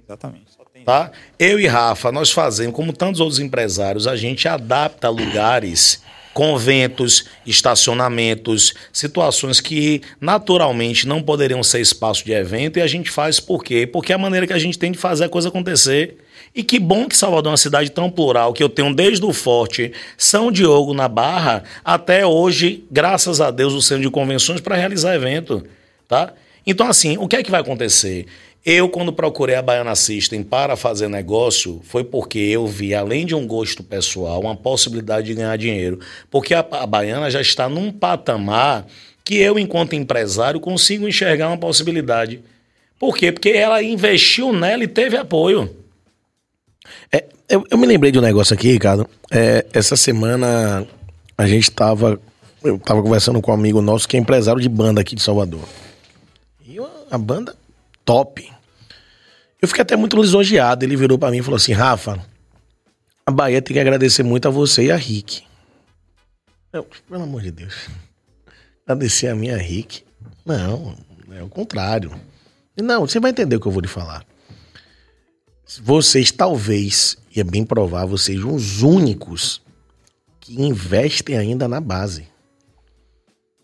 [0.05, 0.49] Exatamente.
[0.85, 1.13] Tá?
[1.39, 6.03] Eu e Rafa, nós fazemos, como tantos outros empresários, a gente adapta lugares
[6.33, 13.41] conventos, estacionamentos, situações que naturalmente não poderiam ser espaço de evento e a gente faz
[13.41, 13.87] por quê?
[13.87, 16.19] Porque é a maneira que a gente tem de fazer a coisa acontecer.
[16.55, 19.33] E que bom que Salvador é uma cidade tão plural, que eu tenho desde o
[19.33, 24.77] Forte, São Diogo na Barra, até hoje, graças a Deus, o centro de convenções para
[24.77, 25.65] realizar evento,
[26.09, 26.33] tá?
[26.67, 28.27] Então, assim, o que é que vai acontecer?
[28.65, 33.35] Eu, quando procurei a Baiana System para fazer negócio, foi porque eu vi, além de
[33.35, 36.01] um gosto pessoal, uma possibilidade de ganhar dinheiro.
[36.31, 38.87] Porque a, a Baiana já está num patamar
[39.25, 42.43] que eu, enquanto empresário, consigo enxergar uma possibilidade.
[42.99, 43.31] Por quê?
[43.31, 45.75] Porque ela investiu nela e teve apoio.
[47.13, 49.09] É, eu, eu, me lembrei de um negócio aqui, Ricardo.
[49.31, 50.87] É, essa semana
[51.37, 52.21] a gente estava.
[52.65, 55.61] Eu estava conversando com um amigo nosso que é empresário de banda aqui de Salvador.
[56.67, 56.77] E
[57.11, 57.55] a banda
[58.09, 58.51] top.
[59.61, 60.83] Eu fiquei até muito lisonjeado.
[60.83, 62.19] Ele virou para mim e falou assim: Rafa,
[63.27, 65.43] a Bahia tem que agradecer muito a você e a Rick.
[66.73, 67.75] Eu, pelo amor de Deus.
[68.87, 70.05] Agradecer a minha Rick?
[70.47, 70.97] Não,
[71.33, 72.19] é o contrário.
[72.75, 74.25] Não, você vai entender o que eu vou lhe falar.
[75.83, 79.61] Vocês talvez, e é bem provável, sejam os únicos
[80.41, 82.27] que investem ainda na base.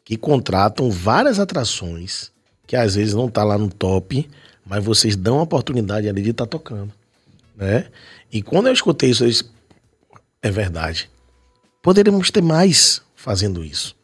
[0.04, 2.33] Que contratam várias atrações,
[2.66, 4.28] que às vezes não tá lá no top,
[4.66, 6.92] mas vocês dão a oportunidade ali de estar tá tocando.
[7.56, 7.86] Né?
[8.32, 9.44] E quando eu escutei isso, eu disse,
[10.42, 11.10] é verdade.
[11.82, 13.94] Poderíamos ter mais fazendo isso.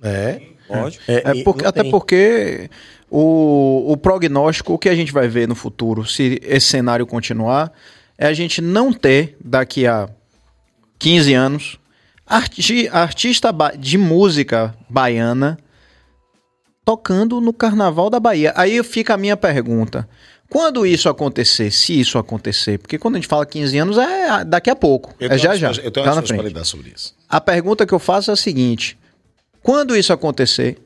[0.00, 0.40] Né?
[0.66, 0.98] Pode.
[1.06, 2.70] É, é porque, até porque
[3.10, 7.72] o, o prognóstico, o que a gente vai ver no futuro, se esse cenário continuar,
[8.18, 10.08] é a gente não ter, daqui a
[10.98, 11.78] 15 anos,
[12.26, 15.58] arti artista de música baiana
[16.86, 18.52] tocando no Carnaval da Bahia.
[18.54, 20.08] Aí fica a minha pergunta.
[20.48, 24.70] Quando isso acontecer, se isso acontecer, porque quando a gente fala 15 anos é daqui
[24.70, 25.72] a pouco, eu é já já.
[25.82, 27.12] Eu tenho tá uma dar sobre isso.
[27.28, 28.96] A pergunta que eu faço é a seguinte:
[29.60, 30.78] quando isso acontecer,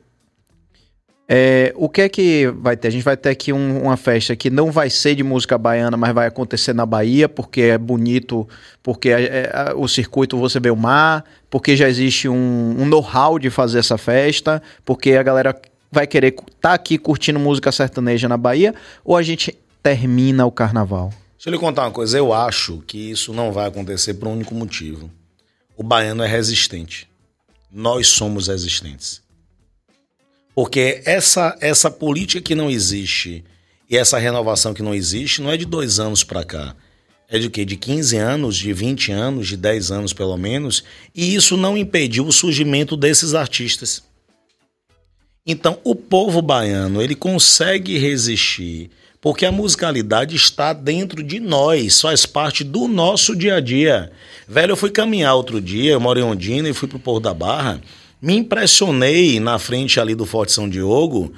[1.29, 2.87] é, o que é que vai ter?
[2.87, 5.95] A gente vai ter aqui um, uma festa que não vai ser de música baiana,
[5.95, 8.49] mas vai acontecer na Bahia, porque é bonito,
[8.81, 13.37] porque é, é, o circuito você vê o mar, porque já existe um, um know-how
[13.37, 15.55] de fazer essa festa, porque a galera
[15.91, 18.73] vai querer estar tá aqui curtindo música sertaneja na Bahia,
[19.03, 21.13] ou a gente termina o carnaval?
[21.35, 24.33] Deixa eu lhe contar uma coisa, eu acho que isso não vai acontecer por um
[24.33, 25.09] único motivo.
[25.75, 27.09] O baiano é resistente.
[27.71, 29.21] Nós somos resistentes.
[30.53, 33.43] Porque essa, essa política que não existe
[33.89, 36.75] e essa renovação que não existe não é de dois anos para cá.
[37.27, 37.65] É de quê?
[37.65, 40.83] De 15 anos, de 20 anos, de 10 anos pelo menos.
[41.15, 44.03] E isso não impediu o surgimento desses artistas.
[45.45, 52.25] Então, o povo baiano, ele consegue resistir, porque a musicalidade está dentro de nós, faz
[52.25, 54.11] parte do nosso dia a dia.
[54.47, 57.33] Velho, eu fui caminhar outro dia, eu moro em Ondina e fui pro Porto da
[57.33, 57.81] Barra.
[58.21, 61.33] Me impressionei na frente ali do Forte São Diogo,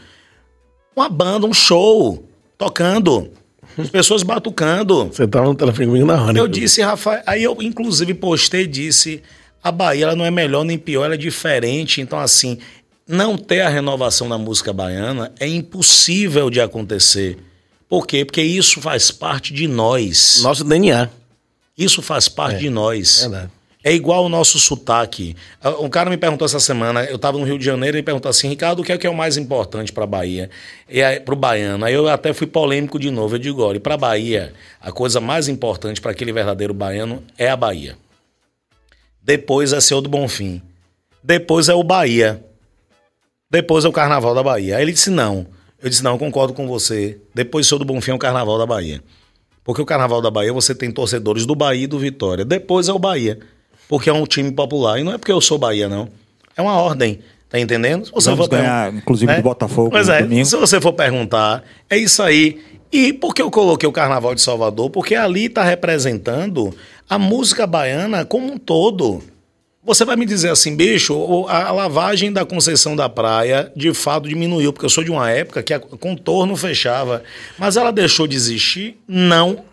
[0.94, 2.28] uma banda, um show,
[2.58, 3.32] tocando.
[3.78, 5.06] As pessoas batucando.
[5.06, 6.38] Você tava no telefone comigo na hora.
[6.38, 9.24] Eu disse, Rafael, aí eu inclusive postei e disse,
[9.64, 12.02] a Bahia ela não é melhor nem pior, ela é diferente.
[12.02, 12.60] Então, assim,
[13.08, 17.38] não ter a renovação da música baiana é impossível de acontecer.
[17.88, 18.26] Por quê?
[18.26, 20.40] Porque isso faz parte de nós.
[20.42, 21.10] Nosso DNA.
[21.78, 23.22] Isso faz parte é, de nós.
[23.22, 23.52] Verdade.
[23.84, 25.36] É igual o nosso sotaque.
[25.80, 28.48] Um cara me perguntou essa semana, eu estava no Rio de Janeiro, e perguntou assim,
[28.48, 30.50] Ricardo, o que é, que é o mais importante para a Bahia?
[30.88, 31.84] E para o baiano.
[31.84, 33.36] Aí eu até fui polêmico de novo.
[33.36, 37.50] Eu digo, olha, para a Bahia, a coisa mais importante para aquele verdadeiro baiano é
[37.50, 37.98] a Bahia.
[39.22, 40.62] Depois é Seu do Bonfim.
[41.22, 42.42] Depois é o Bahia.
[43.54, 44.76] Depois é o Carnaval da Bahia.
[44.76, 45.48] Aí ele disse, não.
[45.82, 47.20] Eu disse, não, eu concordo com você.
[47.34, 49.02] Depois Seu do Bonfim é o Carnaval da Bahia.
[49.64, 52.44] Porque o Carnaval da Bahia você tem torcedores do Bahia e do Vitória.
[52.44, 53.40] Depois é o Bahia
[53.88, 55.00] porque é um time popular.
[55.00, 56.10] E não é porque eu sou Bahia, não.
[56.58, 57.20] É uma ordem.
[57.48, 58.08] Tá entendendo?
[58.08, 59.38] Se você Vamos for ganhar, inclusive, né?
[59.38, 59.92] do Botafogo.
[59.92, 60.46] Pois é, domingo.
[60.46, 62.60] se você for perguntar, é isso aí.
[62.92, 64.90] E por que eu coloquei o Carnaval de Salvador?
[64.90, 66.76] Porque ali está representando
[67.08, 69.22] a música baiana como um todo.
[69.86, 74.72] Você vai me dizer assim, bicho, a lavagem da Conceição da Praia de fato diminuiu,
[74.72, 77.22] porque eu sou de uma época que a contorno fechava.
[77.58, 78.98] Mas ela deixou de existir?
[79.06, 79.66] Não.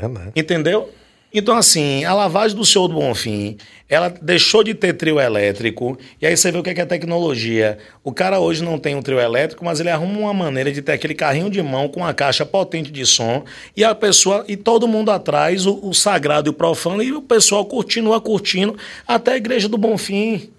[0.00, 0.32] É, né?
[0.36, 0.92] Entendeu?
[1.38, 3.58] Então, assim, a lavagem do Senhor do Bonfim,
[3.90, 7.76] ela deixou de ter trio elétrico, e aí você vê o que é, é tecnologia.
[8.02, 10.92] O cara hoje não tem um trio elétrico, mas ele arruma uma maneira de ter
[10.92, 13.44] aquele carrinho de mão com uma caixa potente de som,
[13.76, 17.20] e a pessoa, e todo mundo atrás, o, o sagrado e o profano, e o
[17.20, 18.74] pessoal continua curtindo
[19.06, 20.50] até a igreja do Bonfim.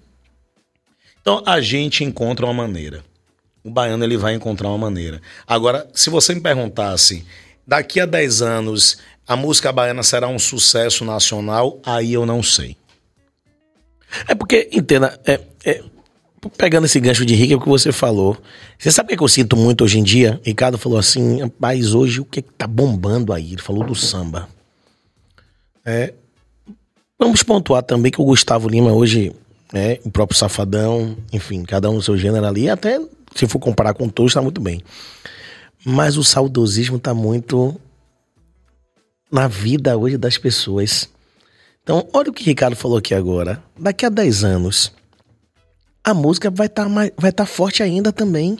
[1.20, 3.02] Então, a gente encontra uma maneira.
[3.64, 5.20] O baiano ele vai encontrar uma maneira.
[5.44, 7.26] Agora, se você me perguntasse,
[7.66, 8.98] daqui a 10 anos
[9.28, 11.78] a música baiana será um sucesso nacional?
[11.84, 12.78] Aí eu não sei.
[14.26, 15.84] É porque, entenda, é, é,
[16.56, 18.38] pegando esse gancho de Rick, é o que você falou.
[18.78, 20.40] Você sabe o que, é eu sinto muito hoje em dia?
[20.42, 23.52] Ricardo falou assim, rapaz, hoje o que, é que tá bombando aí?
[23.52, 24.48] Ele falou do samba.
[25.84, 26.14] É,
[27.18, 29.34] vamos pontuar também que o Gustavo Lima hoje,
[29.70, 32.98] né, o próprio Safadão, enfim, cada um no seu gênero ali, até
[33.34, 34.82] se for comparar com todos, tá muito bem.
[35.84, 37.78] Mas o saudosismo tá muito
[39.30, 41.08] na vida hoje das pessoas.
[41.82, 43.62] Então, olha o que o Ricardo falou aqui agora.
[43.78, 44.92] Daqui a 10 anos,
[46.04, 48.58] a música vai estar tá vai tá forte ainda também.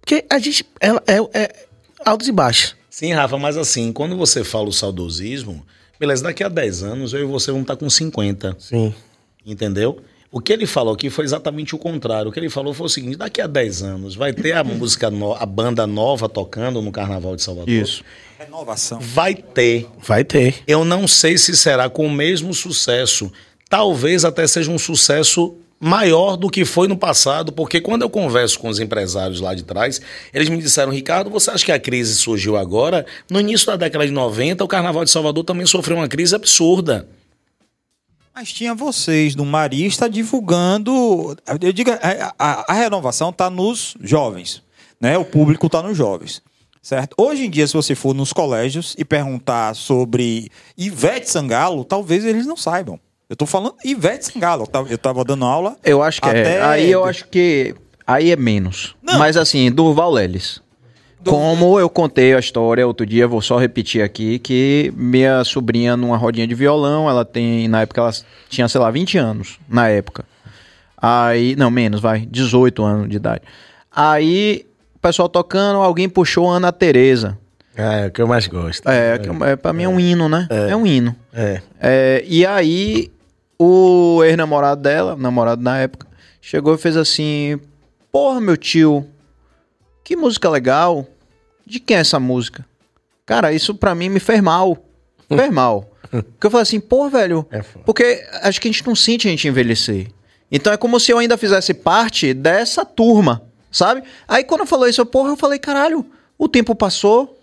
[0.00, 0.66] Porque a gente.
[0.80, 1.66] Ela é, é
[2.04, 2.76] altos e baixos.
[2.90, 5.64] Sim, Rafa, mas assim, quando você fala o saudosismo,
[5.98, 8.56] beleza, daqui a 10 anos eu e você vamos estar tá com 50.
[8.58, 8.94] Sim.
[9.46, 10.00] Entendeu?
[10.30, 12.30] O que ele falou aqui foi exatamente o contrário.
[12.30, 15.10] O que ele falou foi o seguinte: daqui a 10 anos vai ter a música,
[15.10, 17.68] no, a banda nova tocando no Carnaval de Salvador.
[17.68, 18.02] Isso.
[18.44, 18.98] Renovação.
[18.98, 19.86] Vai ter.
[20.00, 20.64] Vai ter.
[20.66, 23.32] Eu não sei se será com o mesmo sucesso.
[23.68, 28.58] Talvez até seja um sucesso maior do que foi no passado, porque quando eu converso
[28.58, 30.00] com os empresários lá de trás,
[30.34, 33.06] eles me disseram, Ricardo, você acha que a crise surgiu agora?
[33.30, 37.08] No início da década de 90, o Carnaval de Salvador também sofreu uma crise absurda.
[38.34, 41.36] Mas tinha vocês do Marista divulgando.
[41.60, 44.62] Eu digo, a, a, a renovação está nos jovens,
[45.00, 45.16] né?
[45.16, 46.42] O público está nos jovens.
[46.82, 47.14] Certo?
[47.16, 52.44] Hoje em dia, se você for nos colégios e perguntar sobre Ivete Sangalo, talvez eles
[52.44, 52.98] não saibam.
[53.30, 54.68] Eu tô falando Ivete Sangalo.
[54.90, 55.76] Eu tava dando aula.
[55.84, 56.56] Eu acho que até...
[56.56, 56.62] é.
[56.62, 57.72] Aí eu acho que.
[58.04, 58.96] Aí é menos.
[59.00, 59.16] Não.
[59.16, 60.60] Mas assim, Durval Leles.
[61.24, 66.16] Como eu contei a história outro dia, vou só repetir aqui, que minha sobrinha numa
[66.16, 68.10] rodinha de violão, ela tem, na época ela
[68.48, 70.24] tinha, sei lá, 20 anos, na época.
[70.96, 73.42] Aí, não, menos, vai, 18 anos de idade.
[73.94, 74.66] Aí,
[75.02, 77.36] pessoal tocando, alguém puxou Ana Tereza.
[77.74, 78.88] É, o que eu mais gosto.
[78.88, 80.46] É, que é, pra mim é um hino, né?
[80.50, 81.16] É, um hino.
[81.32, 81.60] É.
[81.80, 83.10] É, e aí,
[83.58, 86.06] o ex-namorado dela, namorado na época,
[86.40, 87.58] chegou e fez assim:
[88.12, 89.06] Porra, meu tio,
[90.04, 91.06] que música legal.
[91.64, 92.66] De quem é essa música?
[93.24, 94.76] Cara, isso pra mim me fez mal.
[95.28, 95.90] Fez mal.
[96.10, 97.46] Porque eu falei assim, pô, velho.
[97.50, 100.08] É porque acho que a gente não sente a gente envelhecer.
[100.50, 103.42] Então é como se eu ainda fizesse parte dessa turma,
[103.72, 104.02] sabe?
[104.28, 106.06] Aí quando falou isso, eu, porra, eu falei, caralho,
[106.38, 107.36] o tempo passou.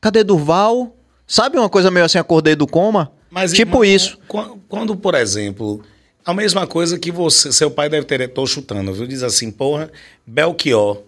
[0.00, 0.96] Cadê Durval?
[1.26, 3.12] Sabe uma coisa meio assim, acordei do coma?
[3.52, 4.18] tipo irmão, isso.
[4.26, 5.80] Quando, quando, por exemplo,
[6.24, 9.06] a mesma coisa que você, seu pai deve ter, tô chutando, viu?
[9.06, 9.90] Diz assim, porra,
[10.26, 11.02] Belchior.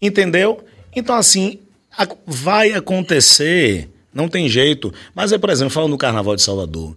[0.00, 0.62] Entendeu?
[0.94, 1.58] Então, assim,
[1.96, 4.92] a- vai acontecer, não tem jeito.
[5.14, 6.94] Mas é, por exemplo, falando do Carnaval de Salvador.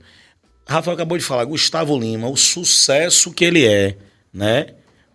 [0.67, 3.97] Rafael acabou de falar, Gustavo Lima, o sucesso que ele é,
[4.33, 4.67] né?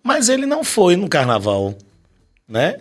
[0.02, 1.74] Mas ele não foi no Carnaval,
[2.48, 2.78] né?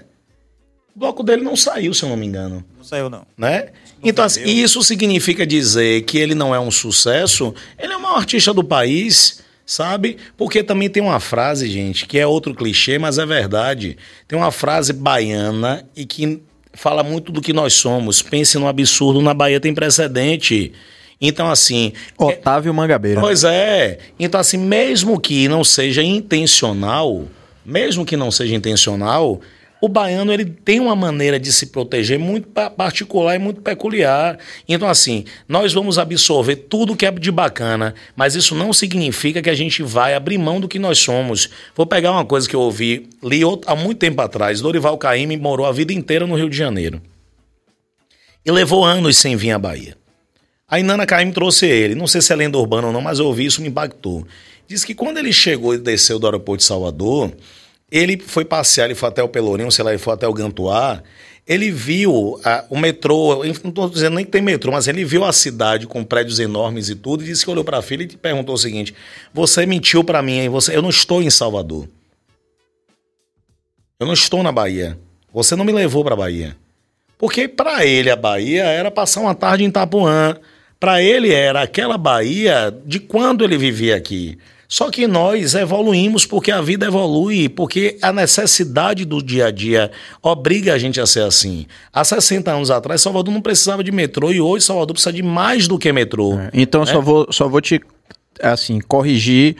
[0.95, 3.25] O bloco dele não saiu, se eu não me engano Não saiu, não.
[3.37, 3.69] né?
[4.03, 7.53] Então, assim, isso significa dizer que ele não é um sucesso?
[7.77, 10.17] Ele é o maior artista do país, sabe?
[10.35, 13.97] Porque também tem uma frase, gente, que é outro clichê, mas é verdade.
[14.27, 16.41] Tem uma frase baiana e que
[16.73, 18.21] fala muito do que nós somos.
[18.21, 20.73] Pense no absurdo, na Bahia tem precedente.
[21.21, 21.93] Então, assim.
[22.17, 23.21] Otávio Mangabeira.
[23.21, 23.99] Pois é.
[24.19, 27.25] Então, assim, mesmo que não seja intencional,
[27.63, 29.39] mesmo que não seja intencional,
[29.79, 34.37] o baiano ele tem uma maneira de se proteger muito pa- particular e muito peculiar.
[34.67, 39.49] Então, assim, nós vamos absorver tudo que é de bacana, mas isso não significa que
[39.49, 41.49] a gente vai abrir mão do que nós somos.
[41.75, 44.61] Vou pegar uma coisa que eu ouvi, li há muito tempo atrás.
[44.61, 47.01] Dorival Caymmi morou a vida inteira no Rio de Janeiro.
[48.45, 49.95] E levou anos sem vir à Bahia.
[50.71, 51.93] Aí Nana Caymmi trouxe ele.
[51.93, 54.25] Não sei se é lenda urbana ou não, mas eu ouvi isso, me impactou.
[54.65, 57.33] Diz que quando ele chegou e desceu do aeroporto de Salvador,
[57.91, 61.03] ele foi passear, ele foi até o Pelourinho, sei lá, ele foi até o Gantuá,
[61.45, 65.25] ele viu ah, o metrô, não estou dizendo nem que tem metrô, mas ele viu
[65.25, 68.07] a cidade com prédios enormes e tudo, e disse que olhou para a filha e
[68.07, 68.95] perguntou o seguinte,
[69.33, 70.49] você mentiu para mim, hein?
[70.49, 71.85] Você, eu não estou em Salvador.
[73.99, 74.97] Eu não estou na Bahia.
[75.33, 76.55] Você não me levou para a Bahia.
[77.17, 80.37] Porque para ele a Bahia era passar uma tarde em Itapuã.
[80.81, 84.35] Para ele era aquela Bahia de quando ele vivia aqui.
[84.67, 89.91] Só que nós evoluímos porque a vida evolui, porque a necessidade do dia a dia
[90.23, 91.67] obriga a gente a ser assim.
[91.93, 95.67] Há 60 anos atrás, Salvador não precisava de metrô e hoje Salvador precisa de mais
[95.67, 96.39] do que metrô.
[96.51, 96.85] Então, É.
[96.87, 97.79] só, vou, só vou te,
[98.41, 99.57] assim, corrigir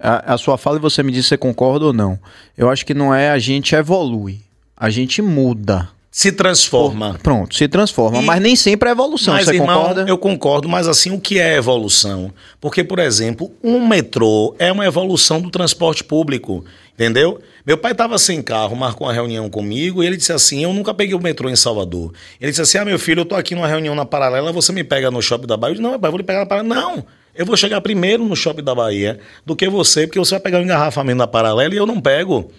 [0.00, 2.18] a, a sua fala e você me diz se você concorda ou não.
[2.56, 4.38] Eu acho que não é a gente evolui,
[4.74, 5.90] a gente muda.
[6.16, 7.18] Se transforma.
[7.20, 8.18] Pronto, se transforma.
[8.22, 10.04] E- mas nem sempre é evolução, Mas, você irmão, concorda?
[10.06, 12.32] eu concordo, mas assim, o que é evolução?
[12.60, 16.64] Porque, por exemplo, um metrô é uma evolução do transporte público,
[16.94, 17.40] entendeu?
[17.66, 20.94] Meu pai estava sem carro, marcou uma reunião comigo e ele disse assim, eu nunca
[20.94, 22.12] peguei o metrô em Salvador.
[22.40, 24.84] Ele disse assim, ah, meu filho, eu tô aqui numa reunião na Paralela, você me
[24.84, 25.72] pega no Shopping da Bahia?
[25.72, 26.74] Eu disse, não, pai, eu vou lhe pegar na Paralela.
[26.76, 27.04] Não,
[27.34, 30.60] eu vou chegar primeiro no Shopping da Bahia do que você, porque você vai pegar
[30.60, 32.52] o engarrafamento na Paralela e eu não pego.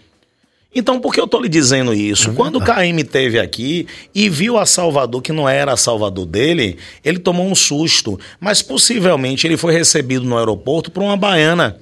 [0.73, 2.33] Então, por que eu tô lhe dizendo isso?
[2.33, 6.77] Quando o KM teve aqui e viu a Salvador, que não era a Salvador dele,
[7.03, 8.19] ele tomou um susto.
[8.41, 11.79] Mas possivelmente ele foi recebido no aeroporto por uma baiana.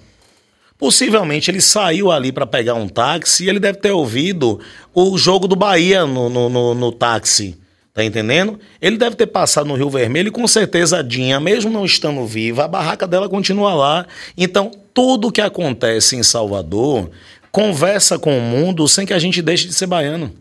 [0.77, 4.59] Possivelmente ele saiu ali para pegar um táxi e ele deve ter ouvido
[4.93, 7.57] o jogo do Bahia no, no, no, no táxi.
[7.93, 8.59] Tá entendendo?
[8.81, 12.25] Ele deve ter passado no Rio Vermelho e com certeza a Dinha, mesmo não estando
[12.25, 14.07] viva, a barraca dela continua lá.
[14.35, 17.11] Então, tudo que acontece em Salvador
[17.53, 20.33] conversa com o mundo sem que a gente deixe de ser baiano.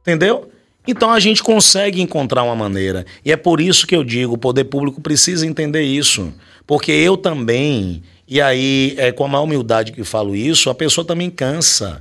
[0.00, 0.48] Entendeu?
[0.86, 3.04] Então a gente consegue encontrar uma maneira.
[3.24, 6.32] E é por isso que eu digo, o poder público precisa entender isso.
[6.68, 11.04] Porque eu também, e aí é com a maior humildade que falo isso, a pessoa
[11.04, 12.00] também cansa.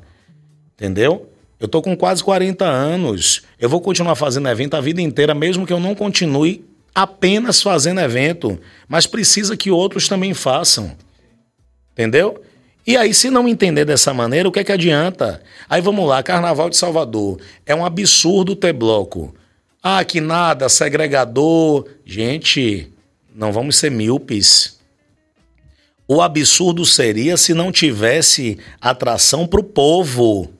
[0.75, 1.27] Entendeu?
[1.59, 3.41] Eu tô com quase 40 anos.
[3.59, 6.63] Eu vou continuar fazendo evento a vida inteira, mesmo que eu não continue
[6.93, 8.59] apenas fazendo evento.
[8.87, 10.95] Mas precisa que outros também façam.
[11.93, 12.43] Entendeu?
[12.85, 15.41] E aí, se não entender dessa maneira, o que é que adianta?
[15.69, 17.39] Aí vamos lá, Carnaval de Salvador.
[17.65, 19.33] É um absurdo ter bloco.
[19.83, 21.87] Ah, que nada, segregador.
[22.05, 22.91] Gente,
[23.33, 24.79] não vamos ser míopes.
[26.07, 30.51] O absurdo seria se não tivesse atração para o povo.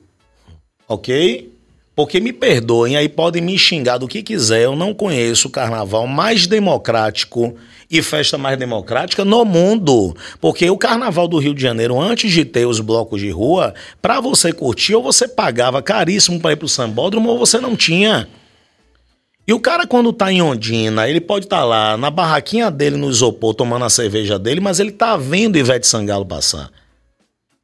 [0.88, 1.51] Ok?
[1.94, 4.62] Porque me perdoem, aí podem me xingar do que quiser.
[4.62, 7.54] Eu não conheço o carnaval mais democrático
[7.90, 10.16] e festa mais democrática no mundo.
[10.40, 14.20] Porque o carnaval do Rio de Janeiro, antes de ter os blocos de rua, para
[14.20, 18.26] você curtir, ou você pagava caríssimo para ir pro sambódromo, ou você não tinha.
[19.46, 22.96] E o cara, quando tá em Ondina, ele pode estar tá lá na barraquinha dele
[22.96, 26.70] no isopor tomando a cerveja dele, mas ele tá vendo Ivete Sangalo passar.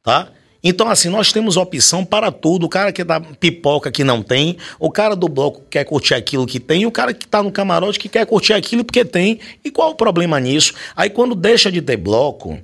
[0.03, 0.27] Tá?
[0.63, 2.65] Então, assim, nós temos opção para tudo.
[2.65, 6.45] O cara que dá pipoca que não tem, o cara do bloco quer curtir aquilo
[6.45, 9.39] que tem, o cara que tá no camarote que quer curtir aquilo porque tem.
[9.63, 10.73] E qual o problema nisso?
[10.95, 12.59] Aí, quando deixa de ter bloco,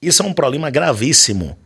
[0.00, 1.56] isso é um problema gravíssimo.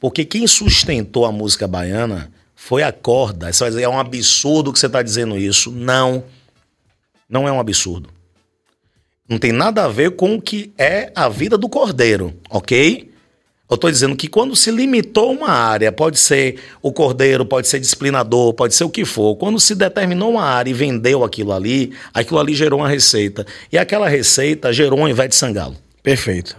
[0.00, 3.52] Porque quem sustentou a música baiana foi a corda.
[3.52, 5.70] Você vai dizer, é um absurdo que você está dizendo isso.
[5.70, 6.24] Não
[7.28, 8.08] não é um absurdo.
[9.28, 13.07] Não tem nada a ver com o que é a vida do cordeiro, ok?
[13.70, 17.78] Eu estou dizendo que quando se limitou uma área, pode ser o cordeiro, pode ser
[17.78, 19.36] disciplinador, pode ser o que for.
[19.36, 23.46] Quando se determinou uma área e vendeu aquilo ali, aquilo ali gerou uma receita.
[23.70, 25.76] E aquela receita gerou um Ivete Sangalo.
[26.02, 26.56] Perfeito.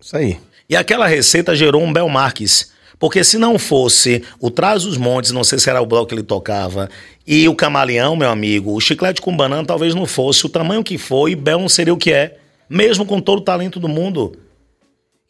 [0.00, 0.38] Isso aí.
[0.70, 2.72] E aquela receita gerou um Bel Marques.
[3.00, 6.14] Porque se não fosse o Traz os Montes, não sei se era o bloco que
[6.14, 6.88] ele tocava,
[7.26, 10.96] e o Camaleão, meu amigo, o Chiclete com Banana talvez não fosse o tamanho que
[10.96, 12.36] foi, e Bel não seria o que é,
[12.70, 14.38] mesmo com todo o talento do mundo.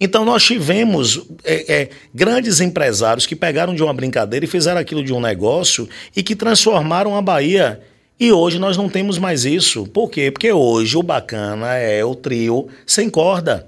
[0.05, 5.03] Então nós tivemos é, é, grandes empresários que pegaram de uma brincadeira e fizeram aquilo
[5.03, 7.81] de um negócio e que transformaram a Bahia.
[8.21, 9.87] E hoje nós não temos mais isso.
[9.87, 10.31] Por quê?
[10.31, 13.67] Porque hoje o bacana é o trio sem corda.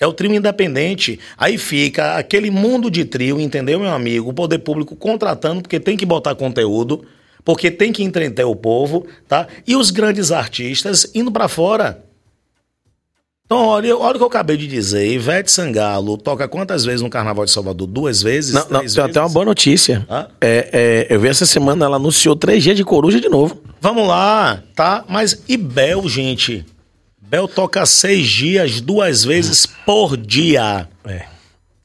[0.00, 1.20] É o trio independente.
[1.36, 4.30] Aí fica aquele mundo de trio, entendeu, meu amigo?
[4.30, 7.04] O poder público contratando, porque tem que botar conteúdo,
[7.44, 9.46] porque tem que entreter o povo, tá?
[9.64, 12.07] E os grandes artistas indo para fora.
[13.48, 15.10] Então, olha, olha o que eu acabei de dizer.
[15.10, 17.86] Ivete Sangalo toca quantas vezes no Carnaval de Salvador?
[17.86, 18.52] Duas vezes?
[18.52, 20.06] Não, não tem até uma boa notícia.
[20.38, 23.58] É, é, eu vi essa semana, ela anunciou três dias de coruja de novo.
[23.80, 25.02] Vamos lá, tá?
[25.08, 26.66] Mas e Bel, gente?
[27.22, 30.86] Bel toca seis dias, duas vezes por dia.
[31.06, 31.24] É.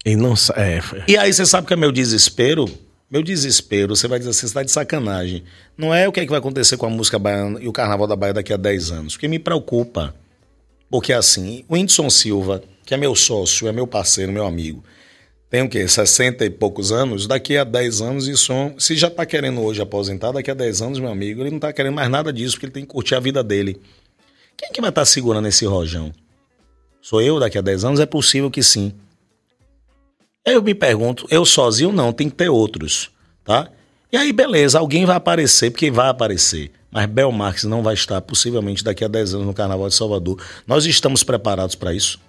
[0.06, 2.65] E não é, E aí você sabe que é meu desespero?
[3.10, 5.44] Meu desespero, você vai dizer assim, você está de sacanagem.
[5.77, 8.06] Não é o que, é que vai acontecer com a música baiana e o Carnaval
[8.06, 9.14] da Bahia daqui a 10 anos.
[9.14, 10.14] Porque me preocupa.
[10.94, 14.84] Porque assim, o Whindersson Silva, que é meu sócio, é meu parceiro, meu amigo,
[15.49, 15.88] tem o quê?
[15.88, 17.26] 60 e poucos anos?
[17.26, 20.99] Daqui a 10 anos, isso, se já está querendo hoje aposentar, daqui a 10 anos,
[20.99, 23.20] meu amigo, ele não está querendo mais nada disso, porque ele tem que curtir a
[23.20, 23.82] vida dele.
[24.56, 26.14] Quem que vai estar tá segurando esse rojão?
[27.02, 27.99] Sou eu daqui a 10 anos?
[27.99, 28.94] É possível que sim.
[30.45, 33.10] Eu me pergunto, eu sozinho não, tem que ter outros,
[33.44, 33.68] tá?
[34.11, 36.72] E aí, beleza, alguém vai aparecer, porque vai aparecer.
[36.94, 40.40] Mas Bel Marques não vai estar, possivelmente, daqui a 10 anos no Carnaval de Salvador.
[40.68, 42.20] Nós estamos preparados para isso?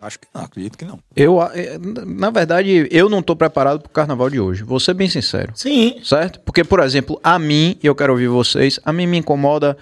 [0.00, 0.98] Acho que não, acredito que não.
[1.16, 4.62] Eu, eh, na verdade, eu não estou preparado para o carnaval de hoje.
[4.62, 5.52] Vou ser bem sincero.
[5.54, 5.98] Sim.
[6.02, 6.40] Certo?
[6.40, 9.78] Porque, por exemplo, a mim, e eu quero ouvir vocês, a mim me incomoda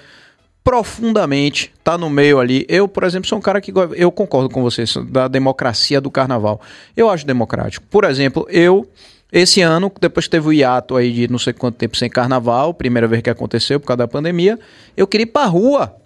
[0.62, 2.64] profundamente, tá no meio ali.
[2.68, 6.60] Eu, por exemplo, sou um cara que eu concordo com vocês da democracia do carnaval.
[6.96, 7.84] Eu acho democrático.
[7.90, 8.88] Por exemplo, eu
[9.32, 12.74] esse ano, depois que teve o hiato aí de não sei quanto tempo sem carnaval,
[12.74, 14.58] primeira vez que aconteceu por causa da pandemia,
[14.94, 15.96] eu queria ir pra rua.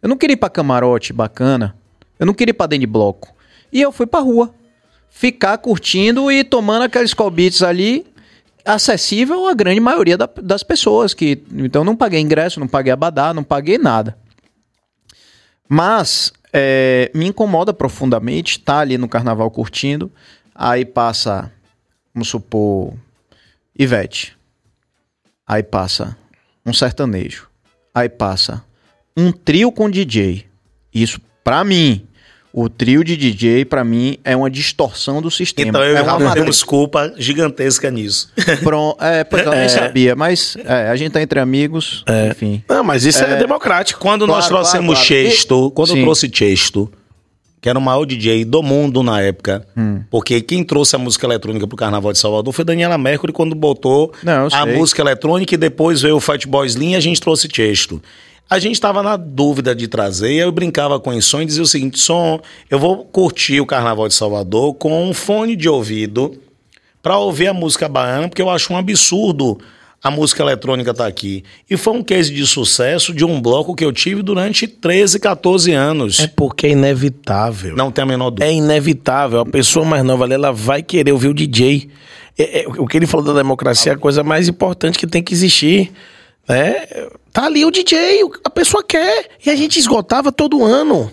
[0.00, 1.74] Eu não queria ir pra camarote bacana.
[2.20, 3.34] Eu não queria ir pra dentro de bloco.
[3.72, 4.54] E eu fui pra rua.
[5.10, 8.06] Ficar curtindo e tomando aqueles colbites ali
[8.64, 13.34] acessível à grande maioria da, das pessoas que então não paguei ingresso, não paguei abadá,
[13.34, 14.16] não paguei nada.
[15.68, 20.12] Mas é, me incomoda profundamente estar tá ali no carnaval curtindo,
[20.54, 21.50] aí passa,
[22.18, 22.94] vamos supor,
[23.78, 24.36] Ivete,
[25.46, 26.16] aí passa
[26.66, 27.46] um sertanejo,
[27.94, 28.64] aí passa
[29.16, 30.44] um trio com DJ.
[30.92, 32.04] Isso para mim
[32.52, 35.68] o trio de DJ, para mim, é uma distorção do sistema.
[35.68, 38.32] Então eu é uma temos culpa gigantesca nisso.
[38.64, 39.68] Pronto, é, porque eu nem é.
[39.68, 42.30] sabia, mas é, a gente tá entre amigos, é.
[42.30, 42.64] enfim.
[42.68, 44.00] Não, mas isso é, é democrático.
[44.00, 45.30] Quando claro, nós trouxemos claro, claro.
[45.30, 45.98] Chesto, quando Sim.
[45.98, 46.90] eu trouxe Chesto,
[47.60, 50.02] que era o maior DJ do mundo na época, hum.
[50.10, 54.12] porque quem trouxe a música eletrônica pro Carnaval de Salvador foi Daniela Mercury, quando botou
[54.22, 58.00] Não, a música eletrônica e depois veio o Fatboy Slim e a gente trouxe Chesto.
[58.50, 61.62] A gente estava na dúvida de trazer, e eu brincava com o som e dizia
[61.62, 62.40] o seguinte: som,
[62.70, 66.40] eu vou curtir o Carnaval de Salvador com um fone de ouvido
[67.02, 69.58] para ouvir a música baiana, porque eu acho um absurdo
[70.02, 71.42] a música eletrônica tá aqui.
[71.68, 75.72] E foi um case de sucesso de um bloco que eu tive durante 13, 14
[75.72, 76.20] anos.
[76.20, 77.76] É porque é inevitável.
[77.76, 78.46] Não tem a menor dúvida.
[78.46, 79.40] É inevitável.
[79.40, 81.90] A pessoa mais nova ali, ela vai querer ouvir o DJ.
[82.38, 85.22] É, é, o que ele falou da democracia é a coisa mais importante que tem
[85.22, 85.92] que existir.
[86.48, 86.86] Né?
[87.32, 89.30] Tá ali o DJ, a pessoa quer.
[89.44, 91.10] E a gente esgotava todo ano.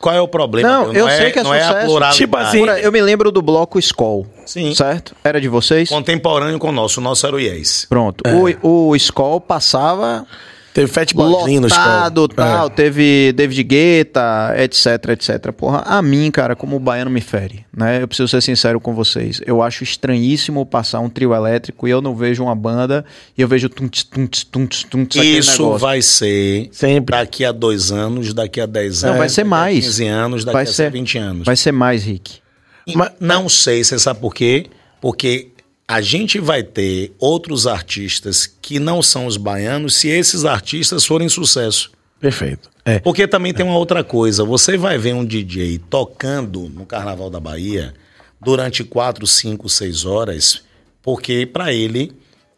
[0.00, 0.68] Qual é o problema?
[0.68, 1.02] Não, meu?
[1.02, 1.86] eu é, sei que é não é sucesso.
[1.86, 2.16] pluralidade.
[2.16, 4.26] Tipo assim, eu me lembro do bloco Skoll.
[4.46, 4.74] Sim.
[4.74, 5.14] Certo?
[5.22, 5.90] Era de vocês?
[5.90, 7.00] Contemporâneo com o nosso.
[7.00, 7.86] O nosso era o Yes.
[7.86, 8.24] Pronto.
[8.62, 10.26] O, o Skoll passava
[10.72, 11.22] Teve no
[11.66, 12.48] lotado, escola.
[12.48, 12.70] tal.
[12.70, 15.52] Teve David Guetta, etc, etc.
[15.52, 18.02] Porra, a mim, cara, como o baiano me fere, né?
[18.02, 19.40] Eu preciso ser sincero com vocês.
[19.44, 23.04] Eu acho estranhíssimo passar um trio elétrico e eu não vejo uma banda
[23.36, 24.84] e eu vejo tunts, tunts, tunts,
[25.18, 25.78] aquele Isso negócio.
[25.78, 27.16] vai ser Sempre.
[27.16, 29.12] daqui a dois anos, daqui a dez anos.
[29.14, 29.84] Não, vai ser daqui a mais.
[29.84, 31.44] 15 anos, daqui Vai a ser- 20 anos.
[31.46, 32.38] Vai ser mais, Rick.
[32.86, 34.66] E não sei, você sabe por quê?
[35.00, 35.48] Porque
[35.90, 41.28] a gente vai ter outros artistas que não são os baianos se esses artistas forem
[41.28, 41.90] sucesso.
[42.20, 42.70] Perfeito.
[42.84, 43.00] É.
[43.00, 44.44] Porque também tem uma outra coisa.
[44.44, 47.92] Você vai ver um DJ tocando no Carnaval da Bahia
[48.40, 50.62] durante quatro, cinco, seis horas,
[51.02, 52.12] porque para ele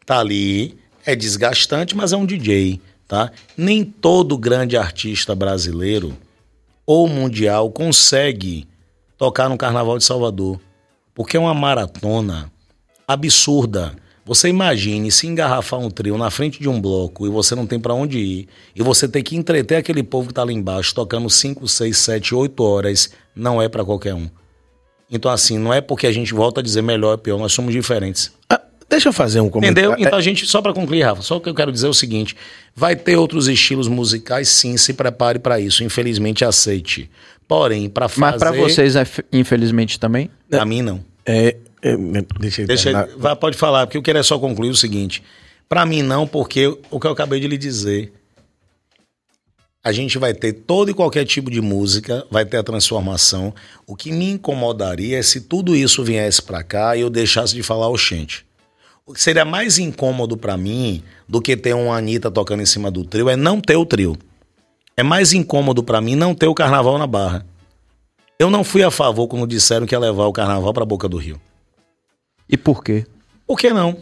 [0.05, 0.77] tá ali
[1.07, 3.33] é desgastante, mas é um DJ, tá?
[3.57, 6.15] Nem todo grande artista brasileiro
[6.85, 8.69] ou mundial consegue
[9.17, 10.61] tocar no Carnaval de Salvador,
[11.15, 12.53] porque é uma maratona
[13.07, 13.95] absurda.
[14.25, 17.81] Você imagine se engarrafar um trio na frente de um bloco e você não tem
[17.81, 21.29] pra onde ir, e você tem que entreter aquele povo que tá lá embaixo tocando
[21.29, 24.31] 5, 6, 7, 8 horas, não é pra qualquer um.
[25.11, 27.73] Então assim, não é porque a gente volta a dizer melhor ou pior, nós somos
[27.73, 28.33] diferentes.
[28.49, 29.91] Ah, deixa eu fazer um comentário.
[29.91, 30.07] Entendeu?
[30.07, 31.95] Então a gente, só pra concluir, Rafa, só o que eu quero dizer é o
[31.95, 32.37] seguinte:
[32.77, 35.83] vai ter outros estilos musicais, sim, se prepare pra isso.
[35.83, 37.11] Infelizmente, aceite.
[37.49, 38.21] Porém, pra fazer.
[38.21, 40.31] Mas pra vocês, é, infelizmente, também?
[40.49, 41.05] Pra mim, não.
[41.27, 41.97] É, é,
[42.39, 43.09] deixa eu Deixa, terminar.
[43.19, 45.23] vá, pode falar, porque eu queria só concluir o seguinte.
[45.69, 48.13] Pra mim, não, porque o que eu acabei de lhe dizer.
[49.85, 53.53] A gente vai ter todo e qualquer tipo de música, vai ter a transformação.
[53.85, 57.65] O que me incomodaria é se tudo isso viesse pra cá e eu deixasse de
[57.65, 58.47] falar oxente.
[59.05, 62.93] O que seria mais incômodo pra mim do que ter uma Anitta tocando em cima
[62.93, 64.17] do trio é não ter o trio.
[64.97, 67.45] É mais incômodo pra mim não ter o carnaval na barra.
[68.39, 71.17] Eu não fui a favor quando disseram que ia levar o carnaval pra Boca do
[71.17, 71.41] Rio.
[72.53, 73.07] E por quê?
[73.47, 73.97] Por que não?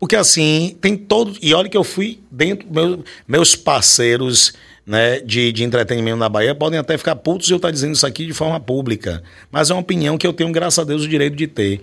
[0.00, 1.36] Porque assim, tem todo.
[1.40, 2.68] E olha que eu fui dentro.
[2.68, 4.52] Meu, meus parceiros
[4.84, 8.26] né, de, de entretenimento na Bahia podem até ficar putos eu estar dizendo isso aqui
[8.26, 9.22] de forma pública.
[9.52, 11.80] Mas é uma opinião que eu tenho, graças a Deus, o direito de ter.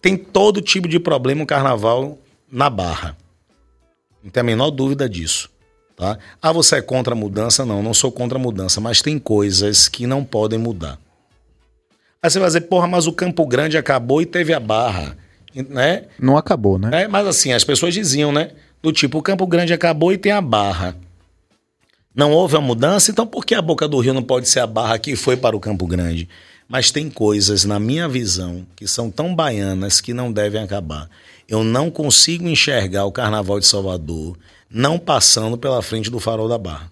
[0.00, 2.18] Tem todo tipo de problema o carnaval
[2.50, 3.16] na Barra.
[4.22, 5.50] Não tem a menor dúvida disso.
[5.96, 6.18] Tá?
[6.40, 7.64] Ah, você é contra a mudança?
[7.64, 10.98] Não, não sou contra a mudança, mas tem coisas que não podem mudar.
[12.24, 15.14] Aí você vai dizer, porra, mas o Campo Grande acabou e teve a barra.
[15.54, 16.04] Né?
[16.18, 16.88] Não acabou, né?
[16.88, 17.06] né?
[17.06, 18.52] Mas assim, as pessoas diziam, né?
[18.82, 20.96] Do tipo, o Campo Grande acabou e tem a barra.
[22.14, 24.66] Não houve a mudança, então por que a Boca do Rio não pode ser a
[24.66, 26.26] barra que foi para o Campo Grande?
[26.66, 31.10] Mas tem coisas, na minha visão, que são tão baianas que não devem acabar.
[31.46, 34.34] Eu não consigo enxergar o Carnaval de Salvador
[34.70, 36.90] não passando pela frente do farol da barra.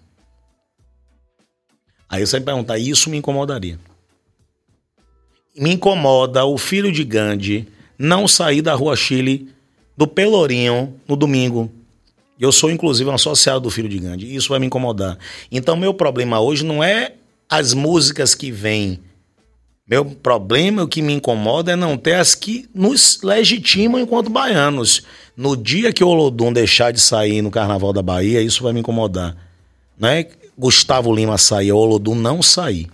[2.07, 3.79] Aí você vai perguntar, isso me incomodaria.
[5.55, 7.67] Me incomoda o filho de Gandhi
[7.97, 9.49] não sair da Rua Chile
[9.95, 11.71] do Pelourinho no domingo.
[12.39, 14.35] Eu sou, inclusive, um associado do Filho de Gandhi.
[14.35, 15.17] Isso vai me incomodar.
[15.51, 17.13] Então, meu problema hoje não é
[17.47, 18.99] as músicas que vêm.
[19.87, 25.03] Meu problema, o que me incomoda é não ter as que nos legitimam enquanto baianos.
[25.37, 28.79] No dia que o Olodum deixar de sair no Carnaval da Bahia, isso vai me
[28.79, 29.37] incomodar.
[29.99, 30.27] Não é
[30.57, 32.89] Gustavo Lima sair, o Olodum não sair.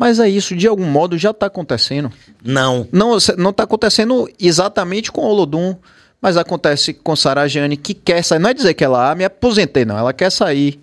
[0.00, 2.10] Mas é isso, de algum modo já tá acontecendo.
[2.42, 2.88] Não.
[2.90, 5.76] Não, não tá acontecendo exatamente com o Olodum,
[6.22, 8.38] mas acontece com Sarajane, que quer sair.
[8.38, 9.98] Não é dizer que ela, ah, me aposentei, não.
[9.98, 10.80] Ela quer sair.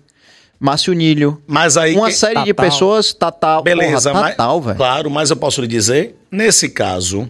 [0.60, 1.42] Márcio Nílio.
[1.48, 1.96] Mas aí.
[1.96, 3.60] Uma que- série de pessoas, Tatal.
[3.64, 4.76] Beleza, porra, mas, Tatal, velho.
[4.76, 7.28] claro, mas eu posso lhe dizer, nesse caso,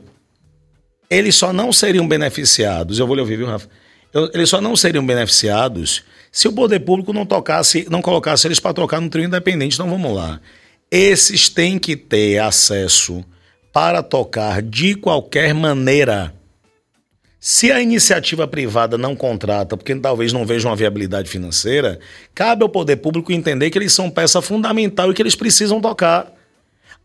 [1.10, 3.66] eles só não seriam beneficiados, eu vou lhe ouvir, viu, Rafa?
[4.12, 6.02] Eu- eles só não seriam beneficiados
[6.32, 9.74] se o poder público não tocasse, não colocasse eles para trocar no trio independente.
[9.74, 10.40] Então vamos lá.
[10.90, 13.23] Esses têm que ter acesso
[13.73, 16.35] para tocar de qualquer maneira.
[17.39, 22.01] Se a iniciativa privada não contrata, porque talvez não veja uma viabilidade financeira,
[22.35, 26.32] cabe ao poder público entender que eles são peça fundamental e que eles precisam tocar.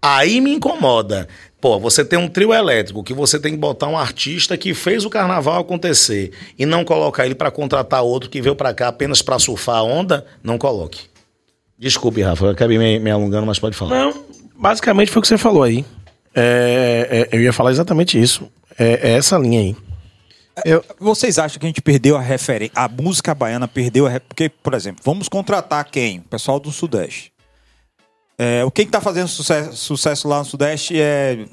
[0.02, 1.28] Aí me incomoda.
[1.60, 5.04] Pô, você tem um trio elétrico que você tem que botar um artista que fez
[5.04, 9.22] o carnaval acontecer e não colocar ele para contratar outro que veio para cá apenas
[9.22, 11.13] para surfar a onda, não coloque.
[11.78, 13.96] Desculpe, Rafa, eu acabei me, me alongando, mas pode falar.
[13.96, 14.26] Não,
[14.56, 15.86] basicamente foi o que você falou aí.
[16.36, 18.50] É, é, eu ia falar exatamente isso.
[18.78, 19.76] É, é essa linha aí.
[20.66, 20.84] Eu...
[21.00, 22.74] Vocês acham que a gente perdeu a referência?
[22.76, 24.10] A música baiana perdeu a.
[24.10, 24.20] Re...
[24.20, 26.20] Porque, por exemplo, vamos contratar quem?
[26.20, 27.32] O pessoal do Sudeste.
[28.38, 31.46] É, o quem está fazendo sucesso, sucesso, lá no Sudeste é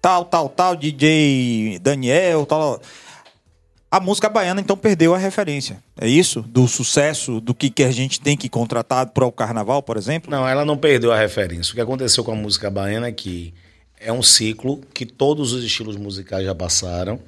[0.00, 2.80] tal, tal, tal, DJ Daniel, tal.
[3.92, 5.82] A música baiana então perdeu a referência.
[6.00, 6.42] É isso?
[6.42, 10.30] Do sucesso, do que, que a gente tem que contratar para o carnaval, por exemplo?
[10.30, 11.72] Não, ela não perdeu a referência.
[11.72, 13.52] O que aconteceu com a música baiana é que
[13.98, 17.18] é um ciclo que todos os estilos musicais já passaram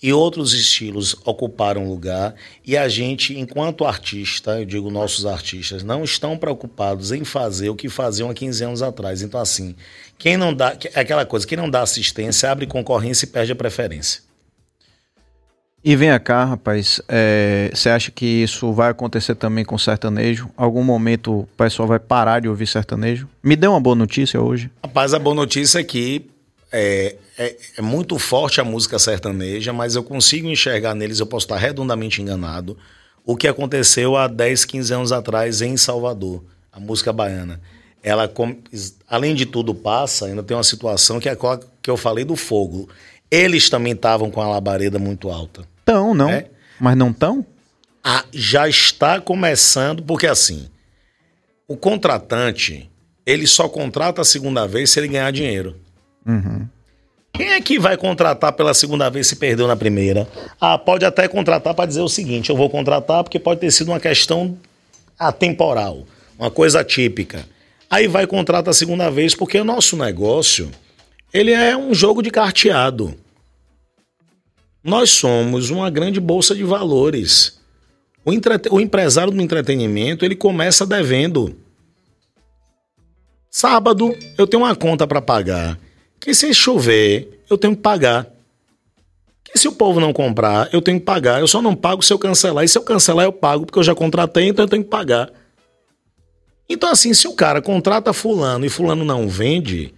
[0.00, 6.04] e outros estilos ocuparam lugar e a gente, enquanto artista, eu digo nossos artistas, não
[6.04, 9.22] estão preocupados em fazer o que faziam há 15 anos atrás.
[9.22, 9.74] Então, assim,
[10.18, 13.56] quem não dá, é aquela coisa, quem não dá assistência abre concorrência e perde a
[13.56, 14.22] preferência.
[15.84, 20.48] E vem cá, rapaz, é, você é, acha que isso vai acontecer também com sertanejo?
[20.56, 23.28] Algum momento o pessoal vai parar de ouvir sertanejo?
[23.42, 24.70] Me dê uma boa notícia hoje.
[24.84, 26.24] Rapaz, a boa notícia é que
[26.70, 31.46] é, é, é, muito forte a música sertaneja, mas eu consigo enxergar neles, eu posso
[31.46, 32.78] estar redondamente enganado,
[33.26, 37.60] o que aconteceu há 10, 15 anos atrás em Salvador, a música baiana.
[38.04, 38.32] Ela,
[39.08, 42.36] além de tudo, passa, ainda tem uma situação que é a que eu falei do
[42.36, 42.88] fogo.
[43.28, 45.71] Eles também estavam com a labareda muito alta.
[45.84, 46.30] Tão, não.
[46.30, 46.46] É?
[46.80, 47.44] Mas não tão?
[48.02, 50.68] Ah, já está começando, porque assim,
[51.68, 52.90] o contratante,
[53.24, 55.76] ele só contrata a segunda vez se ele ganhar dinheiro.
[56.26, 56.66] Uhum.
[57.32, 60.28] Quem é que vai contratar pela segunda vez se perdeu na primeira?
[60.60, 63.88] Ah, pode até contratar para dizer o seguinte: eu vou contratar porque pode ter sido
[63.88, 64.58] uma questão
[65.18, 66.06] atemporal,
[66.38, 67.46] uma coisa típica.
[67.88, 70.70] Aí vai contratar a segunda vez porque o nosso negócio
[71.32, 73.14] ele é um jogo de carteado.
[74.82, 77.60] Nós somos uma grande bolsa de valores.
[78.24, 78.30] O,
[78.74, 81.56] o empresário do entretenimento, ele começa devendo.
[83.50, 85.78] Sábado, eu tenho uma conta para pagar.
[86.18, 88.26] Que se chover, eu tenho que pagar.
[89.44, 91.40] Que se o povo não comprar, eu tenho que pagar.
[91.40, 92.64] Eu só não pago se eu cancelar.
[92.64, 95.30] E se eu cancelar, eu pago, porque eu já contratei, então eu tenho que pagar.
[96.68, 99.92] Então, assim, se o cara contrata fulano e fulano não vende,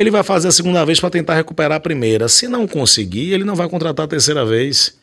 [0.00, 2.26] ele vai fazer a segunda vez para tentar recuperar a primeira.
[2.26, 4.98] Se não conseguir, ele não vai contratar a terceira vez.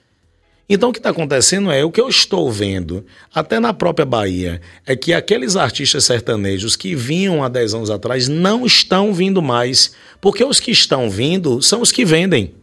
[0.68, 4.60] Então o que está acontecendo é o que eu estou vendo, até na própria Bahia,
[4.88, 9.94] é que aqueles artistas sertanejos que vinham há 10 anos atrás não estão vindo mais.
[10.19, 12.56] Porque os que estão vindo são os que vendem.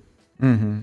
[0.43, 0.83] Uhum.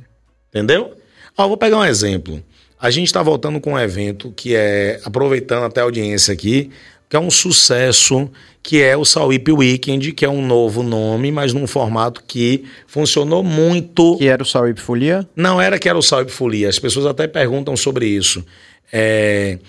[0.49, 0.95] Entendeu?
[1.37, 2.41] Ó, vou pegar um exemplo.
[2.79, 6.71] A gente está voltando com um evento que é, aproveitando até a audiência aqui,
[7.11, 8.31] que é um sucesso,
[8.63, 13.43] que é o Sauip Weekend, que é um novo nome, mas num formato que funcionou
[13.43, 14.17] muito.
[14.17, 15.27] Que era o Sauip Folia?
[15.35, 16.69] Não era que era o Sauip Folia.
[16.69, 18.45] As pessoas até perguntam sobre isso.
[18.93, 19.59] É...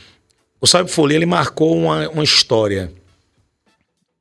[0.61, 2.93] O Sauip Folia ele marcou uma, uma história.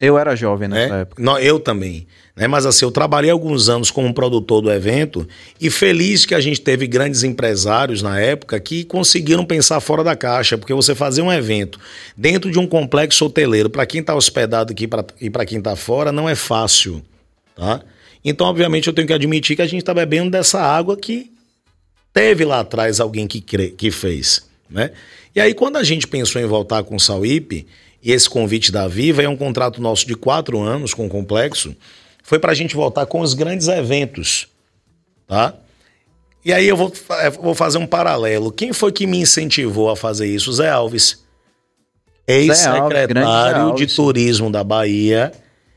[0.01, 1.01] Eu era jovem nessa é?
[1.01, 1.21] época.
[1.21, 2.07] Não, eu também.
[2.35, 2.47] Né?
[2.47, 5.27] Mas assim, eu trabalhei alguns anos como produtor do evento
[5.59, 10.15] e feliz que a gente teve grandes empresários na época que conseguiram pensar fora da
[10.15, 11.79] caixa, porque você fazer um evento
[12.17, 15.75] dentro de um complexo hoteleiro, para quem está hospedado aqui pra, e para quem está
[15.75, 17.03] fora, não é fácil.
[17.55, 17.81] Tá?
[18.25, 21.31] Então, obviamente, eu tenho que admitir que a gente está bebendo dessa água que
[22.11, 23.69] teve lá atrás alguém que, cre...
[23.69, 24.49] que fez.
[24.67, 24.89] Né?
[25.35, 27.67] E aí, quando a gente pensou em voltar com o Sauípe,
[28.03, 31.75] e esse convite da Viva é um contrato nosso de quatro anos com o complexo,
[32.23, 34.47] foi para a gente voltar com os grandes eventos,
[35.27, 35.53] tá?
[36.43, 38.51] E aí eu vou, é, vou fazer um paralelo.
[38.51, 40.51] Quem foi que me incentivou a fazer isso?
[40.53, 41.23] Zé Alves.
[42.27, 45.31] Ex-secretário de Turismo da Bahia,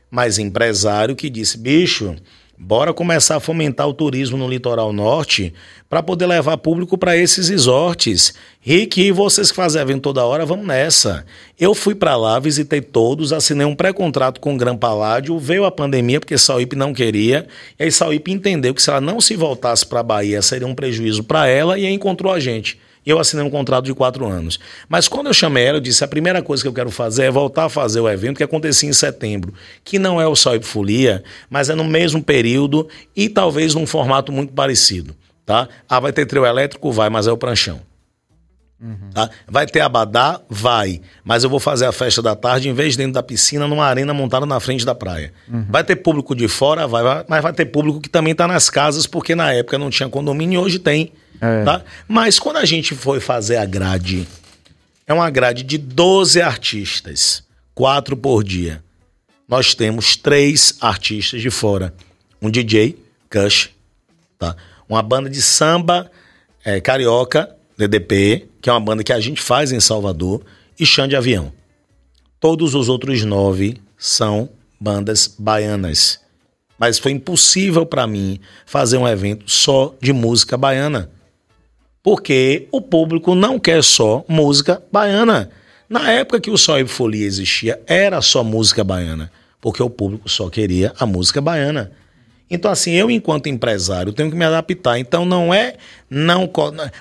[0.09, 2.15] mas empresário que disse, bicho,
[2.57, 5.53] Bora começar a fomentar o turismo no litoral norte
[5.89, 8.33] para poder levar público para esses resorts.
[8.61, 11.25] Rick, e vocês que fazem evento toda hora, vamos nessa.
[11.59, 15.71] Eu fui para lá, visitei todos, assinei um pré-contrato com o Gran Paládio, veio a
[15.71, 17.45] pandemia porque Sauípe não queria,
[17.77, 20.73] e aí Sauípe entendeu que se ela não se voltasse para a Bahia seria um
[20.73, 24.59] prejuízo para ela e aí encontrou a gente eu assinei um contrato de quatro anos.
[24.89, 27.31] Mas quando eu chamei ela, eu disse: a primeira coisa que eu quero fazer é
[27.31, 29.53] voltar a fazer o evento que acontecia em setembro,
[29.83, 33.85] que não é o Sol e Folia, mas é no mesmo período e talvez num
[33.85, 35.15] formato muito parecido.
[35.45, 35.69] Tá?
[35.87, 36.91] Ah, vai ter trio elétrico?
[36.91, 37.79] Vai, mas é o pranchão.
[38.79, 39.09] Uhum.
[39.13, 39.29] Tá?
[39.47, 40.39] Vai ter abadá?
[40.49, 41.01] Vai.
[41.23, 43.85] Mas eu vou fazer a festa da tarde, em vez de dentro da piscina, numa
[43.85, 45.33] arena montada na frente da praia.
[45.47, 45.65] Uhum.
[45.69, 46.87] Vai ter público de fora?
[46.87, 49.89] Vai, vai mas vai ter público que também está nas casas, porque na época não
[49.89, 51.11] tinha condomínio e hoje tem.
[51.41, 51.63] É.
[51.63, 51.83] Tá?
[52.07, 54.27] Mas quando a gente foi fazer a grade,
[55.07, 57.43] é uma grade de 12 artistas,
[57.73, 58.83] quatro por dia.
[59.47, 61.93] Nós temos três artistas de fora.
[62.41, 62.97] Um DJ,
[63.29, 63.69] Kush,
[64.37, 64.55] tá?
[64.89, 66.09] uma banda de samba
[66.63, 70.41] é, carioca, DDP, que é uma banda que a gente faz em Salvador,
[70.79, 71.53] e Chão de Avião.
[72.39, 76.19] Todos os outros nove são bandas baianas.
[76.75, 81.11] Mas foi impossível para mim fazer um evento só de música baiana.
[82.01, 85.51] Porque o público não quer só música baiana.
[85.87, 89.31] Na época que o Soib Folia existia, era só música baiana.
[89.61, 91.91] Porque o público só queria a música baiana.
[92.49, 94.97] Então, assim, eu, enquanto empresário, tenho que me adaptar.
[94.97, 95.75] Então, não é.
[96.09, 96.49] não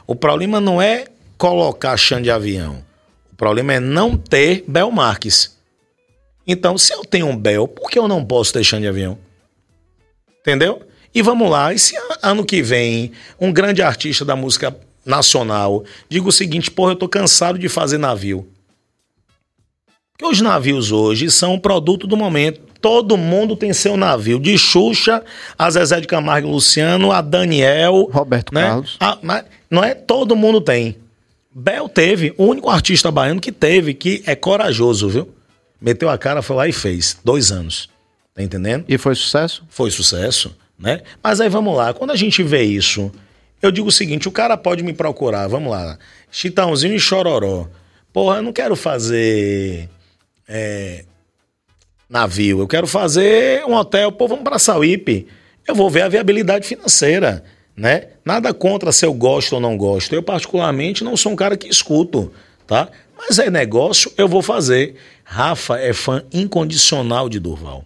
[0.06, 2.84] O problema não é colocar chão de avião.
[3.32, 5.56] O problema é não ter Bel Marques.
[6.46, 9.18] Então, se eu tenho um Bel, por que eu não posso ter chão de avião?
[10.40, 10.82] Entendeu?
[11.14, 16.28] E vamos lá, e se ano que vem um grande artista da música nacional diga
[16.28, 18.48] o seguinte, porra, eu tô cansado de fazer navio.
[20.12, 22.60] Porque os navios hoje são um produto do momento.
[22.80, 24.38] Todo mundo tem seu navio.
[24.38, 25.24] De Xuxa,
[25.58, 28.08] a Zezé de Camargo e Luciano, a Daniel.
[28.12, 28.62] Roberto né?
[28.62, 28.96] Carlos.
[29.00, 30.96] A, não é todo mundo tem.
[31.54, 35.32] Bel teve, o único artista baiano que teve, que é corajoso, viu?
[35.80, 37.16] Meteu a cara, foi lá e fez.
[37.22, 37.88] Dois anos.
[38.34, 38.84] Tá entendendo?
[38.88, 39.64] E foi sucesso?
[39.68, 41.02] Foi sucesso, né?
[41.22, 43.12] Mas aí vamos lá, quando a gente vê isso,
[43.62, 45.96] eu digo o seguinte: o cara pode me procurar, vamos lá,
[46.32, 47.68] Chitãozinho e Chororó.
[48.12, 49.88] Porra, eu não quero fazer
[50.48, 51.04] é,
[52.08, 55.28] navio, eu quero fazer um hotel, pô, vamos para Sauípe.
[55.66, 57.44] Eu vou ver a viabilidade financeira,
[57.76, 58.08] né?
[58.24, 60.14] Nada contra se eu gosto ou não gosto.
[60.14, 62.32] Eu, particularmente, não sou um cara que escuto,
[62.66, 62.88] tá?
[63.16, 64.96] Mas é negócio, eu vou fazer.
[65.24, 67.84] Rafa é fã incondicional de Durval.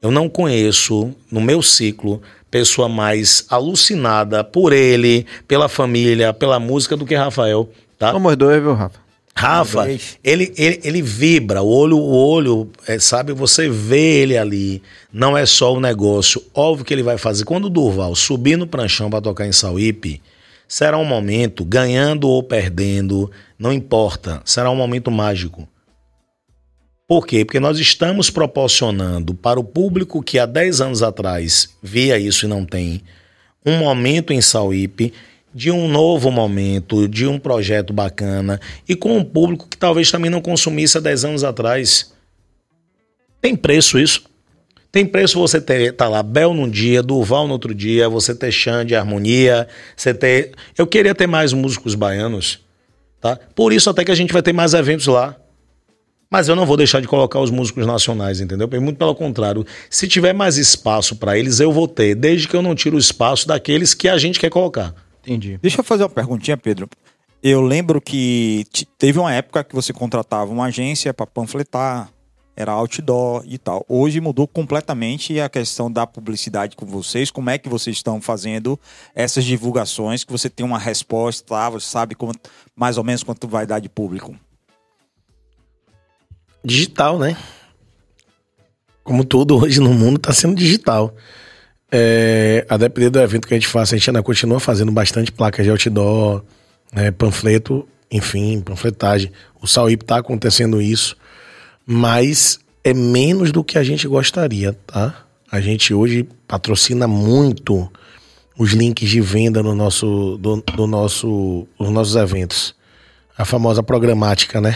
[0.00, 2.20] Eu não conheço, no meu ciclo,
[2.50, 8.12] pessoa mais alucinada por ele, pela família, pela música do que Rafael, tá?
[8.12, 9.03] Somos dois, viu, Rafa?
[9.36, 9.88] Rafa,
[10.22, 14.80] ele, ele, ele vibra, o olho, o olho, é, sabe, você vê ele ali.
[15.12, 16.42] Não é só o negócio.
[16.54, 17.44] Óbvio que ele vai fazer.
[17.44, 20.22] Quando o Durval subir no pranchão para tocar em Sauípe,
[20.68, 25.68] será um momento, ganhando ou perdendo, não importa, será um momento mágico.
[27.06, 27.44] Por quê?
[27.44, 32.48] Porque nós estamos proporcionando para o público que há 10 anos atrás via isso e
[32.48, 33.02] não tem,
[33.66, 35.12] um momento em Sauípe
[35.54, 40.30] de um novo momento, de um projeto bacana e com um público que talvez também
[40.30, 42.12] não consumisse há 10 anos atrás.
[43.40, 44.24] Tem preço isso?
[44.90, 48.50] Tem preço você ter tá lá Bel num dia, Durval no outro dia, você ter
[48.52, 50.52] Xande, Harmonia, você ter.
[50.76, 52.60] Eu queria ter mais músicos baianos,
[53.20, 53.38] tá?
[53.54, 55.36] Por isso até que a gente vai ter mais eventos lá.
[56.30, 58.68] Mas eu não vou deixar de colocar os músicos nacionais, entendeu?
[58.80, 59.64] Muito pelo contrário.
[59.88, 62.98] Se tiver mais espaço para eles, eu vou ter, desde que eu não tire o
[62.98, 64.94] espaço daqueles que a gente quer colocar.
[65.24, 65.58] Entendi.
[65.60, 66.88] Deixa eu fazer uma perguntinha, Pedro.
[67.42, 68.66] Eu lembro que
[68.98, 72.10] teve uma época que você contratava uma agência para panfletar,
[72.56, 73.84] era outdoor e tal.
[73.88, 77.30] Hoje mudou completamente a questão da publicidade com vocês.
[77.30, 78.78] Como é que vocês estão fazendo
[79.14, 80.24] essas divulgações?
[80.24, 81.70] Que você tem uma resposta, tá?
[81.70, 82.32] você sabe como,
[82.76, 84.36] mais ou menos quanto vai dar de público?
[86.64, 87.36] Digital, né?
[89.02, 91.14] Como tudo hoje no mundo está sendo digital.
[91.96, 95.30] É, a depender do evento que a gente faça, a gente ainda continua fazendo bastante
[95.30, 96.42] placas de outdoor,
[96.92, 99.30] né, panfleto, enfim, panfletagem.
[99.62, 101.16] O Sauípe está acontecendo isso,
[101.86, 105.24] mas é menos do que a gente gostaria, tá?
[105.48, 107.88] A gente hoje patrocina muito
[108.58, 112.74] os links de venda no nosso, do, do nosso, nos nossos eventos.
[113.38, 114.74] A famosa programática, né?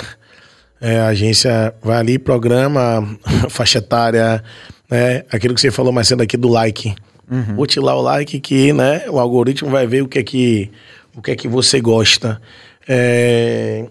[0.81, 3.19] É, a agência vai ali, programa,
[3.51, 4.45] faixa etária,
[4.91, 5.25] né?
[5.31, 6.95] Aquilo que você falou mais cedo aqui do like.
[7.31, 7.57] Uhum.
[7.57, 10.71] Bote lá o like que, né, o algoritmo vai ver o que é que,
[11.15, 12.41] o que, é que você gosta.
[12.89, 13.87] É...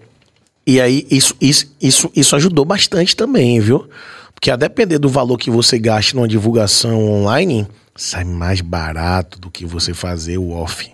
[0.66, 3.88] E aí, isso, isso, isso, isso ajudou bastante também, viu?
[4.34, 7.66] Porque a depender do valor que você gaste numa divulgação online,
[7.96, 10.90] sai mais barato do que você fazer o off.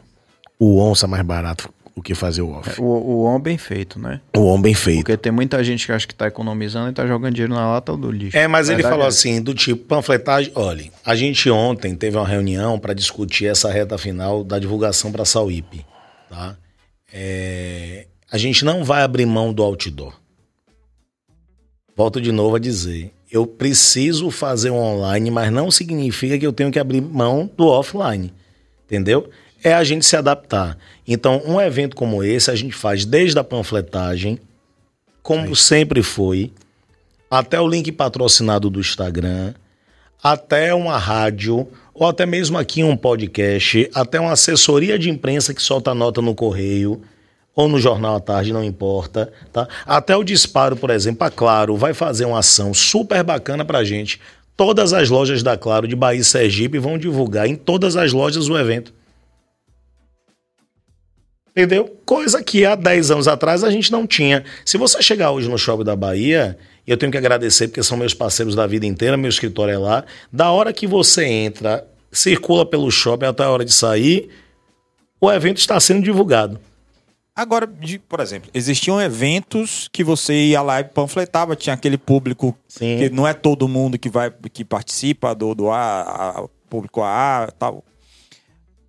[0.59, 2.71] O on sai mais barato o que fazer o off.
[2.71, 4.21] É, o, o on bem feito, né?
[4.37, 4.99] O on bem feito.
[4.99, 7.97] Porque tem muita gente que acha que tá economizando e tá jogando dinheiro na lata
[7.97, 8.37] do lixo.
[8.37, 9.09] É, mas ele falou é.
[9.09, 13.97] assim, do tipo, panfletagem, olha, a gente ontem teve uma reunião para discutir essa reta
[13.97, 15.87] final da divulgação para a Sauípe,
[16.29, 16.57] tá?
[17.13, 20.13] É, a gente não vai abrir mão do outdoor.
[21.97, 26.53] Volto de novo a dizer, eu preciso fazer um online, mas não significa que eu
[26.53, 28.35] tenho que abrir mão do offline,
[28.85, 29.31] entendeu?
[29.65, 30.77] É a gente se adaptar.
[31.09, 34.39] Então, um evento como esse a gente faz desde a panfletagem,
[35.23, 35.55] como Sim.
[35.55, 36.53] sempre foi,
[37.31, 39.55] até o link patrocinado do Instagram,
[40.23, 45.63] até uma rádio, ou até mesmo aqui um podcast, até uma assessoria de imprensa que
[45.63, 47.01] solta nota no correio
[47.57, 49.67] ou no jornal à tarde, não importa, tá?
[49.87, 54.21] Até o disparo, por exemplo, a Claro vai fazer uma ação super bacana pra gente.
[54.57, 58.49] Todas as lojas da Claro de Bahia e Sergipe vão divulgar em todas as lojas
[58.49, 58.93] o evento.
[61.57, 61.97] Entendeu?
[62.05, 64.45] Coisa que há 10 anos atrás a gente não tinha.
[64.65, 67.97] Se você chegar hoje no Shopping da Bahia, e eu tenho que agradecer porque são
[67.97, 72.67] meus parceiros da vida inteira, meu escritório é lá, da hora que você entra, circula
[72.67, 74.29] pelo shopping até a hora de sair,
[75.21, 76.59] o evento está sendo divulgado.
[77.37, 82.57] Agora, de- por exemplo, existiam eventos que você ia lá e panfletava, tinha aquele público
[82.69, 82.99] Sim.
[82.99, 87.49] que não é todo mundo que vai que participa do, do A, a- público A
[87.59, 87.85] tal.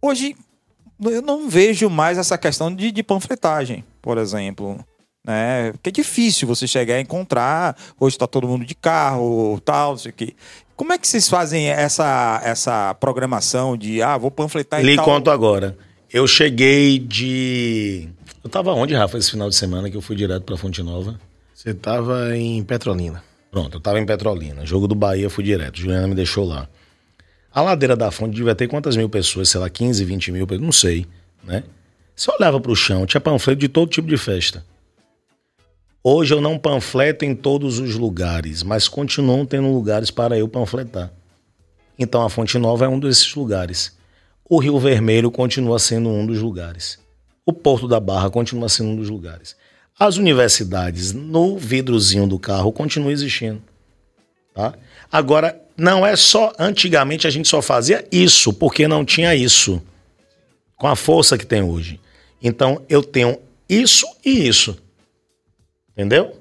[0.02, 0.36] Hoje
[1.04, 4.80] eu não vejo mais essa questão de, de panfletagem, por exemplo.
[5.26, 5.72] Né?
[5.72, 7.76] Porque é difícil você chegar a encontrar.
[8.00, 10.36] Hoje está todo mundo de carro, tal, não sei o quê.
[10.76, 15.06] Como é que vocês fazem essa, essa programação de ah, vou panfletar em Lhe tal...
[15.06, 15.78] conto agora.
[16.12, 18.10] Eu cheguei de.
[18.44, 21.20] Eu tava onde, Rafa, esse final de semana que eu fui direto pra Fonte Nova?
[21.54, 23.24] Você tava em Petrolina.
[23.50, 24.66] Pronto, eu tava em Petrolina.
[24.66, 25.80] Jogo do Bahia, fui direto.
[25.80, 26.68] Juliana me deixou lá.
[27.56, 29.48] A ladeira da fonte devia ter quantas mil pessoas?
[29.48, 31.06] Sei lá, 15, 20 mil, não sei,
[31.42, 31.64] né?
[32.14, 34.66] Você olhava pro chão, tinha panfleto de todo tipo de festa.
[36.04, 41.14] Hoje eu não panfleto em todos os lugares, mas continuam tendo lugares para eu panfletar.
[41.98, 43.98] Então a Fonte Nova é um desses lugares.
[44.44, 47.00] O Rio Vermelho continua sendo um dos lugares.
[47.46, 49.56] O Porto da Barra continua sendo um dos lugares.
[49.98, 53.62] As universidades no vidrozinho do carro continuam existindo.
[54.54, 54.74] Tá?
[55.10, 56.54] Agora, não é só.
[56.58, 59.82] Antigamente a gente só fazia isso, porque não tinha isso.
[60.78, 62.00] Com a força que tem hoje.
[62.42, 63.38] Então eu tenho
[63.70, 64.78] isso e isso.
[65.92, 66.36] Entendeu?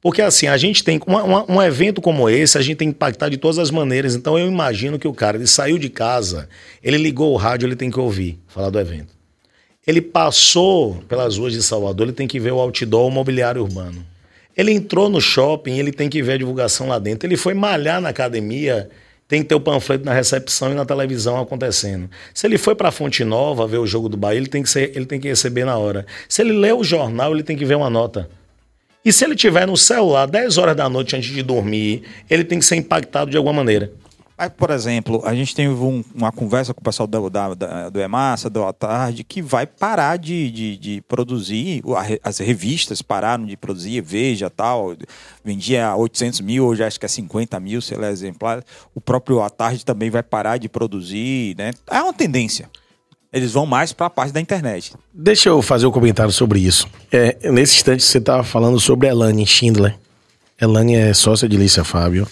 [0.00, 1.00] Porque assim, a gente tem.
[1.06, 4.14] uma- uma- um evento como esse, a gente tem que impactar de todas as maneiras.
[4.14, 6.48] Então eu imagino que o cara, ele saiu de casa,
[6.82, 9.14] ele ligou o rádio, ele tem que ouvir, falar do evento.
[9.86, 14.04] Ele passou pelas ruas de Salvador, ele tem que ver o outdoor, o mobiliário urbano.
[14.56, 17.28] Ele entrou no shopping, ele tem que ver a divulgação lá dentro.
[17.28, 18.88] Ele foi malhar na academia,
[19.28, 22.08] tem que ter o panfleto na recepção e na televisão acontecendo.
[22.32, 24.92] Se ele foi para Fonte Nova ver o jogo do Bahia, ele tem que ser,
[24.96, 26.06] ele tem que receber na hora.
[26.28, 28.30] Se ele lê o jornal, ele tem que ver uma nota.
[29.04, 32.58] E se ele tiver no celular 10 horas da noite antes de dormir, ele tem
[32.58, 33.92] que ser impactado de alguma maneira.
[34.58, 37.98] Por exemplo, a gente teve um- uma conversa com o pessoal da, da, da- do
[38.00, 41.82] Emassa, do Tarde, que vai parar de, de, de produzir,
[42.22, 44.94] as revistas pararam de produzir, Veja tal,
[45.42, 48.62] vendia 800 mil, hoje acho que é 50 mil, sei lá, exemplares.
[48.94, 51.70] O próprio À Tarde também vai parar de produzir, né?
[51.90, 52.68] É uma tendência.
[53.32, 54.92] Eles vão mais para a parte da internet.
[55.12, 56.86] Deixa eu fazer um comentário sobre isso.
[57.10, 59.96] É, nesse instante você estava falando sobre a Elane Schindler.
[60.60, 62.26] Elane é sócia de Lícia Fábio,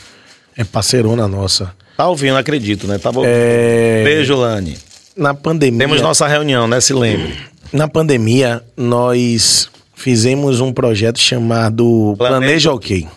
[0.56, 1.74] é parceirona nossa.
[1.97, 2.99] Tá ouvindo, acredito, né?
[2.99, 3.23] Tá bom.
[3.25, 4.77] É, Beijo, Lani.
[5.16, 6.81] na pandemia, Temos nossa reunião, né?
[6.81, 7.37] Se lembre.
[7.73, 13.09] na pandemia nós fizemos um projeto chamado Planeja- Planeja OK.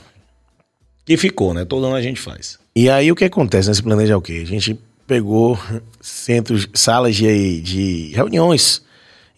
[1.05, 1.65] Que ficou, né?
[1.65, 2.59] Todo ano a gente faz.
[2.75, 4.41] E aí o que acontece nesse Planeja OK?
[4.41, 4.77] A gente
[5.07, 5.57] pegou
[6.01, 8.81] centros, salas de, de reuniões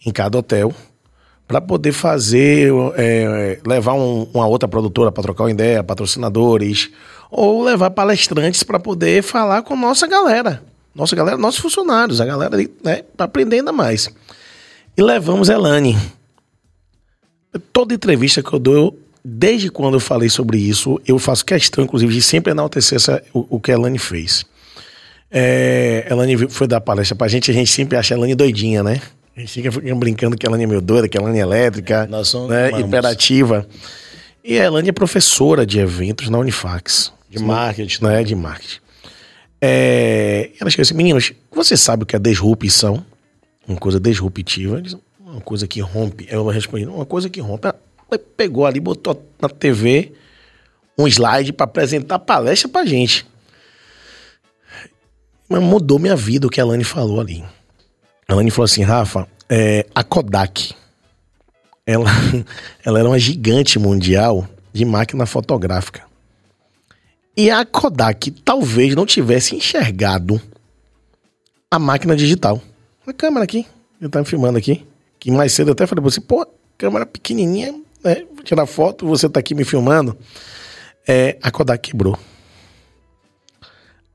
[0.04, 0.74] em cada hotel
[1.50, 6.90] para poder fazer, é, levar um- uma outra produtora para trocar uma ideia, patrocinadores,
[7.28, 10.62] ou levar palestrantes para poder falar com nossa galera.
[10.94, 14.08] Nossa galera, nossos funcionários, a galera né, para aprender ainda mais.
[14.96, 15.98] E levamos Elane.
[17.72, 22.14] Toda entrevista que eu dou, desde quando eu falei sobre isso, eu faço questão, inclusive,
[22.14, 24.44] de sempre enaltecer essa, o, o que a Elane fez.
[25.28, 29.00] É, Elane foi dar palestra pra gente, a gente sempre acha a Elane doidinha, né?
[29.40, 31.42] A gente fica, fica brincando que a Elane é meio doida, que a Elane é
[31.42, 32.70] elétrica, somos- né?
[32.80, 33.66] hiperativa.
[34.44, 37.12] E a Elane é professora de eventos na Unifax.
[37.28, 38.04] De marketing.
[38.04, 38.22] Né?
[38.24, 38.80] De marketing.
[39.62, 43.04] É, ela chegou assim, meninos, você sabe o que é disrupção?
[43.66, 44.78] Uma coisa disruptiva.
[44.78, 46.26] Eles, Uma coisa que rompe.
[46.30, 47.68] Eu respondi, uma coisa que rompe.
[47.68, 50.12] Ela pegou ali, botou na TV
[50.98, 53.26] um slide para apresentar a palestra pra gente.
[55.48, 57.42] Mas mudou minha vida o que a Lani falou ali.
[58.30, 60.72] A Lani falou assim, Rafa, é, a Kodak,
[61.84, 62.08] ela,
[62.86, 66.04] ela era uma gigante mundial de máquina fotográfica.
[67.36, 70.40] E a Kodak talvez não tivesse enxergado
[71.68, 72.62] a máquina digital.
[73.04, 73.66] A câmera aqui,
[74.08, 74.86] tá me filmando aqui.
[75.18, 76.46] Que mais cedo eu até falei pra você, pô,
[76.78, 77.74] câmera pequenininha,
[78.04, 78.22] né?
[78.32, 80.16] Vou tirar foto, você tá aqui me filmando.
[81.04, 82.16] É, a Kodak quebrou.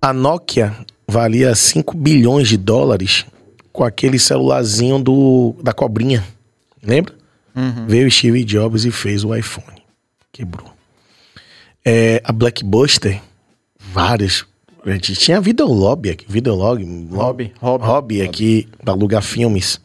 [0.01, 0.73] A Nokia
[1.05, 3.25] valia 5 bilhões de dólares
[3.75, 6.25] com aquele celularzinho do, da cobrinha.
[6.81, 7.13] Lembra?
[7.87, 9.83] Veio o Steve Jobs e fez o iPhone.
[10.31, 10.71] Quebrou.
[11.83, 13.21] É, a Blackbuster,
[13.79, 14.45] várias.
[14.85, 17.85] A gente tinha Videolog aqui, Videolog, Hobby, hobby.
[17.85, 19.79] hobby aqui para alugar filmes.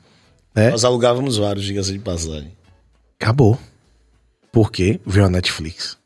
[0.55, 0.71] Né?
[0.71, 2.53] Nós alugávamos vários, diga-se de passagem.
[3.19, 3.59] Acabou.
[4.53, 5.01] Por quê?
[5.07, 5.97] Veio a Netflix.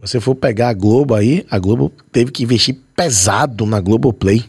[0.00, 4.44] Você for pegar a Globo aí, a Globo teve que investir pesado na Globoplay.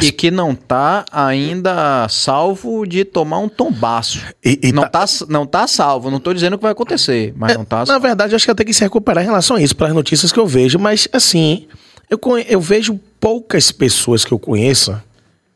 [0.00, 4.20] E que não tá ainda salvo de tomar um tombaço.
[4.44, 5.26] E, e não, tá- tá...
[5.28, 6.10] não tá salvo.
[6.10, 8.66] Não tô dizendo que vai acontecer, mas não tá Na verdade, eu acho que tem
[8.66, 10.78] que se recuperar em relação a isso, pelas notícias que eu vejo.
[10.78, 11.66] Mas, assim,
[12.08, 15.04] eu, eu vejo poucas pessoas que eu conheça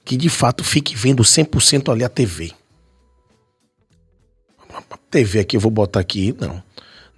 [0.05, 2.53] que de fato fiquem vendo 100% ali a TV.
[5.11, 6.63] TV aqui, eu vou botar aqui, não.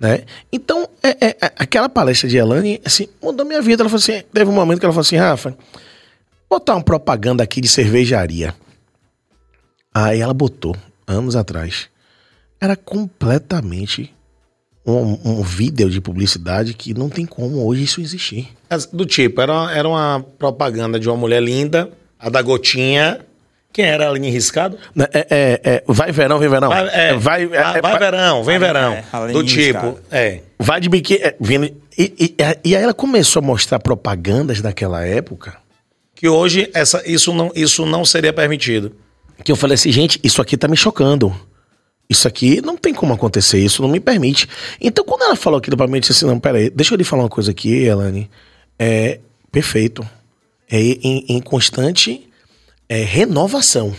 [0.00, 0.24] Né?
[0.52, 3.82] Então, é, é, é, aquela palestra de Elane, assim, mudou minha vida.
[3.82, 5.56] Ela falou assim, teve um momento que ela falou assim, Rafa,
[6.48, 8.54] botar uma propaganda aqui de cervejaria.
[9.94, 10.76] Aí ela botou,
[11.06, 11.88] anos atrás.
[12.60, 14.14] Era completamente
[14.84, 18.48] um, um vídeo de publicidade que não tem como hoje isso existir.
[18.92, 23.20] Do tipo, era, era uma propaganda de uma mulher linda, a da gotinha.
[23.72, 24.78] Quem era a linha riscado?
[25.12, 26.68] É, é, é, vai verão, vem verão.
[26.70, 28.92] Vai, é, vai, é, vai, vai verão, vem verão.
[28.94, 30.40] É, do tipo, é.
[30.58, 31.20] Vai de biquíni.
[31.22, 31.36] É,
[31.96, 35.56] e, e, e, aí ela começou a mostrar propagandas daquela época.
[36.18, 38.92] Que hoje essa, isso, não, isso não seria permitido.
[39.44, 41.32] Que eu falei assim, gente, isso aqui tá me chocando.
[42.10, 44.48] Isso aqui não tem como acontecer, isso não me permite.
[44.80, 47.04] Então, quando ela falou aquilo pra mim, eu disse assim: não, peraí, deixa eu lhe
[47.04, 48.28] falar uma coisa aqui, Elane.
[48.76, 49.20] É
[49.52, 50.04] perfeito.
[50.68, 52.28] É em, em constante
[52.88, 53.94] é, renovação.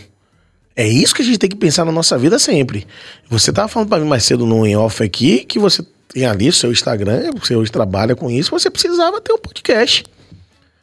[0.75, 2.85] É isso que a gente tem que pensar na nossa vida sempre.
[3.29, 6.49] Você tava falando para mim mais cedo no em off aqui que você tem ali
[6.49, 10.03] o seu Instagram, você hoje trabalha com isso, você precisava ter um podcast.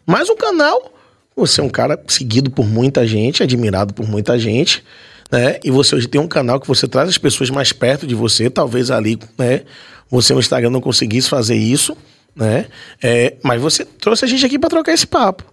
[0.07, 0.96] Mais um canal.
[1.37, 4.83] Você é um cara seguido por muita gente, admirado por muita gente
[5.31, 5.59] né?
[5.65, 8.49] E você hoje tem um canal que você traz as pessoas mais perto de você,
[8.49, 9.63] talvez ali, né?
[10.11, 11.97] Você no Instagram não conseguisse fazer isso,
[12.35, 12.67] né?
[13.03, 15.45] É, mas você trouxe a gente aqui para trocar esse papo.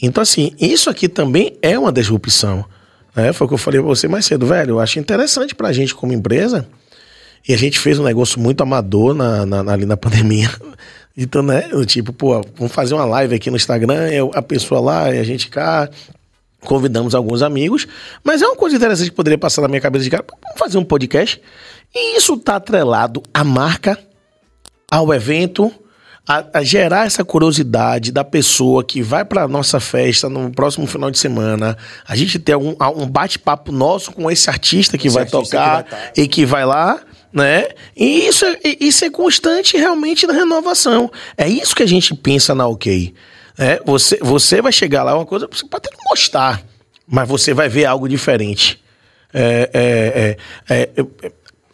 [0.00, 2.64] Então, assim, isso aqui também é uma disrupção.
[3.14, 3.32] Né?
[3.34, 4.70] Foi o que eu falei pra você mais cedo, velho.
[4.70, 6.66] Eu acho interessante pra gente como empresa.
[7.46, 10.50] E a gente fez um negócio muito amador na, na, ali na pandemia.
[11.16, 11.68] Então, né?
[11.86, 15.24] Tipo, pô, vamos fazer uma live aqui no Instagram, eu, a pessoa lá e a
[15.24, 15.88] gente cá,
[16.62, 17.88] Convidamos alguns amigos,
[18.22, 20.24] mas é uma coisa interessante que poderia passar na minha cabeça de cara.
[20.28, 21.40] Vamos fazer um podcast.
[21.94, 23.98] E isso está atrelado à marca,
[24.90, 25.72] ao evento,
[26.28, 31.10] a, a, gerar essa curiosidade da pessoa que vai para nossa festa no próximo final
[31.10, 31.78] de semana.
[32.06, 35.84] A gente ter um, um bate-papo nosso com esse artista que esse vai artista tocar
[35.84, 36.12] que vai tá.
[36.14, 37.00] e que vai lá
[37.32, 37.68] né?
[37.96, 41.10] E isso é, isso é constante realmente na renovação.
[41.36, 43.14] É isso que a gente pensa na OK.
[43.58, 46.62] É, você, você vai chegar lá, uma coisa, você pode até não gostar,
[47.06, 48.82] mas você vai ver algo diferente.
[49.32, 51.10] É, é, é, é eu,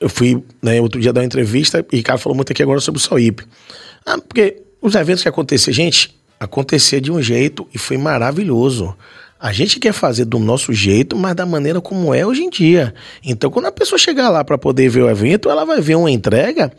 [0.00, 2.80] eu, fui, né, outro dia dar uma entrevista e o cara falou muito aqui agora
[2.80, 3.42] sobre o Soip.
[4.04, 8.96] Ah, porque os eventos que aconteciam, gente, acontecia de um jeito e foi maravilhoso.
[9.38, 12.94] A gente quer fazer do nosso jeito, mas da maneira como é hoje em dia.
[13.24, 16.10] Então, quando a pessoa chegar lá para poder ver o evento, ela vai ver uma
[16.10, 16.72] entrega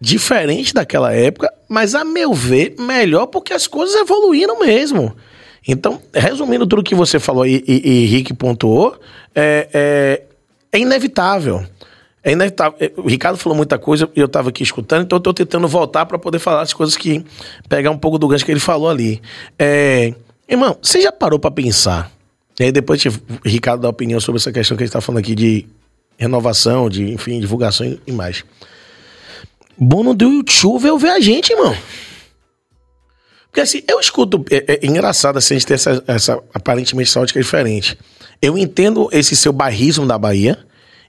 [0.00, 5.14] diferente daquela época, mas a meu ver, melhor porque as coisas evoluíram mesmo.
[5.66, 8.98] Então, resumindo tudo que você falou e, e, e Rick pontuou,
[9.34, 10.22] é, é,
[10.72, 11.64] é, inevitável.
[12.22, 12.76] É inevitável.
[12.80, 15.66] É, o Ricardo falou muita coisa e eu estava aqui escutando, então eu estou tentando
[15.66, 17.24] voltar para poder falar as coisas que.
[17.68, 19.20] pegar um pouco do gancho que ele falou ali.
[19.58, 20.14] É,
[20.48, 22.10] irmão, você já parou para pensar?
[22.58, 23.10] E aí depois o
[23.44, 25.66] Ricardo dá opinião sobre essa questão que a gente está falando aqui de
[26.16, 28.44] renovação, de, enfim, divulgação e mais.
[29.76, 31.76] Bono do YouTube veio ver a gente, irmão.
[33.46, 34.44] Porque assim, eu escuto.
[34.50, 37.96] É, é engraçado assim, a gente ter essa, essa aparentemente essa ótica diferente.
[38.42, 40.58] Eu entendo esse seu barrismo da Bahia,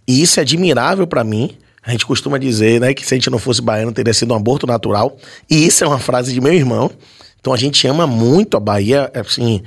[0.08, 1.58] e isso é admirável para mim.
[1.82, 4.38] A gente costuma dizer, né, que se a gente não fosse baiano teria sido um
[4.38, 5.18] aborto natural.
[5.50, 6.92] E isso é uma frase de meu irmão.
[7.40, 9.62] Então a gente ama muito a Bahia, assim,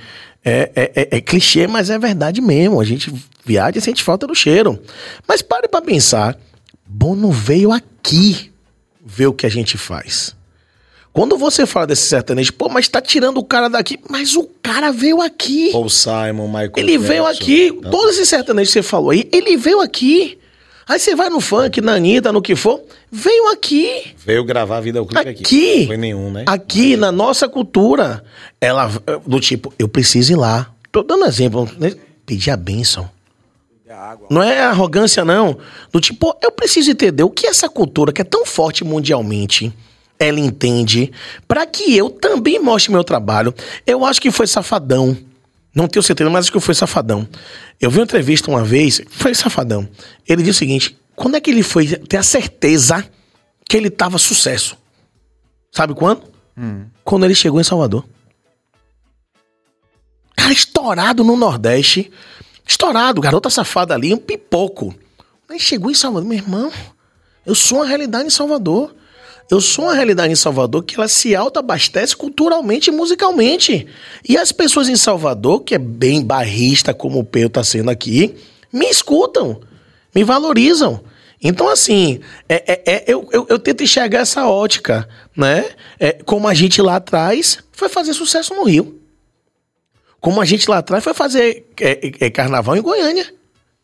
[0.44, 2.80] é, é, é, é clichê, mas é verdade mesmo.
[2.80, 3.12] A gente
[3.44, 4.80] viaja e sente falta do cheiro.
[5.26, 6.38] Mas pare para pensar,
[6.86, 8.52] Bono veio aqui
[9.04, 10.34] ver o que a gente faz.
[11.12, 13.98] Quando você fala desse sertanejo, pô, mas tá tirando o cara daqui.
[14.08, 15.70] Mas o cara veio aqui.
[15.70, 17.72] Paul Simon, Michael Ele Jackson, veio aqui.
[17.82, 17.90] Tá?
[17.90, 20.38] Todos esses sertanejos que você falou aí, ele veio aqui.
[20.88, 22.80] Aí você vai no funk, na Anitta, no que for,
[23.10, 24.14] veio aqui.
[24.24, 25.42] Veio gravar a vida clipe aqui.
[25.42, 25.78] Aqui.
[25.80, 26.44] Não foi nenhum, né?
[26.46, 28.24] Aqui, na nossa cultura.
[28.60, 28.90] Ela,
[29.26, 30.70] do tipo, eu preciso ir lá.
[30.90, 31.94] Tô dando exemplo, né?
[32.26, 33.08] pedir a bênção.
[34.30, 35.56] Não é arrogância, não.
[35.92, 39.72] Do tipo, eu preciso entender o que essa cultura, que é tão forte mundialmente,
[40.18, 41.12] ela entende,
[41.46, 43.54] para que eu também mostre meu trabalho.
[43.86, 45.16] Eu acho que foi safadão.
[45.74, 47.26] Não tenho certeza, mas acho que foi safadão.
[47.80, 49.88] Eu vi uma entrevista uma vez, foi safadão.
[50.28, 53.04] Ele disse o seguinte: quando é que ele foi ter a certeza
[53.68, 54.76] que ele tava sucesso?
[55.70, 56.24] Sabe quando?
[56.56, 56.86] Hum.
[57.02, 58.04] Quando ele chegou em Salvador.
[60.36, 62.10] Cara, estourado no Nordeste.
[62.66, 64.94] Estourado, garota safada ali, um pipoco.
[65.48, 66.72] Aí chegou em Salvador, meu irmão,
[67.44, 68.94] eu sou uma realidade em Salvador.
[69.52, 73.86] Eu sou uma realidade em Salvador que ela se autoabastece culturalmente e musicalmente.
[74.26, 78.34] E as pessoas em Salvador, que é bem barrista como o Peu está sendo aqui,
[78.72, 79.60] me escutam,
[80.14, 81.04] me valorizam.
[81.42, 82.18] Então, assim,
[82.48, 85.06] é, é, é eu, eu, eu, tento enxergar essa ótica,
[85.36, 85.68] né?
[86.00, 89.02] É, como a gente lá atrás foi fazer sucesso no Rio.
[90.18, 93.26] Como a gente lá atrás foi fazer é, é, carnaval em Goiânia.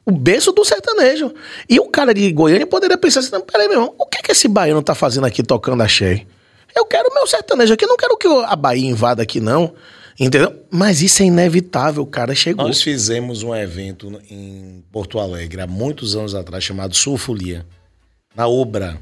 [0.08, 1.34] O berço do sertanejo.
[1.68, 4.48] E o cara de Goiânia poderia pensar assim: peraí, meu irmão, o que, que esse
[4.48, 6.24] baiano tá fazendo aqui tocando axé?
[6.74, 9.74] Eu quero meu sertanejo aqui, não quero que a Bahia invada aqui, não.
[10.18, 10.64] Entendeu?
[10.70, 12.66] Mas isso é inevitável, cara chegou.
[12.66, 17.66] Nós fizemos um evento em Porto Alegre há muitos anos atrás chamado Sulfolia,
[18.34, 18.98] na Obra.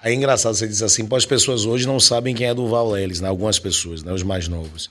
[0.00, 2.92] Aí é engraçado, você diz assim, pô, as pessoas hoje não sabem quem é Duval
[2.92, 3.28] Leles, né?
[3.28, 4.12] algumas pessoas, né?
[4.12, 4.88] os mais novos.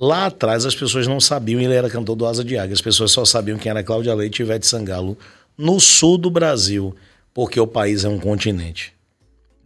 [0.00, 3.10] Lá atrás as pessoas não sabiam, ele era cantor do Asa de Águia, as pessoas
[3.10, 5.18] só sabiam quem era Cláudia Leite e Ivete Sangalo
[5.56, 6.94] no sul do Brasil,
[7.34, 8.92] porque o país é um continente.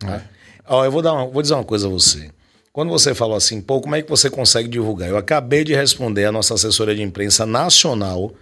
[0.02, 0.24] Né?
[0.66, 2.30] Ó, eu vou, dar uma, vou dizer uma coisa a você.
[2.72, 5.10] Quando você falou assim, pô, como é que você consegue divulgar?
[5.10, 8.32] Eu acabei de responder a nossa assessoria de imprensa nacional,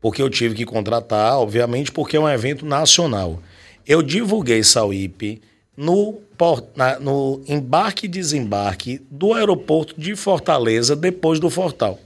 [0.00, 3.40] porque eu tive que contratar, obviamente, porque é um evento nacional.
[3.86, 5.40] Eu divulguei Sauípe
[5.76, 6.18] no,
[6.74, 11.98] na, no embarque e desembarque do aeroporto de Fortaleza depois do Fortal.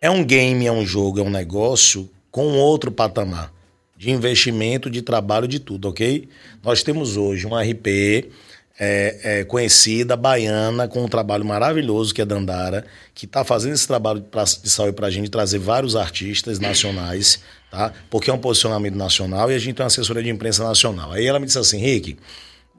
[0.00, 3.52] É um game, é um jogo, é um negócio com outro patamar
[3.96, 6.26] de investimento, de trabalho, de tudo, ok?
[6.64, 8.30] Nós temos hoje um RP
[8.78, 13.86] é, é, conhecida, baiana, com um trabalho maravilhoso que é Dandara, que está fazendo esse
[13.86, 17.40] trabalho pra, de saúde para a gente trazer vários artistas nacionais,
[17.70, 17.92] tá?
[18.08, 21.12] Porque é um posicionamento nacional e a gente tem uma assessoria de imprensa nacional.
[21.12, 22.16] Aí ela me disse assim, Rick,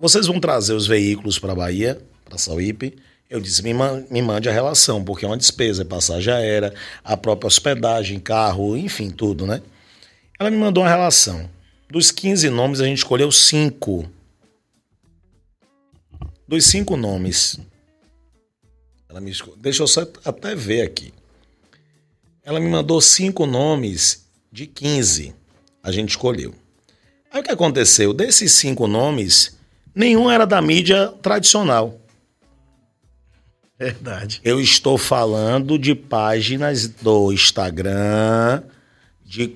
[0.02, 2.98] vocês vão trazer os veículos para a Bahia, para Sauípe?
[3.30, 3.74] Eu disse, me,
[4.10, 6.74] me mande a relação, porque é uma despesa, é passagem aérea,
[7.04, 9.62] a própria hospedagem, carro, enfim, tudo, né?
[10.38, 11.50] Ela me mandou uma relação.
[11.90, 14.10] Dos 15 nomes, a gente escolheu cinco
[16.52, 17.58] dos cinco nomes.
[19.08, 21.14] Ela me deixa eu só até ver aqui.
[22.44, 25.34] Ela me mandou cinco nomes de 15.
[25.82, 26.54] A gente escolheu.
[27.32, 28.14] Aí o que aconteceu?
[28.14, 29.58] Desses cinco nomes,
[29.94, 32.00] nenhum era da mídia tradicional.
[33.78, 34.40] Verdade.
[34.44, 38.62] Eu estou falando de páginas do Instagram,
[39.26, 39.52] de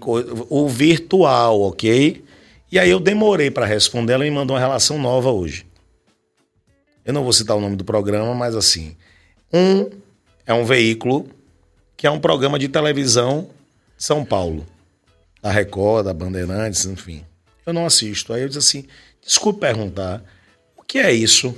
[0.49, 2.23] o virtual, ok?
[2.71, 5.65] E aí eu demorei para responder, ela me mandou uma relação nova hoje.
[7.05, 8.97] Eu não vou citar o nome do programa, mas assim,
[9.53, 9.91] um
[10.45, 11.29] é um veículo
[11.95, 13.49] que é um programa de televisão
[13.95, 14.65] São Paulo,
[15.39, 17.23] da Record, da Bandeirantes, enfim.
[17.65, 18.33] Eu não assisto.
[18.33, 18.87] Aí eu disse assim:
[19.25, 20.23] desculpe perguntar,
[20.77, 21.55] o que é isso?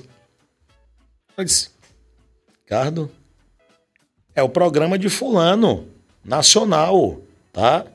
[1.37, 1.69] Eu disse:
[2.63, 3.11] Ricardo,
[4.35, 5.87] é o programa de Fulano,
[6.23, 7.21] nacional,
[7.51, 7.85] tá?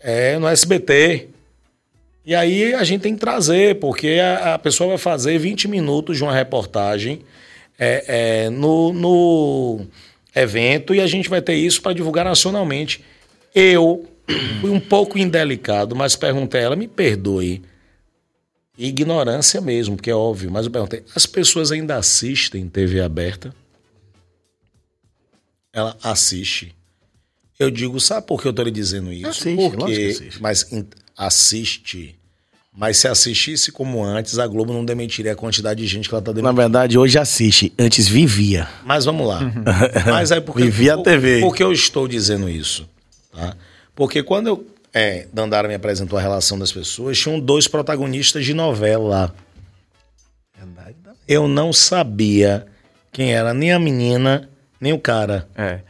[0.00, 1.28] É no SBT.
[2.24, 6.16] E aí a gente tem que trazer, porque a, a pessoa vai fazer 20 minutos
[6.16, 7.22] de uma reportagem
[7.78, 8.04] é,
[8.44, 9.86] é, no, no
[10.34, 13.04] evento e a gente vai ter isso para divulgar nacionalmente.
[13.54, 14.06] Eu
[14.60, 17.62] fui um pouco indelicado, mas perguntei a ela, me perdoe.
[18.76, 23.54] Ignorância mesmo, porque é óbvio, mas eu perguntei: as pessoas ainda assistem TV aberta?
[25.72, 26.74] Ela assiste.
[27.58, 29.28] Eu digo, sabe por que eu estou lhe dizendo isso?
[29.28, 30.42] Assiste, porque, assiste.
[30.42, 30.66] mas
[31.16, 32.18] assiste.
[32.74, 36.20] Mas se assistisse como antes, a Globo não demitiria a quantidade de gente que ela
[36.20, 36.56] está demitindo.
[36.56, 37.70] Na verdade, hoje assiste.
[37.78, 38.66] Antes vivia.
[38.82, 39.40] Mas vamos lá.
[40.06, 41.40] Mas aí porque, vivia a TV.
[41.40, 42.88] Por que eu estou dizendo isso?
[43.30, 43.54] Tá?
[43.94, 48.52] Porque quando eu, é, Dandara me apresentou a relação das pessoas, tinham dois protagonistas de
[48.52, 49.34] novela.
[51.26, 52.66] Eu não sabia
[53.10, 54.48] quem era nem a menina,
[54.80, 55.48] nem o cara.
[55.56, 55.80] É.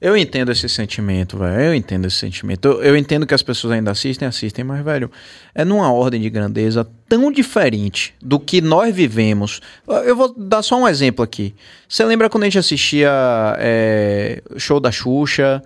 [0.00, 1.60] Eu entendo esse sentimento, velho.
[1.60, 2.66] Eu entendo esse sentimento.
[2.66, 5.08] Eu, eu, entendo que as pessoas ainda assistem, assistem, mas, velho,
[5.54, 9.60] é numa ordem de grandeza tão diferente do que nós vivemos.
[10.04, 11.54] Eu vou dar só um exemplo aqui.
[11.88, 13.10] Você lembra quando a gente assistia
[13.58, 15.62] é, show da Xuxa?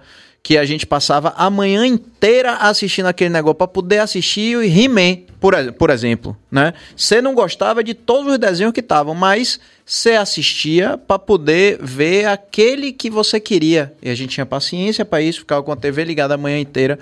[0.47, 5.25] Que a gente passava a manhã inteira assistindo aquele negócio para poder assistir o He-Man,
[5.41, 6.73] por, por exemplo, né?
[6.97, 12.27] Você não gostava de todos os desenhos que estavam, mas você assistia para poder ver
[12.27, 13.93] aquele que você queria.
[14.01, 16.97] E a gente tinha paciência para isso, ficava com a TV ligada a manhã inteira.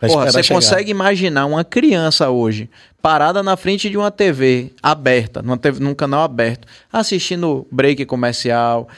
[0.00, 0.54] Porra, você chegar.
[0.54, 2.70] consegue imaginar uma criança hoje
[3.02, 8.88] parada na frente de uma TV aberta, numa TV, num canal aberto, assistindo break comercial,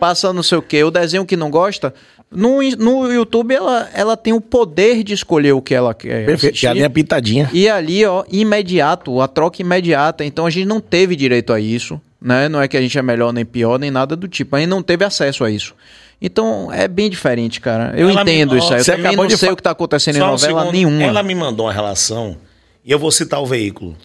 [0.00, 1.94] passando não sei o que, o desenho que não gosta,
[2.30, 6.26] no, no YouTube ela, ela tem o poder de escolher o que ela quer.
[6.26, 6.54] Perfeito.
[6.54, 6.66] Assistir.
[6.66, 7.50] E ali é pitadinha.
[7.52, 10.24] E ali, ó, imediato, a troca imediata.
[10.24, 12.48] Então a gente não teve direito a isso né?
[12.48, 14.54] Não é que a gente é melhor nem pior, nem nada do tipo.
[14.54, 15.74] A gente não teve acesso a isso.
[16.20, 17.94] Então é bem diferente, cara.
[17.96, 18.58] Eu ela entendo me...
[18.58, 18.80] isso aí.
[18.80, 19.52] Eu também não sei fa...
[19.52, 21.02] o que está acontecendo Só em novela um nenhuma.
[21.02, 22.36] Ela me mandou uma relação,
[22.84, 23.96] e eu vou citar o veículo.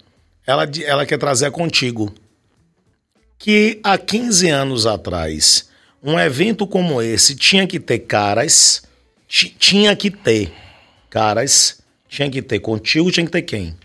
[0.48, 2.14] Ela, ela quer trazer contigo.
[3.38, 5.70] Que há 15 anos atrás,
[6.06, 8.84] um evento como esse tinha que ter caras.
[9.28, 10.52] Tinha que ter
[11.10, 11.82] caras.
[12.08, 13.76] Tinha que ter contigo, tinha que ter quem?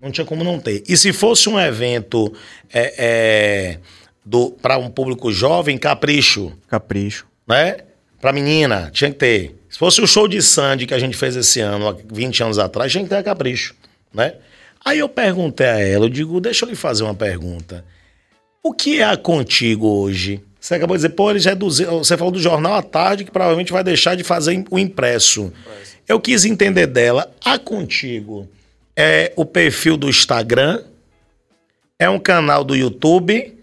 [0.00, 0.82] Não tinha como não ter.
[0.88, 2.32] E se fosse um evento
[2.72, 3.78] é, é,
[4.62, 6.56] para um público jovem, capricho.
[6.66, 7.26] Capricho.
[7.46, 7.76] Né?
[8.20, 9.56] Pra menina, tinha que ter.
[9.68, 12.58] Se fosse o show de Sandy que a gente fez esse ano, há 20 anos
[12.58, 13.74] atrás, tinha que ter a capricho,
[14.12, 14.34] né?
[14.84, 17.84] Aí eu perguntei a ela, eu digo, deixa eu lhe fazer uma pergunta.
[18.62, 20.42] O que é a Contigo hoje?
[20.60, 21.98] Você acabou de dizer, pô, eles reduziram.
[21.98, 25.50] Você falou do jornal à tarde que provavelmente vai deixar de fazer o impresso.
[26.06, 27.32] Eu quis entender dela.
[27.42, 28.46] A Contigo
[28.94, 30.82] é o perfil do Instagram,
[31.98, 33.54] é um canal do YouTube,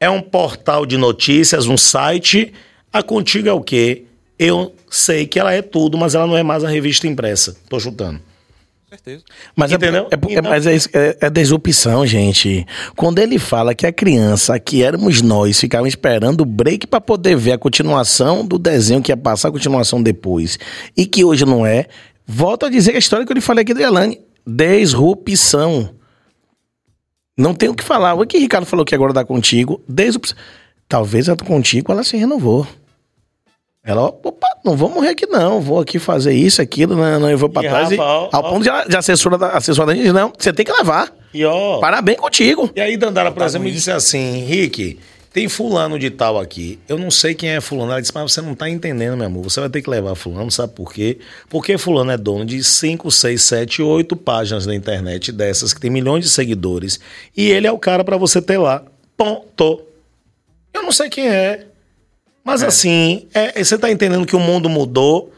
[0.00, 2.54] é um portal de notícias, um site.
[2.90, 4.04] A Contigo é o quê?
[4.38, 7.56] Eu sei que ela é tudo, mas ela não é mais a revista impressa.
[7.68, 8.20] Tô chutando.
[8.88, 9.24] Certeza.
[9.54, 10.08] Mas, Entendeu?
[10.10, 12.66] É, é, é, Então- mas é, é, é desopção, gente.
[12.94, 17.36] Quando ele fala que a criança, que éramos nós, ficava esperando o break pra poder
[17.36, 20.58] ver a continuação do desenho que ia passar a continuação depois,
[20.96, 21.86] e que hoje não é,
[22.26, 25.90] volto a dizer a história que eu lhe falei aqui do Elane: desrupção.
[27.38, 28.14] Não tem o que falar.
[28.14, 30.36] O que o Ricardo falou que agora dá contigo, desrupção.
[30.88, 32.66] Talvez a contigo ela se renovou.
[33.86, 37.38] Ela, opa, não vou morrer aqui não, vou aqui fazer isso, aquilo, não, não eu
[37.38, 37.90] vou pra E, trás.
[37.92, 38.50] e- Rafa, ó, ao ó.
[38.50, 41.14] ponto de, de assessora da assessora da gente, não, você tem que levar.
[41.32, 41.78] E ó.
[41.78, 42.68] Parabéns contigo.
[42.74, 44.98] E aí, Dandara, por Tá exemplo, me disse assim: Rick,
[45.32, 46.78] tem fulano de tal aqui.
[46.88, 47.92] Eu não sei quem é fulano.
[47.92, 49.44] Ela disse, mas você não tá entendendo, meu amor.
[49.44, 51.18] Você vai ter que levar fulano, sabe por quê?
[51.50, 55.90] Porque fulano é dono de 5, 6, 7, 8 páginas na internet dessas que tem
[55.90, 56.98] milhões de seguidores.
[57.36, 58.82] E ele é o cara pra você ter lá.
[59.16, 59.82] Ponto.
[60.72, 61.66] Eu não sei quem é.
[62.46, 65.32] Mas assim, é, você tá entendendo que o mundo mudou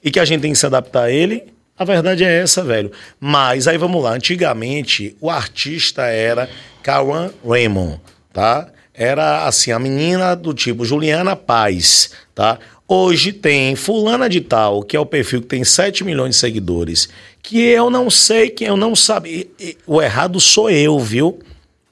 [0.00, 1.42] e que a gente tem que se adaptar a ele?
[1.76, 2.92] A verdade é essa, velho.
[3.18, 4.12] Mas aí vamos lá.
[4.12, 6.48] Antigamente, o artista era
[6.80, 8.00] Kawan Raymond,
[8.32, 8.68] tá?
[8.94, 12.60] Era assim, a menina do tipo Juliana Paz, tá?
[12.86, 17.08] Hoje tem fulana de tal, que é o perfil que tem 7 milhões de seguidores,
[17.42, 19.44] que eu não sei quem, eu não sabia.
[19.88, 21.40] O errado sou eu, viu?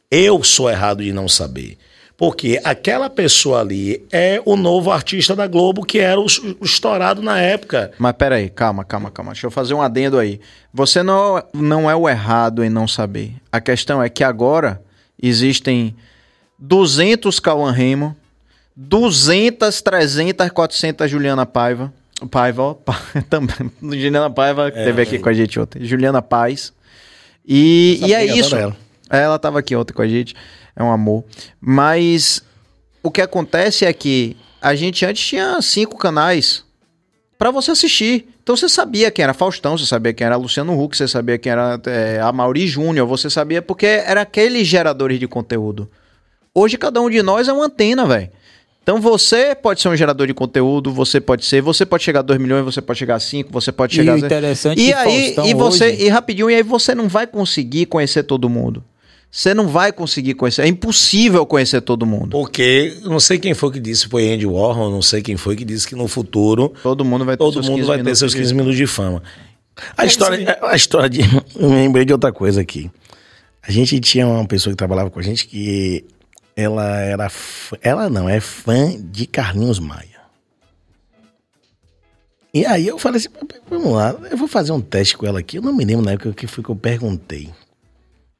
[0.08, 1.76] Eu sou errado de não saber.
[2.22, 6.26] Porque aquela pessoa ali é o novo artista da Globo, que era o,
[6.60, 7.90] o estourado na época.
[7.98, 9.32] Mas peraí, calma, calma, calma.
[9.32, 10.40] Deixa eu fazer um adendo aí.
[10.72, 13.34] Você não, não é o errado em não saber.
[13.50, 14.80] A questão é que agora
[15.20, 15.96] existem
[16.60, 18.14] 200 Cauã Raymond,
[18.76, 21.92] 200, 300, 400 Juliana Paiva.
[22.30, 22.78] Paiva,
[23.28, 23.68] também.
[23.82, 25.84] Juliana Paiva, que teve aqui com a gente ontem.
[25.84, 26.72] Juliana Paz.
[27.44, 28.54] E, e é isso.
[28.54, 28.76] adoro
[29.10, 30.36] Ela tava aqui ontem com a gente.
[30.74, 31.24] É um amor.
[31.60, 32.42] Mas
[33.02, 36.64] o que acontece é que a gente antes tinha cinco canais
[37.38, 38.28] pra você assistir.
[38.42, 41.52] Então você sabia quem era Faustão, você sabia quem era Luciano Huck, você sabia quem
[41.52, 45.88] era é, a Mauri Júnior, você sabia porque era aqueles geradores de conteúdo.
[46.54, 48.30] Hoje cada um de nós é uma antena, velho.
[48.82, 52.22] Então você pode ser um gerador de conteúdo, você pode ser, você pode chegar a
[52.22, 54.26] 2 milhões, você pode chegar a 5, você pode E chegar o a zero.
[54.26, 57.86] interessante E aí, Faustão e você, hoje- e rapidinho, e aí você não vai conseguir
[57.86, 58.82] conhecer todo mundo.
[59.34, 62.28] Você não vai conseguir conhecer, é impossível conhecer todo mundo.
[62.32, 65.64] Porque, não sei quem foi que disse, foi Andy Warhol, não sei quem foi que
[65.64, 68.18] disse que no futuro Todo mundo vai ter todo seus mundo 15 vai ter minutos
[68.18, 69.22] seus de- 15 minutos de fama.
[69.96, 71.20] A história, a história de.
[71.56, 72.90] Eu me lembrei de outra coisa aqui.
[73.62, 76.04] A gente tinha uma pessoa que trabalhava com a gente que
[76.54, 77.30] ela era.
[77.30, 80.20] fã- Ela não, é fã de Carlinhos Maia.
[82.52, 83.28] E aí eu falei assim,
[83.70, 85.56] vamos lá, eu vou fazer um teste com ela aqui.
[85.56, 87.48] Eu não me lembro na época o que foi que eu perguntei.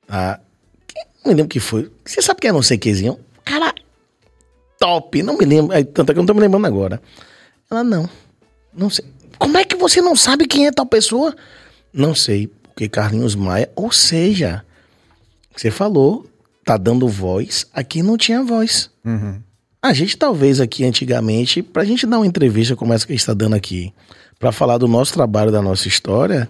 [0.07, 0.39] Tá?
[0.39, 0.52] Que-
[1.25, 1.91] Não me lembro o que foi.
[2.05, 3.19] Você sabe que é não sei quezinho?
[3.45, 3.75] Cara,
[4.79, 5.23] top.
[5.23, 5.85] Não me lembro.
[5.87, 7.01] Tanto é que eu não tô me lembrando agora.
[7.71, 8.09] Ela, não.
[8.75, 9.05] Não sei.
[9.39, 11.35] Como é que você não sabe quem é tal pessoa?
[11.93, 12.47] Não sei.
[12.47, 14.65] Porque Carlinhos Maia, ou seja,
[15.55, 16.27] você falou,
[16.65, 18.91] tá dando voz, aqui não tinha voz.
[19.05, 19.41] Uhum.
[19.83, 23.27] A gente talvez aqui antigamente, pra gente dar uma entrevista como essa que a gente
[23.27, 23.93] tá dando aqui,
[24.39, 26.49] pra falar do nosso trabalho, da nossa história,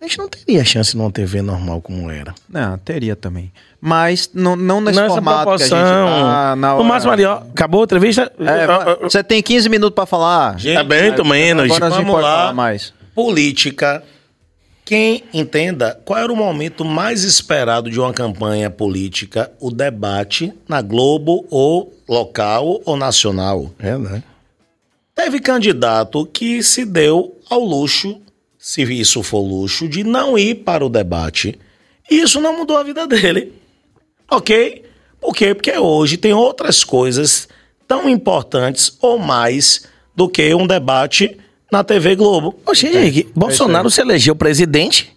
[0.00, 2.34] a gente não teria chance numa TV normal como era.
[2.48, 3.52] Não, teria também.
[3.80, 6.06] Mas não, não nesse Nessa formato que a gente proporção.
[6.20, 6.84] tá na No hora.
[6.84, 8.32] máximo ali, ó, acabou a entrevista?
[8.38, 10.58] É, Ó, ó, você tem 15 minutos pra falar.
[10.58, 11.64] Gente, Tá bem, tô menos.
[11.70, 12.20] Agora vamos lá.
[12.20, 12.92] falar mais.
[13.14, 14.02] Política.
[14.84, 20.82] Quem entenda qual era o momento mais esperado de uma campanha política, o debate na
[20.82, 23.70] Globo ou local ou nacional.
[23.78, 24.22] É, né?
[25.14, 28.20] Teve candidato que se deu ao luxo,
[28.60, 31.58] se isso for luxo, de não ir para o debate.
[32.10, 33.54] E isso não mudou a vida dele.
[34.30, 34.84] Ok?
[35.20, 35.54] Por quê?
[35.54, 37.48] Porque hoje tem outras coisas
[37.88, 41.36] tão importantes ou mais do que um debate
[41.72, 42.58] na TV Globo.
[42.66, 45.16] Oxe, Henrique, Bolsonaro se elegeu presidente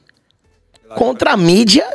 [0.95, 1.85] contra a mídia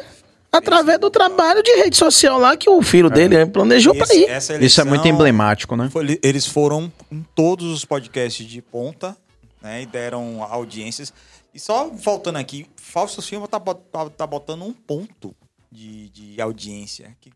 [0.50, 4.62] através do trabalho de rede social lá que o filho dele planejou pra Esse- ir.
[4.62, 5.88] Isso é muito emblemático, né?
[5.90, 9.16] foi- eles foram em todos os podcasts de ponta,
[9.62, 9.82] né?
[9.82, 11.12] E deram audiências.
[11.54, 15.34] E só voltando aqui, Fausto Silva tá, tá- tá botando um ponto
[15.70, 17.16] de, de audiência.
[17.20, 17.30] Que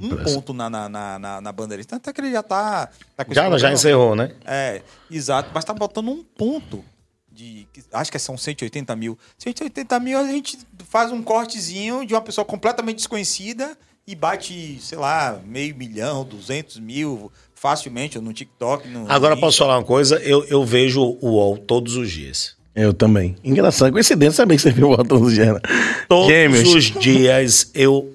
[0.00, 1.96] um ponto na, na, na, na, na bandeirista.
[1.96, 2.88] Até que ele já tá.
[3.16, 4.32] tá Já, já encerrou, né?
[4.44, 5.50] É, exato.
[5.52, 6.84] Mas tá botando um ponto
[7.30, 7.66] de.
[7.92, 9.18] Acho que são 180 mil.
[9.36, 13.76] 180 mil a gente faz um cortezinho de uma pessoa completamente desconhecida
[14.06, 18.86] e bate, sei lá, meio milhão, 200 mil facilmente no TikTok.
[18.88, 19.44] No Agora Insta.
[19.46, 20.16] posso falar uma coisa?
[20.22, 22.56] Eu, eu vejo o UOL todos os dias.
[22.80, 23.34] Eu também.
[23.42, 25.60] Engraçado, coincidência saber que você viu o botão do Gênero.
[26.08, 26.74] Todos Gêmeos.
[26.74, 28.12] os dias eu.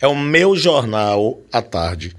[0.00, 2.14] É o meu jornal à tarde.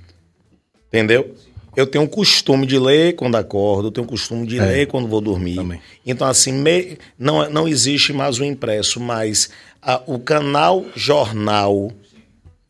[0.87, 1.35] Entendeu?
[1.75, 4.65] Eu tenho o costume de ler quando acordo, eu tenho o costume de É.
[4.65, 5.55] ler quando vou dormir.
[5.55, 5.79] Também.
[6.05, 9.49] Então, assim, me- não, não existe mais o impresso, mas
[9.81, 11.91] a- o canal jornal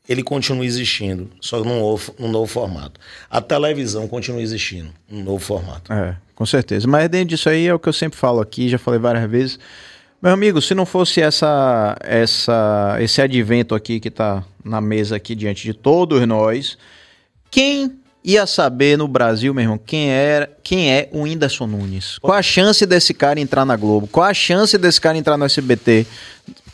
[0.10, 2.99] ele continua existindo, só num novo, num novo formato.
[3.30, 5.91] A televisão continua existindo, num novo formato.
[5.93, 6.87] É, com certeza.
[6.87, 9.59] Mas dentro disso aí é o que eu sempre falo aqui, já falei várias vezes.
[10.21, 15.35] Meu amigo, se não fosse essa, essa, esse advento aqui que tá na mesa aqui
[15.35, 16.77] diante de todos nós,
[17.49, 22.17] quem ia saber no Brasil, meu irmão, quem era, quem é o Whindersson Nunes?
[22.17, 24.07] Qual a chance desse cara entrar na Globo?
[24.07, 26.07] Qual a chance desse cara entrar no SBT?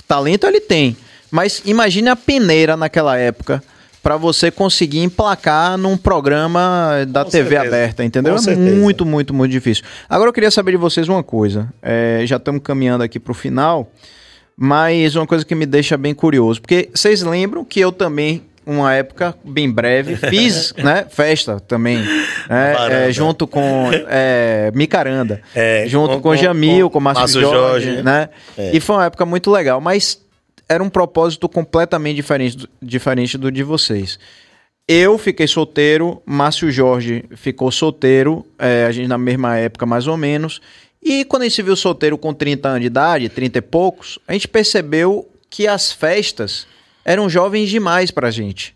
[0.08, 0.96] Talento ele tem,
[1.30, 3.62] mas imagine a peneira naquela época
[4.02, 7.76] pra você conseguir emplacar num programa da Com TV certeza.
[7.76, 8.34] aberta, entendeu?
[8.34, 8.76] Com É certeza.
[8.76, 9.84] muito, muito, muito difícil.
[10.10, 11.72] Agora eu queria saber de vocês uma coisa.
[11.82, 13.92] É, já estamos caminhando aqui pro final,
[14.58, 18.94] mas uma coisa que me deixa bem curioso, porque vocês lembram que eu também uma
[18.94, 21.98] época bem breve fiz, né, festa também,
[22.48, 27.42] né, é, junto com é, Micaranda, É, junto com- com, Jamil, com com Márcio Márcio
[27.42, 28.04] Jorge, Jorge.
[28.04, 28.30] né?
[28.56, 28.76] É.
[28.76, 30.20] E foi uma época muito legal, mas
[30.72, 34.18] era um propósito completamente diferente do, diferente do de vocês.
[34.88, 40.18] Eu fiquei solteiro, Márcio Jorge ficou solteiro, é, a gente na mesma época mais ou
[40.18, 40.62] menos.
[41.02, 44.20] E quando a gente se viu solteiro com 30 anos de idade, 30 e poucos,
[44.28, 46.68] a gente percebeu que as festas
[47.04, 48.76] eram jovens demais pra gente.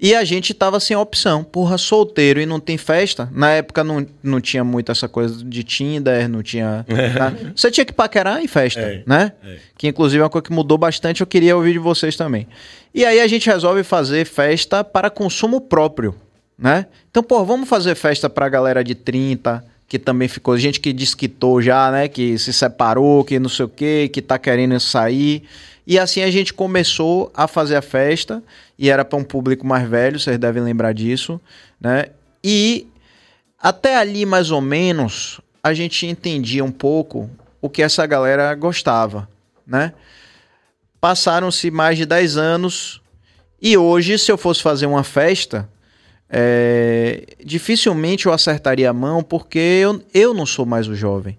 [0.00, 1.44] E a gente tava sem opção.
[1.44, 3.28] Porra, solteiro e não tem festa.
[3.32, 6.84] Na época não, não tinha muito essa coisa de Tinder, não tinha.
[7.16, 7.32] tá?
[7.54, 9.32] Você tinha que paquerar em festa, É, né?
[9.44, 9.56] é.
[9.78, 12.46] Que inclusive é uma coisa que mudou bastante, eu queria ouvir de vocês também.
[12.92, 16.14] E aí a gente resolve fazer festa para consumo próprio,
[16.58, 16.86] né?
[17.10, 21.62] Então, pô, vamos fazer festa pra galera de 30, que também ficou, gente que desquitou
[21.62, 22.08] já, né?
[22.08, 25.44] Que se separou, que não sei o quê, que tá querendo sair.
[25.86, 28.42] E assim a gente começou a fazer a festa,
[28.78, 31.40] e era para um público mais velho, vocês devem lembrar disso,
[31.80, 32.06] né?
[32.42, 32.86] E
[33.58, 37.30] até ali, mais ou menos, a gente entendia um pouco
[37.60, 39.28] o que essa galera gostava,
[39.66, 39.92] né?
[41.00, 43.00] Passaram-se mais de 10 anos
[43.60, 45.68] e hoje, se eu fosse fazer uma festa,
[46.28, 51.38] é, dificilmente eu acertaria a mão porque eu, eu não sou mais o jovem.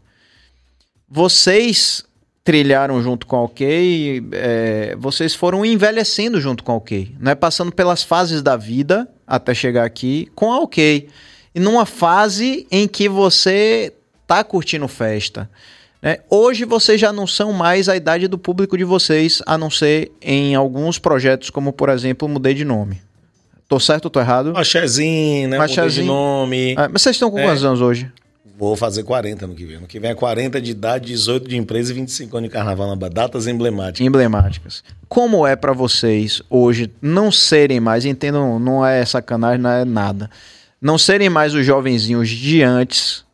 [1.08, 2.04] Vocês
[2.46, 7.34] trilharam junto com a OK, é, vocês foram envelhecendo junto com a OK, né?
[7.34, 11.08] Passando pelas fases da vida até chegar aqui com a OK.
[11.56, 13.92] E numa fase em que você
[14.28, 15.50] tá curtindo festa.
[16.02, 16.20] né?
[16.30, 20.12] Hoje vocês já não são mais a idade do público de vocês, a não ser
[20.22, 23.02] em alguns projetos, como por exemplo, mudei de nome.
[23.68, 24.54] Tô certo ou tô errado?
[24.54, 25.58] Machezinho, né?
[25.58, 26.06] Mudei de Machezinho.
[26.06, 26.76] nome.
[26.78, 27.44] Ah, mas vocês estão com É.
[27.44, 28.12] quantos anos hoje?
[28.58, 29.80] Vou fazer 40 no que vem.
[29.80, 32.96] No que vem é 40 de idade, 18 de empresa e 25 anos de carnaval
[32.96, 33.10] na.
[33.10, 34.06] Datas emblemáticas.
[34.06, 34.84] emblemáticas.
[35.10, 40.30] Como é pra vocês hoje não serem mais, entendam, não é sacanagem, não é nada.
[40.82, 43.26] Não serem mais os jovenzinhos de antes.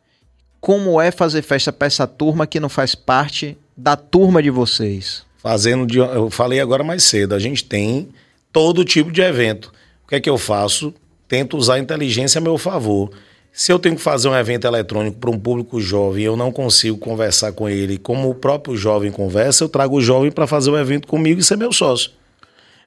[0.60, 5.24] Como é fazer festa pra essa turma que não faz parte da turma de vocês?
[5.38, 8.08] Fazendo de, eu falei agora mais cedo, a gente tem
[8.52, 9.72] todo tipo de evento.
[10.04, 10.94] O que é que eu faço?
[11.26, 13.10] Tento usar a inteligência a meu favor.
[13.52, 16.50] Se eu tenho que fazer um evento eletrônico para um público jovem e eu não
[16.50, 20.70] consigo conversar com ele como o próprio jovem conversa, eu trago o jovem para fazer
[20.70, 22.10] o evento comigo e ser meu sócio.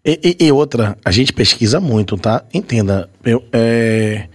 [0.04, 2.44] E, e- e outra, a gente pesquisa muito, tá?
[2.54, 4.28] Entenda, eu, é,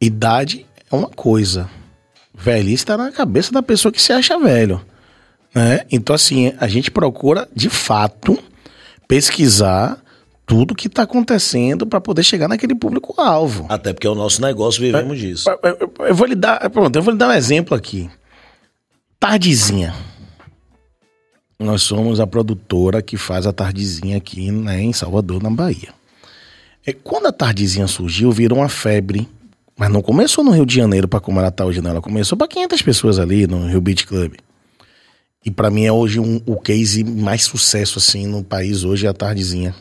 [0.00, 1.68] idade é uma coisa.
[2.34, 4.80] Velhice tá na cabeça da pessoa que se acha velho.
[5.54, 5.80] Né?
[5.90, 8.38] Então, assim, a gente procura, de fato,
[9.08, 10.01] pesquisar
[10.46, 13.66] tudo que tá acontecendo para poder chegar naquele público-alvo.
[13.68, 15.48] Até porque é o nosso negócio, vivemos disso.
[15.48, 18.10] Eu, eu- eu vou lhe dar, pronto, eu vou lhe dar um exemplo aqui.
[19.18, 19.94] Tardezinha.
[21.58, 25.90] Nós somos a produtora que faz a Tardezinha aqui né, em Salvador, na Bahia.
[26.84, 29.28] É, quando a Tardezinha surgiu, virou uma febre.
[29.78, 31.90] Mas não começou no Rio de Janeiro para como ela tá hoje, não.
[31.90, 34.34] Ela começou para 500 pessoas ali no Rio Beach Club.
[35.44, 39.08] E para mim é hoje um- o case mais sucesso assim no país hoje é
[39.08, 39.74] a Tardezinha.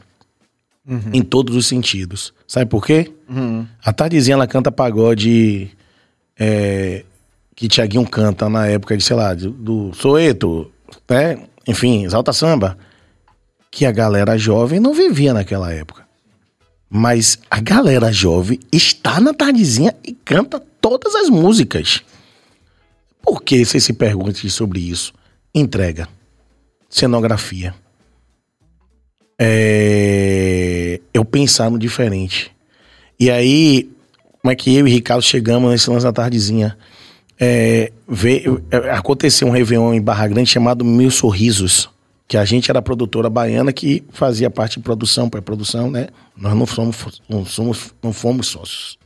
[1.14, 2.34] Em todos os sentidos.
[2.48, 3.12] Sabe por quê?
[3.84, 5.70] A Tardezinha ela canta pagode
[6.38, 7.06] é,
[7.56, 10.72] que Tiaguinho canta na época de, sei lá, do, do Soeto,
[11.08, 11.48] né?
[11.68, 12.78] Enfim, Exalta Samba.
[13.70, 16.06] Que a galera jovem não vivia naquela época.
[16.90, 22.02] Mas a galera jovem está na tardezinha e canta todas as músicas.
[23.22, 25.14] Por que você se pergunte sobre isso?
[25.54, 26.10] Entrega.
[26.90, 27.74] Cenografia.
[29.44, 31.00] É...
[31.14, 32.52] Eu pensar no diferente.
[33.20, 33.90] E aí,
[34.42, 36.78] como é que eu e Ricardo chegamos nesse lance da tardezinha?
[37.40, 41.90] É, veio, é, aconteceu um Réveillon em Barra Grande chamado Mil Sorrisos,
[42.28, 46.08] que a gente era produtora baiana que fazia parte de produção, pré-produção, né?
[46.38, 48.98] Nós não somos, não somos, não fomos sócios.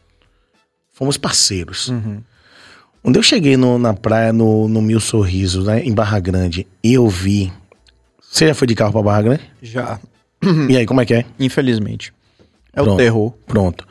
[0.91, 1.87] Fomos parceiros.
[1.89, 2.21] Uhum.
[3.01, 7.07] Quando eu cheguei no- na praia, no, no Mil Sorrisos, né, em Barra Grande, eu
[7.07, 7.51] vi.
[8.21, 9.41] Você já foi de carro pra Barra Grande?
[9.61, 9.99] Já.
[10.69, 11.25] E aí, como é que é?
[11.39, 12.13] Infelizmente.
[12.73, 12.97] É o Pronto.
[12.97, 13.33] terror.
[13.47, 13.87] Pronto.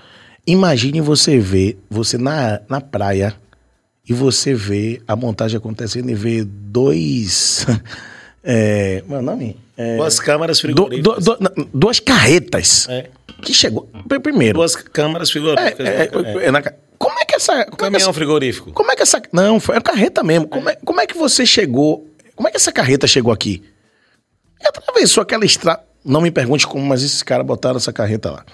[0.47, 3.35] Imagine você ver, você na, na praia,
[4.09, 7.67] e você ver a montagem acontecendo e ver dois.
[8.45, 9.57] é, meu nome?
[9.77, 11.25] É, Duas câmaras du- frigoríficas.
[11.25, 12.87] du- du- duas carretas.
[12.89, 13.09] É.
[13.43, 13.89] Que chegou.
[14.07, 14.59] pr- Primeiro.
[14.59, 15.87] Duas câmaras É, frigoríficas.
[15.87, 16.11] é,
[16.45, 16.47] É.
[16.47, 17.53] é, na ca- como é que essa.
[17.53, 18.73] Como é que Caminhão essa, frigorífico.
[18.73, 19.21] como é que essa.
[19.33, 20.47] Não, foi a carreta mesmo.
[20.47, 22.07] Como é, como é que você chegou.
[22.37, 23.63] Como é que essa carreta chegou aqui?
[24.61, 25.83] E atravessou aquela estrada.
[26.05, 28.45] Não me pergunte como, mas esses caras botaram essa carreta lá.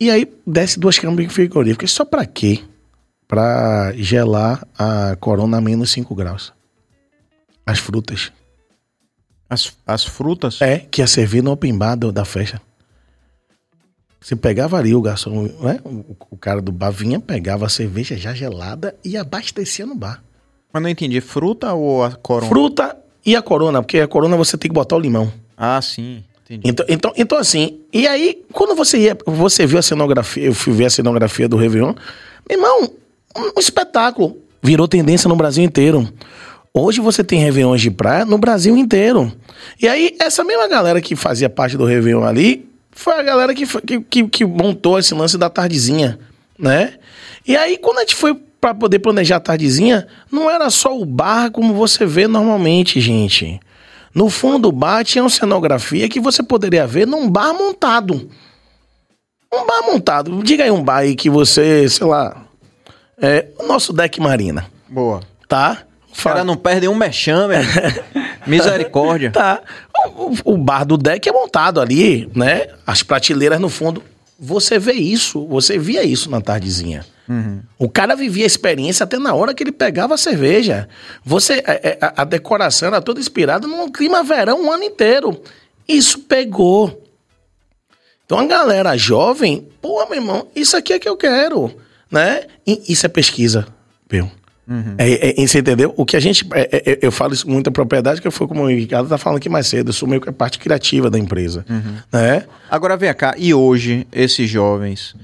[0.00, 1.90] E aí desce duas câmeras frigoríficas.
[1.92, 2.60] Só pra quê?
[3.28, 6.52] Pra gelar a corona a menos 5 graus.
[7.64, 8.32] As frutas.
[9.48, 10.60] As, as frutas.
[10.60, 12.60] É, que ia servir no open bar do- da festa.
[14.20, 15.80] Você pegava ali o garçom, né?
[15.84, 20.22] O, o cara do bar vinha, pegava a cerveja já gelada e abastecia no bar.
[20.72, 21.20] Mas não entendi.
[21.20, 22.48] Fruta ou a corona?
[22.48, 25.32] Fruta e a corona, porque a corona você tem que botar o limão.
[25.56, 26.22] Ah, sim.
[26.50, 26.68] Entendi.
[26.68, 30.72] Então, então, então assim, e aí, quando você ia, você viu a cenografia, eu fui
[30.72, 31.94] ver a cenografia do Réveillon,
[32.48, 32.90] meu irmão,
[33.36, 34.36] um, espetáculo.
[34.60, 36.06] Virou tendência no Brasil inteiro.
[36.74, 39.32] Hoje você tem Réveillons de praia no Brasil inteiro.
[39.80, 43.64] E aí, essa mesma galera que fazia parte do Réveillon ali, foi a galera que,
[44.02, 46.18] que, que, montou esse lance da tardezinha,
[46.58, 46.94] né?
[47.46, 51.06] E aí, quando a gente foi pra poder planejar a tardezinha, não era só o
[51.06, 53.60] bar como você vê normalmente, gente.
[54.14, 58.28] No fundo do bar tinha uma cenografia que você poderia ver num bar montado.
[59.52, 60.42] Um bar montado.
[60.42, 62.44] Diga aí um bar aí que você, sei lá.
[63.20, 65.20] É o nosso deck marina, Boa.
[65.46, 65.82] tá?
[66.12, 67.54] Os caras não perdem um mexame.
[68.46, 69.30] Misericórdia.
[69.30, 69.60] Tá.
[70.16, 72.66] O, o- o bar do deck é montado ali, né?
[72.86, 74.02] As prateleiras no fundo.
[74.38, 77.04] Você vê isso, você via isso na tardezinha.
[77.78, 80.88] O cara vivia a experiência até na hora que ele pegava a cerveja.
[81.24, 85.40] Você, é, é, a, a decoração era toda inspirada num clima verão o ano inteiro.
[85.88, 87.04] Isso pegou.
[88.26, 91.74] Então a galera jovem, pô, meu irmão, isso aqui é que eu quero,
[92.10, 92.44] né?
[92.66, 93.66] E isso é pesquisa,
[94.08, 94.30] viu?
[94.98, 95.92] É, é, é, você entendeu?
[95.96, 96.46] O que a gente.
[96.52, 99.18] é, é, é, eu falo isso com muita propriedade, que foi como o Ricardo tá
[99.18, 99.88] falando aqui mais cedo.
[99.88, 101.64] Eu sou meio que a parte criativa da empresa.
[102.12, 102.44] Né?
[102.70, 105.16] Agora vem cá, e hoje, esses jovens?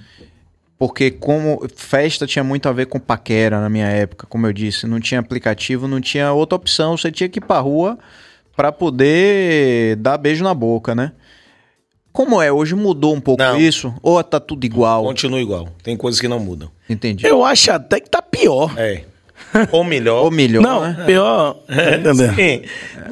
[0.79, 4.87] Porque como festa tinha muito a ver com paquera na minha época, como eu disse,
[4.87, 7.99] não tinha aplicativo, não tinha outra opção, você tinha que ir pra rua
[8.55, 11.13] pra poder dar beijo na boca, né?
[12.13, 12.51] Como é?
[12.51, 13.59] Hoje mudou um pouco Não.
[13.59, 13.95] isso?
[14.03, 15.03] Ou tá tudo igual?
[15.05, 15.69] Continua igual.
[15.83, 16.71] Tem coisas que não mudam.
[16.89, 17.27] Entendi.
[17.27, 18.73] Eu acho até que tá pior.
[18.79, 19.03] É.
[19.71, 20.25] Ou melhor.
[20.25, 21.05] Ou melhor, Não, né?
[21.07, 21.59] pior.
[21.69, 22.35] entendeu?
[22.35, 22.63] Sim.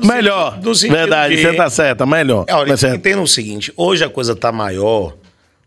[0.07, 0.59] Melhor.
[0.63, 2.45] No sentido Verdade, de- você tá certa, melhor.
[2.49, 2.97] É, olha, Tá certo.
[2.97, 5.15] entenda o seguinte: hoje a coisa tá maior,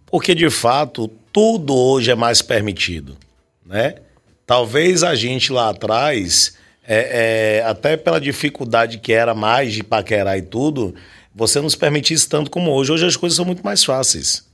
[0.07, 1.07] porque de fato
[1.37, 3.15] tudo hoje é mais permitido,
[3.63, 3.97] né?
[4.43, 10.35] Talvez a gente lá atrás, é, é, até pela dificuldade que era mais de paquerar
[10.35, 10.95] e tudo,
[11.35, 12.91] você não se permitisse tanto como hoje.
[12.91, 14.47] Hoje as coisas são muito mais fáceis.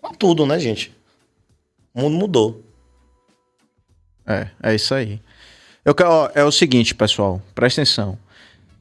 [0.00, 0.90] Com tudo, né, gente?
[1.92, 2.64] O mundo mudou.
[4.26, 5.20] É, é isso aí.
[5.84, 8.18] Eu, ó, é o seguinte, pessoal, presta atenção.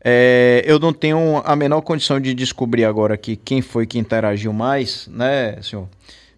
[0.02, 4.54] É, eu não tenho a menor condição de descobrir agora aqui quem foi que interagiu
[4.54, 5.90] mais, né, senhor?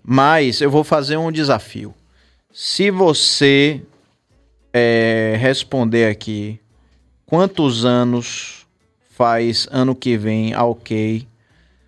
[0.03, 1.93] Mas eu vou fazer um desafio.
[2.51, 3.81] Se você
[4.73, 6.59] é, responder aqui
[7.25, 8.65] quantos anos
[9.11, 11.27] faz ano que vem OK,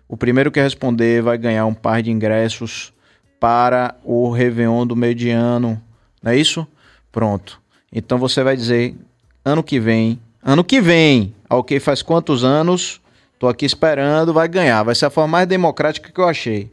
[0.08, 2.92] o primeiro que responder vai ganhar um par de ingressos
[3.40, 5.80] para o Réveillon do meio de ano.
[6.22, 6.66] Não é isso?
[7.10, 7.60] Pronto.
[7.92, 8.96] Então você vai dizer
[9.44, 10.18] ano que vem.
[10.42, 11.34] Ano que vem.
[11.50, 13.00] OK faz quantos anos?
[13.38, 14.82] Tô aqui esperando, vai ganhar.
[14.82, 16.70] Vai ser a forma mais democrática que eu achei.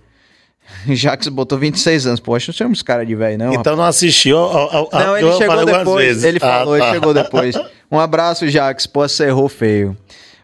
[0.89, 2.19] Jax botou 26 anos.
[2.19, 3.53] Poxa, não somos cara de velho, não.
[3.53, 6.23] Então não assistiu ao, ao, Não, ele eu chegou falei algumas depois.
[6.23, 6.91] Ele Ah, falou, ele tá.
[6.91, 7.55] chegou depois.
[7.91, 8.87] Um abraço, Jax.
[8.87, 9.97] Pô, você errou feio.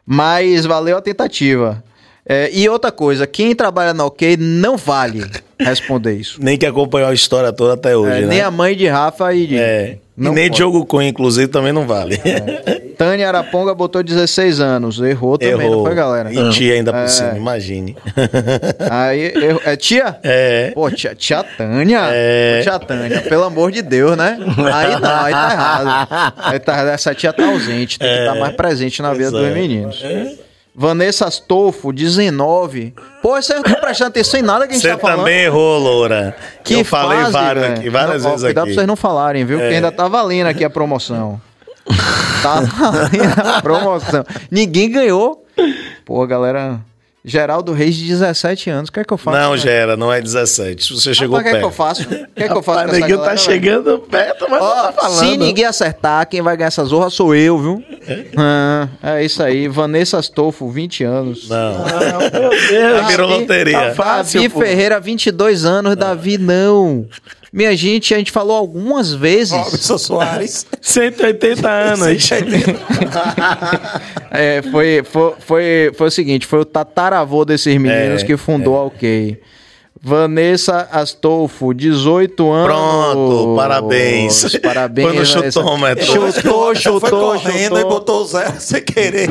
[0.05, 1.81] Mas valeu a tentativa.
[2.25, 5.23] É, e outra coisa, quem trabalha na OK não vale
[5.57, 6.39] responder isso.
[6.43, 8.27] Nem que acompanhou a história toda até hoje, É, né?
[8.27, 9.57] nem a mãe de Rafa e de.
[9.57, 9.97] É.
[10.17, 10.55] Não e nem pode.
[10.55, 12.19] Diogo Cunha, inclusive, também não vale.
[12.25, 12.87] É.
[12.97, 14.99] Tânia Araponga botou 16 anos.
[14.99, 15.75] Errou também, Errou.
[15.77, 16.33] não foi, galera?
[16.33, 17.07] E tia ainda por é.
[17.07, 17.95] cima, imagine.
[18.89, 20.17] Aí, eu, é tia?
[20.23, 20.71] É.
[20.73, 22.07] Pô, tia, tia Tânia?
[22.09, 22.61] É.
[22.63, 24.39] tia Tânia, pelo amor de Deus, né?
[24.73, 26.33] Aí não, aí tá errado.
[26.37, 28.39] Aí tá, essa tia tá ausente, tem que estar tá é.
[28.39, 30.01] mais presente na vida dos meninos.
[30.03, 30.46] É.
[30.79, 32.93] Vanessa Astolfo, 19.
[33.19, 35.17] Pô, você não tá prestando atenção em nada que a gente Você tá falando.
[35.17, 36.37] Você também errou, Loura.
[36.63, 38.73] Que eu falei fase, várias, aqui, várias não, vezes ó, cuidado aqui.
[38.73, 39.57] pra vocês não falarem, viu?
[39.57, 39.61] É.
[39.61, 41.41] Porque ainda tá valendo aqui a promoção.
[42.43, 44.23] tá valendo a promoção.
[44.51, 45.43] Ninguém ganhou.
[46.05, 46.79] Pô, galera...
[47.27, 49.37] Geraldo Reis de 17 anos, o que é que eu faço?
[49.37, 49.57] Não, né?
[49.57, 50.93] Gera, não é 17.
[50.93, 51.47] Você chegou perto.
[51.47, 52.03] O que é que eu faço?
[52.03, 52.79] O que é que eu faço?
[52.79, 55.19] Rapaz, ninguém tá chegando perto, mas Ó, tá falando.
[55.19, 57.83] Se ninguém acertar, quem vai ganhar essa zorra sou eu, viu?
[58.07, 59.67] É, ah, é isso aí.
[59.67, 61.49] Vanessa Astolfo, 20 anos.
[61.49, 61.85] Não.
[61.85, 63.07] Ah, meu Deus.
[63.11, 63.77] Virou loteria.
[63.77, 64.61] Tá fácil, Davi pô.
[64.61, 65.97] Ferreira, 22 anos.
[65.97, 67.05] Davi, não.
[67.51, 69.51] Minha gente, a gente falou algumas vezes.
[69.53, 70.65] Robson Soares.
[70.81, 72.23] 180 anos.
[72.23, 72.79] 180.
[74.31, 78.75] é, foi, foi, foi, foi o seguinte: foi o tataravô desses meninos é, que fundou
[78.75, 78.77] é.
[78.77, 79.41] a OK.
[79.99, 82.67] Vanessa Astolfo, 18 anos.
[82.67, 84.57] Pronto, parabéns.
[84.59, 85.07] Parabéns.
[85.07, 86.05] Foi no chutômetro.
[86.05, 87.79] Chutou, chutou, foi correndo chutou.
[87.79, 89.29] e botou zero sem querer.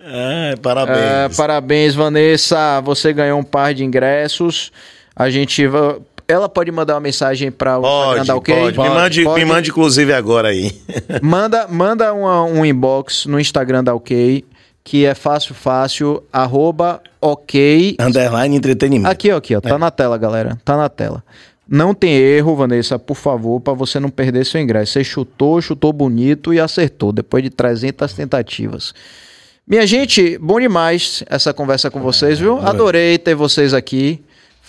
[0.00, 0.98] É, parabéns.
[0.98, 2.80] É, parabéns, Vanessa.
[2.82, 4.70] Você ganhou um par de ingressos.
[5.14, 5.68] A gente
[6.32, 8.54] ela pode mandar uma mensagem para o pode, Instagram da OK?
[8.54, 8.76] Pode.
[8.76, 8.88] pode.
[8.88, 9.44] Me, mande, pode.
[9.44, 10.72] me mande, inclusive, agora aí.
[11.22, 14.44] manda manda uma, um inbox no Instagram da OK,
[14.82, 17.96] que é fácil, fácil, arroba OK...
[18.00, 19.10] Underline entretenimento.
[19.10, 19.60] Aqui, aqui, ó.
[19.60, 19.78] Tá é.
[19.78, 20.58] na tela, galera.
[20.64, 21.22] Tá na tela.
[21.68, 24.92] Não tem erro, Vanessa, por favor, para você não perder seu ingresso.
[24.92, 28.92] Você chutou, chutou bonito e acertou, depois de 300 tentativas.
[29.66, 32.58] Minha gente, bom demais essa conversa com vocês, viu?
[32.58, 34.22] Adorei ter vocês aqui.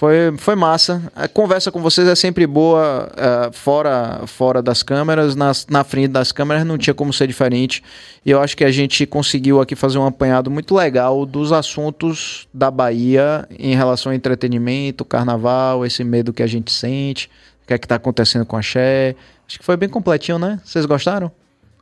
[0.03, 1.01] Foi, foi massa.
[1.15, 5.33] A conversa com vocês é sempre boa uh, fora, fora das câmeras.
[5.33, 7.81] Nas, na frente das câmeras não tinha como ser diferente.
[8.25, 12.49] E eu acho que a gente conseguiu aqui fazer um apanhado muito legal dos assuntos
[12.53, 17.29] da Bahia em relação ao entretenimento, carnaval, esse medo que a gente sente,
[17.63, 19.15] o que é que está acontecendo com a Xé.
[19.47, 20.59] Acho que foi bem completinho, né?
[20.65, 21.31] Vocês gostaram?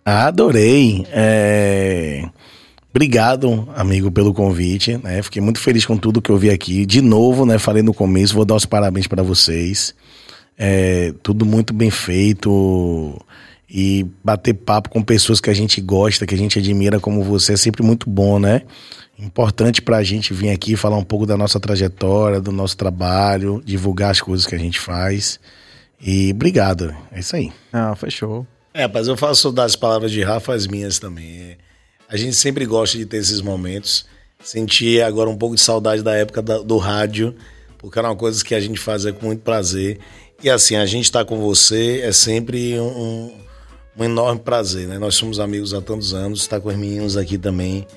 [0.05, 1.07] Adorei.
[1.11, 2.29] É...
[2.93, 4.97] Obrigado, amigo, pelo convite.
[4.97, 5.21] Né?
[5.23, 6.85] Fiquei muito feliz com tudo que eu vi aqui.
[6.85, 7.57] De novo, né?
[7.57, 9.95] Falei no começo, vou dar os parabéns para vocês.
[10.57, 13.19] É, tudo muito bem feito.
[13.69, 17.53] E bater papo com pessoas que a gente gosta, que a gente admira como você,
[17.53, 18.63] é sempre muito bom, né?
[19.17, 23.61] Importante para a gente vir aqui falar um pouco da nossa trajetória, do nosso trabalho,
[23.63, 25.39] divulgar as coisas que a gente faz.
[26.01, 26.93] E obrigado.
[27.11, 27.53] É isso aí.
[27.71, 28.45] Ah, fechou.
[28.73, 31.57] É, mas eu faço das palavras de Rafa as minhas também.
[32.11, 34.05] A gente sempre gosta de ter esses momentos.
[34.43, 37.33] Senti agora um pouco de saudade da época da, do rádio,
[37.77, 39.97] porque era uma coisa que a gente fazia com muito prazer.
[40.43, 43.31] E assim, a gente estar tá com você é sempre um,
[43.97, 44.99] um, enorme prazer, né?
[44.99, 47.87] Nós somos amigos há tantos anos, estar tá com os meninos aqui também.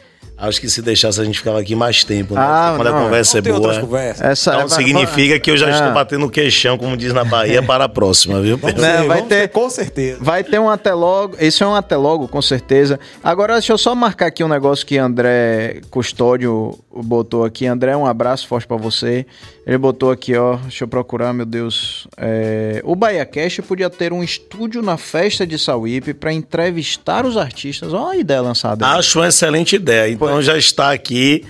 [0.48, 2.40] Acho que se deixasse a gente ficava aqui mais tempo, né?
[2.42, 3.74] Ah, Quando não, a conversa é boa.
[4.20, 7.62] Essa então é, significa que eu já estou batendo o queixão, como diz na Bahia,
[7.64, 8.56] para a próxima, viu?
[8.56, 10.18] Vamos não, vai ter, com certeza.
[10.20, 11.36] Vai ter um até logo.
[11.38, 12.98] Esse é um até logo, com certeza.
[13.22, 17.66] Agora, deixa eu só marcar aqui um negócio que André Custódio botou aqui.
[17.66, 19.26] André, um abraço forte para você.
[19.66, 20.56] Ele botou aqui, ó.
[20.56, 22.06] Deixa eu procurar, meu Deus.
[22.16, 27.36] É, o Bahia Cash podia ter um estúdio na festa de Sauípe para entrevistar os
[27.36, 27.92] artistas.
[27.92, 28.86] Olha a ideia lançada.
[28.86, 30.10] Acho uma excelente ideia.
[30.10, 31.44] Então já está aqui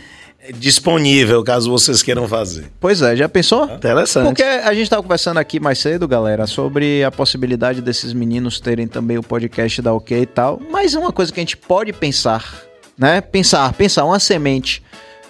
[0.53, 2.71] disponível caso vocês queiram fazer.
[2.79, 3.65] Pois é, já pensou?
[3.65, 4.27] Interessante.
[4.27, 8.87] Porque a gente estava conversando aqui mais cedo, galera, sobre a possibilidade desses meninos terem
[8.87, 10.61] também o podcast da OK e tal.
[10.71, 12.63] Mas uma coisa que a gente pode pensar,
[12.99, 13.21] né?
[13.21, 14.83] Pensar, pensar uma semente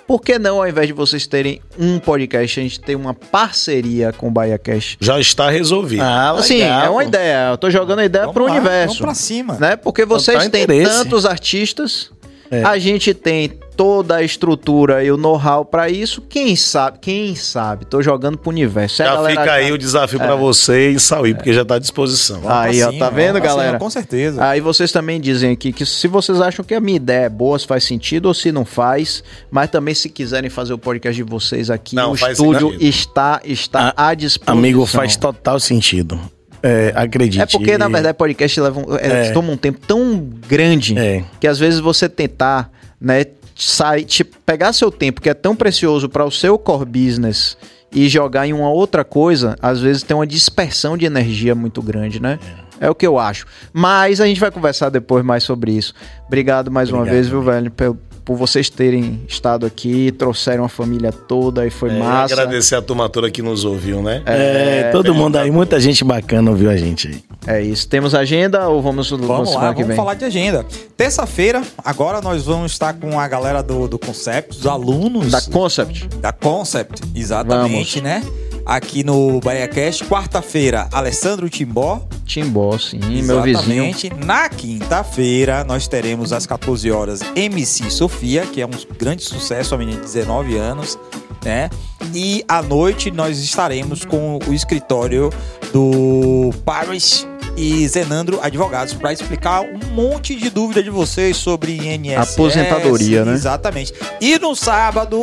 [0.07, 4.13] por que não, ao invés de vocês terem um podcast, a gente ter uma parceria
[4.13, 4.97] com o Bahia Cash?
[5.01, 6.03] Já está resolvido.
[6.03, 7.51] Ah, assim, é uma ideia.
[7.51, 8.99] Eu tô jogando a ideia para o universo.
[8.99, 9.55] Vamos pra cima.
[9.59, 9.77] Né?
[9.77, 12.11] Porque vocês têm tantos artistas,
[12.51, 12.63] é.
[12.63, 17.85] a gente tem toda a estrutura e o know-how para isso, quem sabe, quem sabe,
[17.85, 18.99] tô jogando pro universo.
[18.99, 20.25] Já fica aí o desafio é.
[20.25, 21.35] para você e sair, é.
[21.35, 22.43] porque já tá à disposição.
[22.49, 23.71] aí, ó, tá vendo, galera?
[23.71, 24.45] Cima, com certeza.
[24.45, 27.59] Aí vocês também dizem aqui que se vocês acham que a minha ideia é boa,
[27.59, 31.29] se faz sentido ou se não faz, mas também se quiserem fazer o podcast de
[31.29, 32.85] vocês aqui, não, o estúdio sentido.
[32.85, 34.59] está, está a, à disposição.
[34.59, 36.21] Amigo, faz total sentido.
[36.67, 37.43] É, acredite.
[37.43, 39.31] É porque, na verdade, podcast leva, é, é.
[39.33, 41.23] toma um tempo tão grande é.
[41.39, 46.09] que às vezes você tentar, né, sai, tipo, pegar seu tempo, que é tão precioso
[46.09, 47.59] para o seu core business,
[47.93, 52.21] e jogar em uma outra coisa, às vezes tem uma dispersão de energia muito grande,
[52.21, 52.39] né?
[52.81, 52.87] É.
[52.87, 53.47] é o que eu acho.
[53.71, 55.93] Mas a gente vai conversar depois mais sobre isso.
[56.27, 60.69] Obrigado mais Obrigado, uma vez, viu, velho, por, por vocês terem estado aqui, trouxeram a
[60.69, 62.35] família toda e foi é, massa.
[62.35, 64.23] Agradecer a turma toda que nos ouviu, né?
[64.25, 67.25] É, é todo mundo aí, muita gente bacana ouviu a gente aí.
[67.47, 67.87] É isso.
[67.87, 69.97] Temos agenda ou vamos Vamos semana lá, que vamos vem?
[69.97, 70.65] falar de agenda.
[70.97, 76.09] Terça-feira, agora nós vamos estar com a galera do, do Concept, os alunos Da Concept.
[76.21, 78.23] da Concept, exatamente, né?
[78.67, 80.05] Aqui no BahiaCast.
[80.05, 82.07] Quarta-feira, Alessandro Timbó.
[82.25, 83.85] Timbó, sim, meu vizinho.
[83.85, 84.13] Exatamente.
[84.25, 89.79] Na quinta-feira, nós teremos às 14 horas MC Sofia, que é um grande sucesso, a
[89.79, 90.99] menina de 19 anos,
[91.45, 91.69] né?
[92.15, 95.31] E à noite nós estaremos com o escritório
[95.73, 97.27] do Paris
[97.57, 102.33] e Zenandro Advogados para explicar um monte de dúvida de vocês sobre INSS.
[102.33, 103.33] Aposentadoria, né?
[103.33, 103.93] Exatamente.
[104.21, 105.21] E no sábado,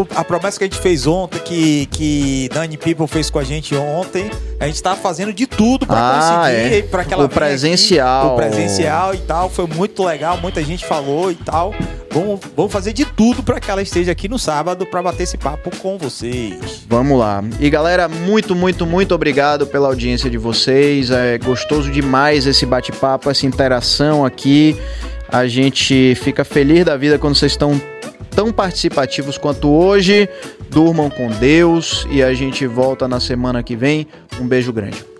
[0.00, 3.44] o- a promessa que a gente fez ontem, que, que Dani People fez com a
[3.44, 6.82] gente ontem, a gente tá fazendo de tudo para Ah, conseguir, é.
[6.82, 8.32] para que ela O venha aqui, presencial.
[8.32, 11.74] o presencial e tal, foi muito legal, muita gente falou e tal.
[12.10, 15.36] Vamos, vamos fazer de tudo para que ela esteja aqui no sábado para bater esse
[15.36, 16.84] papo com vocês.
[16.88, 17.42] Vamos lá.
[17.58, 21.10] E galera, muito, muito, muito obrigado pela audiência de vocês.
[21.10, 24.76] É gostoso demais esse bate-papo, essa interação aqui.
[25.28, 27.80] A gente fica feliz da vida quando vocês estão
[28.34, 30.28] tão participativos quanto hoje.
[30.70, 34.06] Durmam com Deus e a gente volta na semana que vem.
[34.40, 35.13] Um beijo grande.